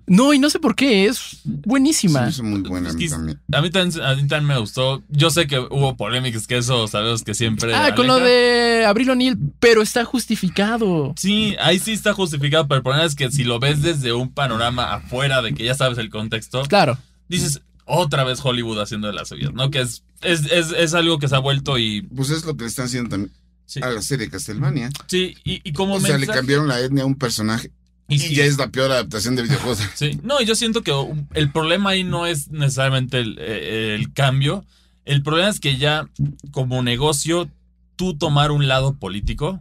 No, 0.07 0.33
y 0.33 0.39
no 0.39 0.51
sé 0.51 0.59
por 0.61 0.75
qué, 0.77 1.07
es 1.07 1.41
buenísima. 1.45 2.29
hizo 2.29 2.43
muy 2.45 2.61
buena 2.61 2.91
a 2.91 2.93
mí 2.93 3.05
Es 3.05 3.11
que- 3.11 3.17
también. 3.17 3.41
a 3.53 3.61
mí 3.61 3.71
también, 3.71 4.03
a 4.05 4.15
mí 4.15 4.27
también 4.29 4.45
me 4.47 4.59
gustó. 4.59 5.03
Yo 5.09 5.31
sé 5.31 5.47
que 5.47 5.59
hubo 5.59 5.97
polémicas 5.97 6.47
que 6.47 6.59
eso 6.59 6.87
sabemos 6.89 7.23
que 7.23 7.35
siempre. 7.35 7.75
ah, 7.75 7.95
con 7.95 8.07
lo 8.07 8.19
de 8.19 8.85
Abril 8.87 9.11
O'Neill, 9.11 9.39
pero 9.61 9.83
está 9.83 10.05
justificado. 10.05 11.13
Sí, 11.17 11.57
ahí 11.61 11.79
sí 11.79 11.93
está 11.93 12.13
justificado, 12.13 12.69
pero 12.69 12.79
el 12.79 12.83
problema 12.83 13.05
es 13.05 13.15
que 13.15 13.31
si 13.31 13.45
lo 13.45 13.59
ves 13.59 13.83
desde 13.83 14.13
un 14.13 14.33
panorama 14.33 14.95
afuera 14.95 15.43
de 15.43 15.55
que 15.55 15.65
ya 15.65 15.75
sabes 15.75 15.99
el 15.99 16.11
contexto, 16.11 16.63
Claro. 16.65 16.99
dices 17.29 17.61
otra 17.85 18.25
vez 18.25 18.41
Hollywood 18.43 18.81
haciendo 18.81 19.07
de 19.09 19.13
las 19.15 19.29
suyas, 19.29 19.53
¿no? 19.55 19.71
Que 19.71 19.81
es, 19.81 20.03
es, 20.23 20.51
es, 20.53 20.73
es 20.77 20.95
algo 20.95 21.19
que 21.19 21.29
se 21.29 21.37
ha 21.37 21.41
vuelto 21.41 21.79
y. 21.79 22.03
Pues 22.03 22.31
es 22.31 22.45
lo 22.45 22.57
que 22.57 22.65
le 22.65 22.69
están 22.69 22.87
haciendo 22.87 23.11
también 23.11 23.33
Sí, 23.69 23.81
a 23.83 23.89
la 23.91 24.01
serie 24.01 24.31
Castlevania. 24.31 24.91
sí 25.09 25.35
y, 25.43 25.61
y 25.69 25.73
como 25.73 25.95
O 25.95 26.01
sea, 26.01 26.17
le 26.19 26.29
cambiaron 26.29 26.69
la 26.69 26.79
etnia 26.81 27.03
a 27.03 27.07
un 27.07 27.17
personaje 27.17 27.73
y, 28.09 28.35
ya 28.35 28.45
es 28.45 28.57
la 28.57 28.71
peor 28.71 28.91
adaptación 28.91 29.37
de 29.37 29.43
videojuegos. 29.43 29.81
Sí, 29.95 30.21
no, 30.23 30.41
yo 30.41 30.55
siento 30.55 30.83
que 30.83 30.93
el 31.35 31.51
problema 31.51 31.91
ahí 31.91 32.05
no 32.05 32.27
es 32.27 32.51
necesariamente 32.51 33.19
el, 33.19 33.37
eh, 33.41 33.95
el 33.99 34.13
cambio. 34.13 34.65
El 35.05 35.23
problema 35.23 35.49
es 35.49 35.61
que 35.61 35.77
ya 35.77 36.09
como 36.51 36.83
negocio, 36.83 37.49
tú 37.97 38.17
tomar 38.17 38.51
un 38.51 38.69
lado 38.69 38.95
político 38.95 39.61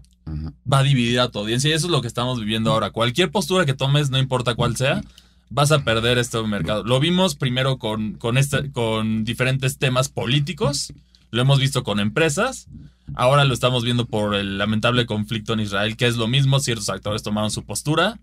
va 0.72 0.80
a 0.80 0.84
dividir 0.84 1.20
a 1.20 1.30
tu 1.30 1.40
audiencia 1.40 1.70
y 1.70 1.74
eso 1.74 1.88
es 1.88 1.92
lo 1.92 2.02
que 2.02 2.08
estamos 2.08 2.40
viviendo 2.40 2.72
ahora. 2.72 2.92
Cualquier 2.92 3.32
postura 3.32 3.66
que 3.66 3.74
tomes, 3.74 4.10
no 4.10 4.18
importa 4.18 4.56
cuál 4.56 4.76
sea, 4.76 5.02
vas 5.50 5.72
a 5.72 5.84
perder 5.84 6.18
este 6.18 6.42
mercado. 6.44 6.84
Lo 6.84 7.00
vimos 7.00 7.36
primero 7.36 7.78
con, 7.78 8.14
con, 8.16 8.38
este, 8.38 8.72
con 8.72 9.24
diferentes 9.24 9.78
temas 9.78 10.10
políticos, 10.10 10.94
lo 11.32 11.42
hemos 11.42 11.60
visto 11.60 11.84
con 11.84 12.00
empresas, 12.00 12.68
ahora 13.14 13.46
lo 13.46 13.54
estamos 13.54 13.84
viendo 13.84 14.06
por 14.06 14.36
el 14.36 14.58
lamentable 14.58 15.06
conflicto 15.06 15.54
en 15.54 15.60
Israel, 15.60 15.96
que 15.96 16.08
es 16.08 16.16
lo 16.16 16.28
mismo, 16.28 16.60
ciertos 16.60 16.90
actores 16.90 17.24
tomaron 17.24 17.52
su 17.52 17.64
postura, 17.64 18.20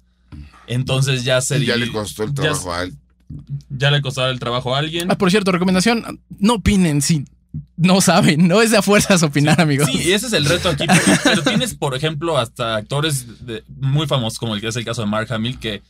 entonces 0.66 1.24
ya 1.24 1.40
se 1.40 1.58
Y 1.58 1.66
ya 1.66 1.76
le 1.76 1.90
costó 1.90 2.24
el 2.24 2.30
ya 2.30 2.42
trabajo 2.42 2.72
a 2.72 2.82
él. 2.84 2.94
ya 3.70 3.90
le 3.90 4.02
costaba 4.02 4.30
el 4.30 4.38
trabajo 4.38 4.74
a 4.74 4.78
alguien. 4.78 5.10
Ah, 5.10 5.16
por 5.18 5.30
cierto, 5.30 5.52
recomendación, 5.52 6.20
no 6.38 6.54
opinen 6.54 7.02
si 7.02 7.24
no 7.76 8.00
saben, 8.00 8.48
no 8.48 8.62
es 8.62 8.70
de 8.70 8.78
a 8.78 8.82
fuerzas 8.82 9.22
opinar, 9.22 9.60
amigos. 9.60 9.88
Sí, 9.92 10.12
ese 10.12 10.26
es 10.26 10.32
el 10.32 10.44
reto 10.46 10.70
aquí. 10.70 10.84
Pero, 10.86 11.18
pero 11.24 11.42
tienes, 11.42 11.74
por 11.74 11.94
ejemplo, 11.94 12.38
hasta 12.38 12.76
actores 12.76 13.44
de- 13.46 13.62
muy 13.78 14.06
famosos, 14.06 14.38
como 14.38 14.54
el 14.54 14.60
que 14.60 14.68
es 14.68 14.76
el 14.76 14.84
caso 14.84 15.02
de 15.02 15.06
Mark 15.08 15.30
Hamill, 15.32 15.58
que 15.58 15.82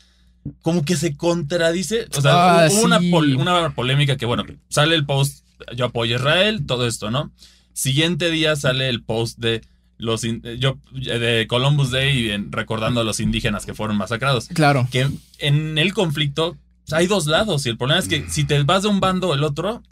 como 0.63 0.85
que 0.85 0.97
se 0.97 1.17
contradice. 1.17 2.09
O 2.17 2.21
sea, 2.21 2.65
Ah, 2.65 2.69
hubo 2.71 2.83
una, 2.83 2.99
pol- 3.11 3.37
una 3.37 3.71
polémica 3.71 4.17
que, 4.17 4.27
bueno, 4.27 4.45
sale 4.69 4.97
el 4.97 5.07
post, 5.07 5.45
yo 5.77 5.85
apoyo 5.85 6.17
a 6.17 6.19
Israel, 6.19 6.67
todo 6.67 6.87
esto, 6.89 7.11
¿no? 7.13 7.31
Siguiente 7.75 8.31
día 8.31 8.57
sale 8.57 8.89
el 8.89 9.03
post 9.05 9.39
de 9.39 9.63
los 10.03 10.25
in- 10.25 10.43
yo 10.59 10.79
de 10.93 11.47
Columbus 11.49 11.91
Day 11.91 12.37
recordando 12.51 13.01
a 13.01 13.05
los 13.05 13.21
indígenas 13.21 13.65
que 13.65 13.75
fueron 13.75 13.97
masacrados. 13.97 14.49
Claro. 14.49 14.89
Que 14.91 15.09
en 15.39 15.79
el 15.79 15.95
conflicto 15.95 16.57
hay 16.91 17.07
dos 17.07 17.27
lados 17.27 17.65
y 17.67 17.69
el 17.69 17.79
problema 17.79 18.01
es 18.01 18.09
que 18.09 18.29
si 18.29 18.45
te 18.45 18.61
vas 18.65 18.83
de 18.83 18.89
un 18.89 18.99
bando 19.01 19.29
o 19.29 19.35
el 19.35 19.45
otro, 19.45 19.83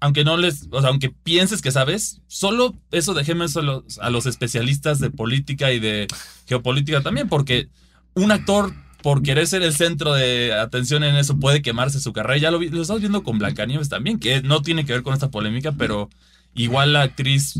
aunque 0.00 0.24
no 0.24 0.36
les, 0.36 0.66
o 0.72 0.80
sea, 0.80 0.90
aunque 0.90 1.10
pienses 1.10 1.62
que 1.62 1.70
sabes, 1.70 2.20
solo 2.26 2.74
eso 2.90 3.14
dejemos 3.14 3.56
a 3.56 3.62
los, 3.62 3.98
a 4.00 4.10
los 4.10 4.26
especialistas 4.26 4.98
de 4.98 5.10
política 5.10 5.72
y 5.72 5.78
de 5.78 6.08
geopolítica 6.48 7.00
también, 7.02 7.28
porque 7.28 7.68
un 8.14 8.32
actor 8.32 8.74
por 9.00 9.22
querer 9.22 9.46
ser 9.46 9.62
el 9.62 9.74
centro 9.74 10.12
de 10.14 10.52
atención 10.54 11.02
en 11.04 11.14
eso 11.16 11.38
puede 11.38 11.62
quemarse 11.62 12.00
su 12.00 12.12
carrera. 12.12 12.38
Ya 12.38 12.50
lo, 12.50 12.58
vi- 12.58 12.68
lo 12.68 12.82
estás 12.82 12.98
viendo 13.00 13.22
con 13.22 13.38
Blancanieves 13.38 13.88
también, 13.88 14.18
que 14.18 14.42
no 14.42 14.62
tiene 14.62 14.84
que 14.84 14.92
ver 14.92 15.02
con 15.02 15.14
esta 15.14 15.30
polémica, 15.30 15.72
pero 15.72 16.08
igual 16.54 16.92
la 16.92 17.02
actriz 17.02 17.54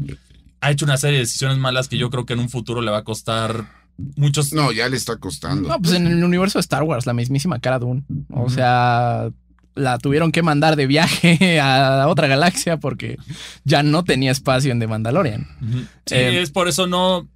ha 0.62 0.70
hecho 0.70 0.84
una 0.86 0.96
serie 0.96 1.18
de 1.18 1.24
decisiones 1.24 1.58
malas 1.58 1.88
que 1.88 1.98
yo 1.98 2.08
creo 2.08 2.24
que 2.24 2.32
en 2.32 2.38
un 2.38 2.48
futuro 2.48 2.80
le 2.80 2.90
va 2.90 2.98
a 2.98 3.04
costar 3.04 3.66
muchos. 4.16 4.52
No, 4.52 4.72
ya 4.72 4.88
le 4.88 4.96
está 4.96 5.16
costando. 5.18 5.68
No, 5.68 5.78
pues 5.80 5.94
en 5.94 6.06
el 6.06 6.24
universo 6.24 6.58
de 6.58 6.62
Star 6.62 6.82
Wars, 6.84 7.04
la 7.04 7.12
mismísima 7.12 7.58
cara 7.60 7.78
Dune. 7.78 8.04
O 8.30 8.48
sea, 8.48 9.30
la 9.74 9.98
tuvieron 9.98 10.32
que 10.32 10.42
mandar 10.42 10.76
de 10.76 10.86
viaje 10.86 11.60
a 11.60 12.06
otra 12.08 12.26
galaxia 12.28 12.78
porque 12.78 13.18
ya 13.64 13.82
no 13.82 14.04
tenía 14.04 14.30
espacio 14.30 14.72
en 14.72 14.78
The 14.80 14.86
Mandalorian. 14.86 15.46
Sí, 16.06 16.14
Eh, 16.14 16.40
es 16.42 16.50
por 16.50 16.68
eso 16.68 16.86
no. 16.86 17.28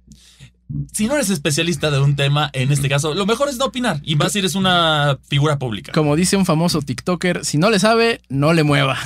Si 0.91 1.07
no 1.07 1.15
eres 1.15 1.29
especialista 1.29 1.91
de 1.91 1.99
un 1.99 2.17
tema, 2.17 2.49
en 2.51 2.73
este 2.73 2.89
caso, 2.89 3.13
lo 3.13 3.25
mejor 3.25 3.47
es 3.47 3.57
no 3.57 3.65
opinar. 3.65 4.01
Y 4.03 4.17
más 4.17 4.33
si 4.33 4.39
eres 4.39 4.53
una 4.53 5.17
figura 5.29 5.57
pública. 5.57 5.93
Como 5.93 6.15
dice 6.17 6.35
un 6.35 6.45
famoso 6.45 6.81
TikToker, 6.81 7.45
si 7.45 7.57
no 7.57 7.69
le 7.69 7.79
sabe, 7.79 8.19
no 8.27 8.51
le 8.53 8.63
mueva. 8.63 8.97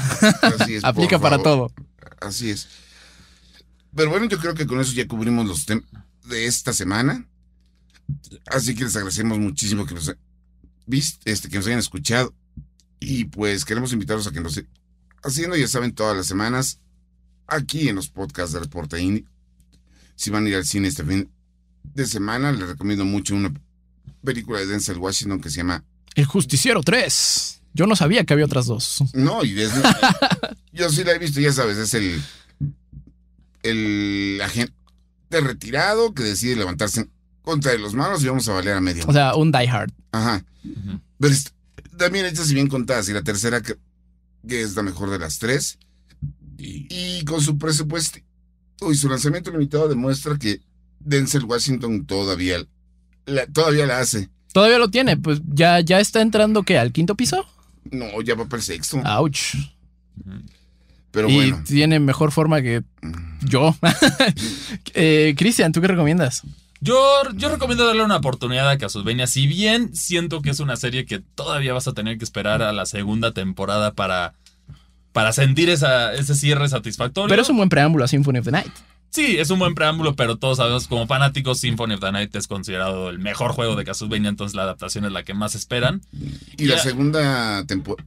Así 0.42 0.76
es, 0.76 0.84
Aplica 0.84 1.20
para 1.20 1.38
favor. 1.38 1.72
todo. 1.72 1.86
Así 2.20 2.50
es. 2.50 2.68
Pero 3.95 4.10
bueno, 4.10 4.27
yo 4.27 4.39
creo 4.39 4.54
que 4.54 4.65
con 4.65 4.80
eso 4.80 4.93
ya 4.93 5.08
cubrimos 5.08 5.47
los 5.47 5.65
temas 5.65 5.86
de 6.25 6.45
esta 6.45 6.73
semana. 6.73 7.27
Así 8.47 8.75
que 8.75 8.84
les 8.84 8.95
agradecemos 8.95 9.39
muchísimo 9.39 9.86
que 9.86 9.95
nos, 9.95 10.15
este, 11.25 11.49
que 11.49 11.58
nos 11.58 11.67
hayan 11.67 11.80
escuchado. 11.80 12.34
Y 12.99 13.25
pues 13.25 13.65
queremos 13.65 13.93
invitarlos 13.93 14.27
a 14.27 14.32
que 14.32 14.41
nos 14.41 14.54
sigan 14.54 14.82
haciendo, 15.23 15.56
ya 15.56 15.67
saben, 15.67 15.93
todas 15.93 16.15
las 16.15 16.27
semanas, 16.27 16.80
aquí 17.47 17.89
en 17.89 17.95
los 17.95 18.10
podcasts 18.10 18.54
de 18.54 18.60
Reporte 18.60 19.01
Indie. 19.01 19.25
Si 20.15 20.30
van 20.30 20.45
a 20.45 20.49
ir 20.49 20.56
al 20.56 20.65
cine 20.65 20.88
este 20.88 21.04
fin 21.04 21.32
de 21.84 22.06
semana, 22.06 22.51
les 22.51 22.67
recomiendo 22.67 23.06
mucho 23.06 23.36
una 23.36 23.54
película 24.23 24.60
de 24.60 24.67
Denzel 24.67 24.97
Washington 24.97 25.41
que 25.41 25.49
se 25.49 25.58
llama 25.58 25.84
El 26.15 26.25
Justiciero 26.25 26.82
3. 26.82 27.62
Yo 27.73 27.88
no 27.88 27.95
sabía 27.95 28.23
que 28.25 28.34
había 28.34 28.45
otras 28.45 28.65
dos. 28.65 29.04
No, 29.13 29.43
y 29.43 29.60
es, 29.60 29.71
yo 30.73 30.89
sí 30.89 31.04
la 31.04 31.13
he 31.13 31.19
visto, 31.19 31.39
ya 31.39 31.54
sabes, 31.54 31.77
es 31.77 31.93
el, 31.93 32.21
el 33.63 34.39
agente 34.43 34.74
retirado 35.30 36.13
que 36.13 36.24
decide 36.24 36.56
levantarse 36.56 37.02
en 37.02 37.12
contra 37.41 37.71
de 37.71 37.80
los 37.80 37.93
malos 37.93 38.24
y 38.24 38.28
vamos 38.28 38.47
a 38.50 38.54
valer 38.54 38.74
a 38.76 38.82
medio. 38.82 39.04
O 39.08 39.13
sea, 39.13 39.36
un 39.36 39.52
Die 39.52 39.67
Hard. 39.67 39.91
Ajá. 40.12 40.43
Ujú. 40.63 41.00
Pero 41.19 41.34
es- 41.34 41.54
también 41.97 42.26
hechas 42.26 42.50
y 42.52 42.54
bien 42.56 42.67
contadas. 42.67 43.08
Y 43.10 43.13
la 43.13 43.21
tercera, 43.24 43.62
que, 43.62 43.76
que 44.47 44.62
es 44.62 44.76
la 44.76 44.84
mejor 44.84 45.10
de 45.10 45.19
las 45.19 45.39
tres. 45.39 45.78
Y, 46.58 46.88
y 46.89 47.24
con 47.26 47.41
su 47.41 47.58
presupuesto 47.58 48.19
y 48.89 48.95
su 48.95 49.08
lanzamiento 49.10 49.52
limitado 49.52 49.88
demuestra 49.88 50.38
que 50.38 50.62
Denzel 51.00 51.43
Washington 51.45 52.06
todavía 52.06 52.63
la, 53.26 53.45
todavía 53.47 53.86
la 53.86 54.00
hace. 54.00 54.30
Todavía 54.54 54.78
lo 54.80 54.89
tiene, 54.89 55.17
pues 55.17 55.39
ya, 55.47 55.80
ya 55.80 56.00
está 56.00 56.21
entrando 56.21 56.63
¿qué? 56.63 56.78
al 56.78 56.91
quinto 56.91 57.15
piso. 57.15 57.45
No, 57.91 58.21
ya 58.21 58.36
va 58.36 58.45
para 58.45 58.58
el 58.58 58.63
sexto. 58.63 58.97
Ouch. 59.06 59.56
Pero 61.12 61.30
y 61.30 61.36
bueno. 61.36 61.63
tiene 61.67 62.00
mejor 62.00 62.32
forma 62.32 62.62
que 62.62 62.84
yo. 63.41 63.76
eh, 64.93 65.36
Cristian, 65.38 65.71
¿tú 65.71 65.82
qué 65.82 65.88
recomiendas? 65.88 66.43
Yo, 66.80 66.97
yo 67.36 67.50
recomiendo 67.50 67.86
darle 67.86 68.04
una 68.04 68.15
oportunidad 68.17 68.67
a 68.69 68.78
Castlevania. 68.78 69.28
Si 69.28 69.45
bien 69.45 69.95
siento 69.95 70.41
que 70.41 70.50
es 70.50 70.60
una 70.60 70.76
serie 70.78 71.06
que 71.06 71.19
todavía 71.19 71.74
vas 71.74 71.88
a 71.88 71.93
tener 71.93 72.17
que 72.17 72.24
esperar 72.24 72.63
a 72.63 72.74
la 72.74 72.86
segunda 72.86 73.34
temporada 73.34 73.93
para, 73.93 74.34
para 75.12 75.32
sentir 75.32 75.69
esa, 75.69 76.13
ese 76.13 76.34
cierre 76.34 76.67
satisfactorio. 76.69 77.30
Pero 77.30 77.41
es 77.43 77.50
un 77.50 77.58
buen 77.58 77.69
preámbulo 77.69 78.04
a 78.06 78.08
Symphony 78.08 78.39
of 78.39 78.45
the 78.45 78.52
Night. 78.52 78.71
Sí, 79.12 79.38
es 79.38 79.50
un 79.50 79.60
buen 79.60 79.76
preámbulo, 79.76 80.15
pero 80.15 80.38
todos 80.38 80.58
sabemos, 80.58 80.88
como 80.88 81.06
fanáticos, 81.06 81.60
Symphony 81.60 81.95
of 81.95 82.00
the 82.00 82.13
Night 82.13 82.34
es 82.36 82.47
considerado 82.47 83.10
el 83.10 83.19
mejor 83.19 83.52
juego 83.52 83.76
de 83.76 83.84
Castlevania, 83.84 84.30
entonces 84.30 84.56
la 84.56 84.63
adaptación 84.63 85.04
es 85.04 85.12
la 85.12 85.24
que 85.24 85.34
más 85.34 85.54
esperan. 85.54 86.02
Y 86.58 86.65
la 86.65 86.78
segunda 86.80 87.65
tempo- 87.65 87.97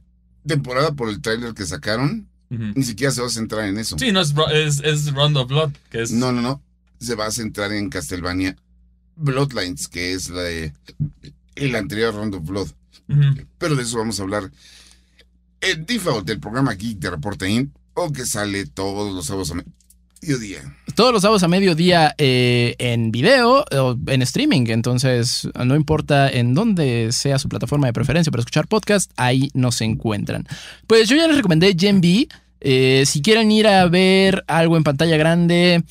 temporada 0.47 0.93
por 0.93 1.09
el 1.09 1.21
tráiler 1.21 1.53
que 1.53 1.65
sacaron, 1.67 2.27
Ni 2.49 2.83
siquiera 2.83 3.11
se 3.11 3.21
va 3.21 3.27
a 3.27 3.31
centrar 3.31 3.65
en 3.65 3.77
eso. 3.77 3.97
Sí, 3.97 4.11
no 4.11 4.21
es, 4.21 4.33
es, 4.53 4.81
es 4.83 5.13
Round 5.13 5.35
of 5.37 5.49
Blood, 5.49 5.71
que 5.89 6.03
es... 6.03 6.11
No, 6.11 6.31
no, 6.31 6.41
no. 6.41 6.61
Se 6.99 7.15
va 7.15 7.25
a 7.25 7.31
centrar 7.31 7.71
en 7.73 7.89
Castlevania 7.89 8.55
Bloodlines, 9.15 9.87
que 9.87 10.13
es 10.13 10.29
la 10.29 10.41
de 10.41 10.73
el 11.55 11.75
anterior 11.75 12.13
Round 12.13 12.35
of 12.35 12.45
Blood. 12.45 12.67
Pero 13.57 13.75
de 13.75 13.83
eso 13.83 13.97
vamos 13.97 14.19
a 14.19 14.23
hablar 14.23 14.51
en 15.61 15.85
Default, 15.85 16.27
del 16.27 16.39
programa 16.39 16.73
Geek 16.73 16.99
de 16.99 17.09
Reporte 17.09 17.49
In, 17.49 17.73
o 17.93 18.11
que 18.11 18.25
sale 18.25 18.65
todos 18.65 19.13
los 19.13 19.25
sábados 19.25 19.51
a 19.51 19.55
mediodía. 19.55 20.75
Todos 20.95 21.13
los 21.13 21.21
sábados 21.21 21.43
a 21.43 21.47
mediodía 21.47 22.15
eh, 22.17 22.75
en 22.77 23.11
video 23.11 23.65
o 23.71 23.97
en 24.07 24.21
streaming. 24.21 24.67
Entonces, 24.67 25.47
no 25.63 25.75
importa 25.75 26.29
en 26.29 26.53
dónde 26.53 27.09
sea 27.11 27.39
su 27.39 27.49
plataforma 27.49 27.87
de 27.87 27.93
preferencia 27.93 28.31
para 28.31 28.41
escuchar 28.41 28.67
podcast, 28.67 29.11
ahí 29.17 29.49
nos 29.53 29.81
encuentran. 29.81 30.47
Pues 30.87 31.09
yo 31.09 31.15
ya 31.15 31.27
les 31.27 31.37
recomendé 31.37 31.75
Gen 31.77 32.01
B. 32.01 32.27
Eh, 32.67 33.03
si 33.05 33.21
quieren 33.21 33.51
ir 33.51 33.67
a 33.67 33.85
ver 33.87 34.43
algo 34.47 34.75
en 34.75 34.83
pantalla 34.83 35.17
grande, 35.17 35.83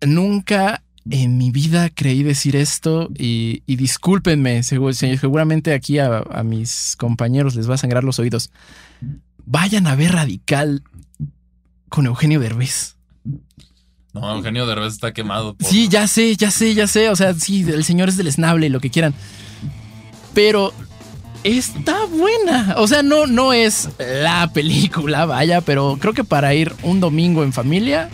nunca 0.00 0.82
en 1.10 1.36
mi 1.36 1.50
vida 1.50 1.90
creí 1.90 2.22
decir 2.22 2.56
esto 2.56 3.10
y, 3.18 3.62
y 3.66 3.76
discúlpenme, 3.76 4.60
segu- 4.60 4.92
se- 4.94 5.18
seguramente 5.18 5.74
aquí 5.74 5.98
a, 5.98 6.18
a 6.30 6.42
mis 6.42 6.94
compañeros 6.96 7.54
les 7.54 7.68
va 7.68 7.74
a 7.74 7.78
sangrar 7.78 8.02
los 8.04 8.18
oídos. 8.18 8.50
Vayan 9.44 9.86
a 9.86 9.94
ver 9.94 10.12
Radical 10.12 10.82
con 11.90 12.06
Eugenio 12.06 12.40
Derbez. 12.40 12.96
No, 14.14 14.34
Eugenio 14.36 14.66
Derbez 14.66 14.94
está 14.94 15.12
quemado. 15.12 15.54
por- 15.54 15.66
Sí, 15.68 15.88
ya 15.88 16.06
sé, 16.06 16.34
ya 16.36 16.50
sé, 16.50 16.74
ya 16.74 16.86
sé. 16.86 17.10
O 17.10 17.16
sea, 17.16 17.34
sí, 17.34 17.62
el 17.68 17.84
señor 17.84 18.08
es 18.08 18.16
del 18.16 18.26
esnable, 18.28 18.68
lo 18.70 18.80
que 18.80 18.90
quieran. 18.90 19.12
Pero 20.34 20.72
está 21.44 22.04
buena. 22.06 22.74
O 22.78 22.86
sea, 22.88 23.02
no, 23.02 23.26
no 23.26 23.52
es 23.52 23.88
la 23.98 24.50
película, 24.52 25.24
vaya, 25.26 25.60
pero 25.60 25.96
creo 26.00 26.12
que 26.14 26.24
para 26.24 26.54
ir 26.54 26.72
un 26.82 27.00
domingo 27.00 27.42
en 27.42 27.52
familia 27.52 28.08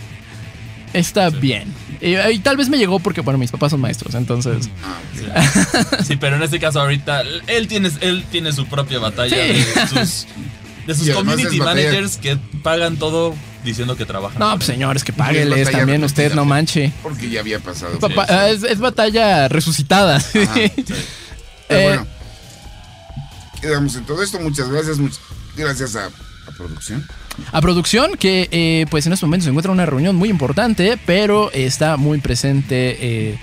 está 0.93 1.31
bien. 1.31 1.72
Y, 2.01 2.16
y 2.16 2.39
tal 2.41 2.57
vez 2.57 2.68
me 2.68 2.77
llegó 2.79 2.99
porque, 3.01 3.20
bueno, 3.22 3.39
mis 3.39 3.51
papás 3.51 3.70
son 3.70 3.81
maestros, 3.81 4.14
entonces. 4.14 4.68
Ah. 4.85 6.03
Sí, 6.07 6.16
pero 6.16 6.37
en 6.37 6.43
este 6.43 6.59
caso 6.61 6.81
ahorita 6.81 7.22
él 7.47 7.68
tiene, 7.68 7.91
él 8.01 8.24
tiene 8.31 8.53
su 8.53 8.66
propia 8.66 8.99
batalla 8.99 9.35
Sí. 9.37 9.64
de 10.87 10.95
sus, 10.95 11.07
de 11.07 11.12
community 11.14 11.59
batalla- 11.59 11.64
managers 11.87 12.16
que 12.18 12.37
pagan 12.62 12.97
todo 12.97 13.35
diciendo 13.64 13.97
que 13.97 14.05
trabajan. 14.05 14.39
No, 14.39 14.55
pues 14.55 14.66
señores, 14.66 15.03
que 15.05 15.12
es 15.12 15.18
págueles 15.18 15.70
también 15.70 16.05
usted, 16.05 16.35
no 16.35 16.45
manche. 16.45 16.93
Porque 17.03 17.29
ya 17.29 17.41
había 17.41 17.59
pasado. 17.61 17.99
Papá, 17.99 18.27
sí. 18.29 18.35
es, 18.55 18.62
es 18.62 18.79
batalla 18.79 19.49
resucitada. 19.49 20.16
Ajá, 20.18 20.55
sí. 20.55 20.72
Pero 21.68 21.81
Eh, 21.81 21.85
bueno, 21.89 22.07
quedamos 23.61 23.96
en 23.96 24.04
todo 24.04 24.22
esto. 24.22 24.38
Muchas 24.40 24.68
gracias. 24.70 24.98
Muchas 24.98 25.20
gracias 25.57 25.96
a, 25.96 26.11
producción. 26.57 27.07
A 27.52 27.61
producción, 27.61 28.12
que 28.16 28.48
eh, 28.50 28.86
pues 28.90 29.07
en 29.07 29.12
estos 29.12 29.26
momentos 29.26 29.44
se 29.44 29.50
encuentra 29.50 29.70
en 29.70 29.74
una 29.74 29.86
reunión 29.86 30.16
muy 30.16 30.28
importante, 30.28 30.98
pero 31.04 31.50
está 31.52 31.96
muy 31.96 32.20
presente 32.20 32.96
eh, 33.00 33.38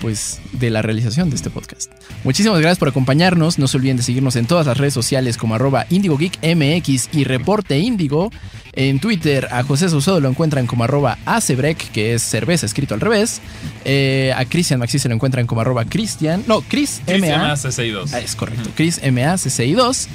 pues 0.00 0.40
de 0.52 0.70
la 0.70 0.82
realización 0.82 1.30
de 1.30 1.36
este 1.36 1.50
podcast. 1.50 1.90
Muchísimas 2.24 2.60
gracias 2.60 2.78
por 2.78 2.88
acompañarnos. 2.88 3.58
No 3.58 3.68
se 3.68 3.76
olviden 3.76 3.96
de 3.96 4.02
seguirnos 4.02 4.36
en 4.36 4.46
todas 4.46 4.66
las 4.66 4.76
redes 4.78 4.94
sociales 4.94 5.36
como 5.36 5.54
arroba 5.54 5.86
IndigoGeekMX 5.90 7.08
y 7.12 7.24
Reporte 7.24 7.78
Índigo. 7.78 8.30
En 8.72 9.00
Twitter 9.00 9.48
a 9.50 9.62
José 9.64 9.88
Saucedo 9.88 10.20
lo 10.20 10.28
encuentran 10.28 10.66
como 10.66 10.84
arroba 10.84 11.18
Acebrec, 11.26 11.90
que 11.90 12.14
es 12.14 12.22
cerveza 12.22 12.66
escrito 12.66 12.94
al 12.94 13.00
revés. 13.00 13.40
Eh, 13.84 14.32
a 14.36 14.44
Cristian 14.44 14.78
Maxi 14.78 14.98
se 14.98 15.08
lo 15.08 15.14
encuentran 15.14 15.46
como 15.46 15.60
arroba 15.62 15.84
Cristian. 15.84 16.44
No, 16.46 16.60
Chris 16.60 17.00
Cristian 17.04 17.40
MA. 17.40 17.54
CCI2. 17.54 18.10
Ah, 18.12 18.20
Es 18.20 18.36
correcto, 18.36 18.70
Chris 18.76 19.02
MACCI2. 19.02 20.06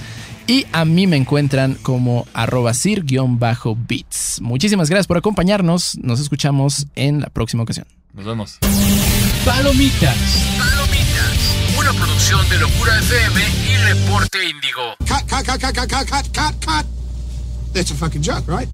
Y 0.46 0.66
a 0.74 0.84
mí 0.84 1.08
me 1.08 1.16
encuentran 1.16 1.76
como 1.76 2.28
arroba 2.34 2.74
sir-bits. 2.74 4.42
Muchísimas 4.42 4.90
gracias 4.90 5.08
por 5.08 5.18
acompañarnos. 5.18 5.98
Nos 6.02 6.20
escuchamos 6.20 6.88
en 6.96 7.22
la 7.22 7.28
próxima 7.28 7.64
ocasión. 7.64 7.88
Nos 8.14 8.26
vemos. 8.26 8.60
Palomitas. 9.46 10.16
Palomitas, 10.58 11.78
una 11.78 11.92
producción 11.92 12.48
de 12.48 12.60
Locura 12.60 12.98
FM 13.00 13.42
y 13.70 13.76
Reporte 13.78 14.50
Índigo. 14.50 14.96
Cut, 15.00 15.30
cut, 15.30 15.46
cut, 15.46 15.62
cut, 15.62 15.76
cut, 15.76 16.10
cut, 16.10 16.28
cut, 16.34 16.66
cut. 16.66 16.86
That's 17.74 17.92
a 17.92 17.96
fucking 17.96 18.22
joke, 18.22 18.48
right? 18.48 18.70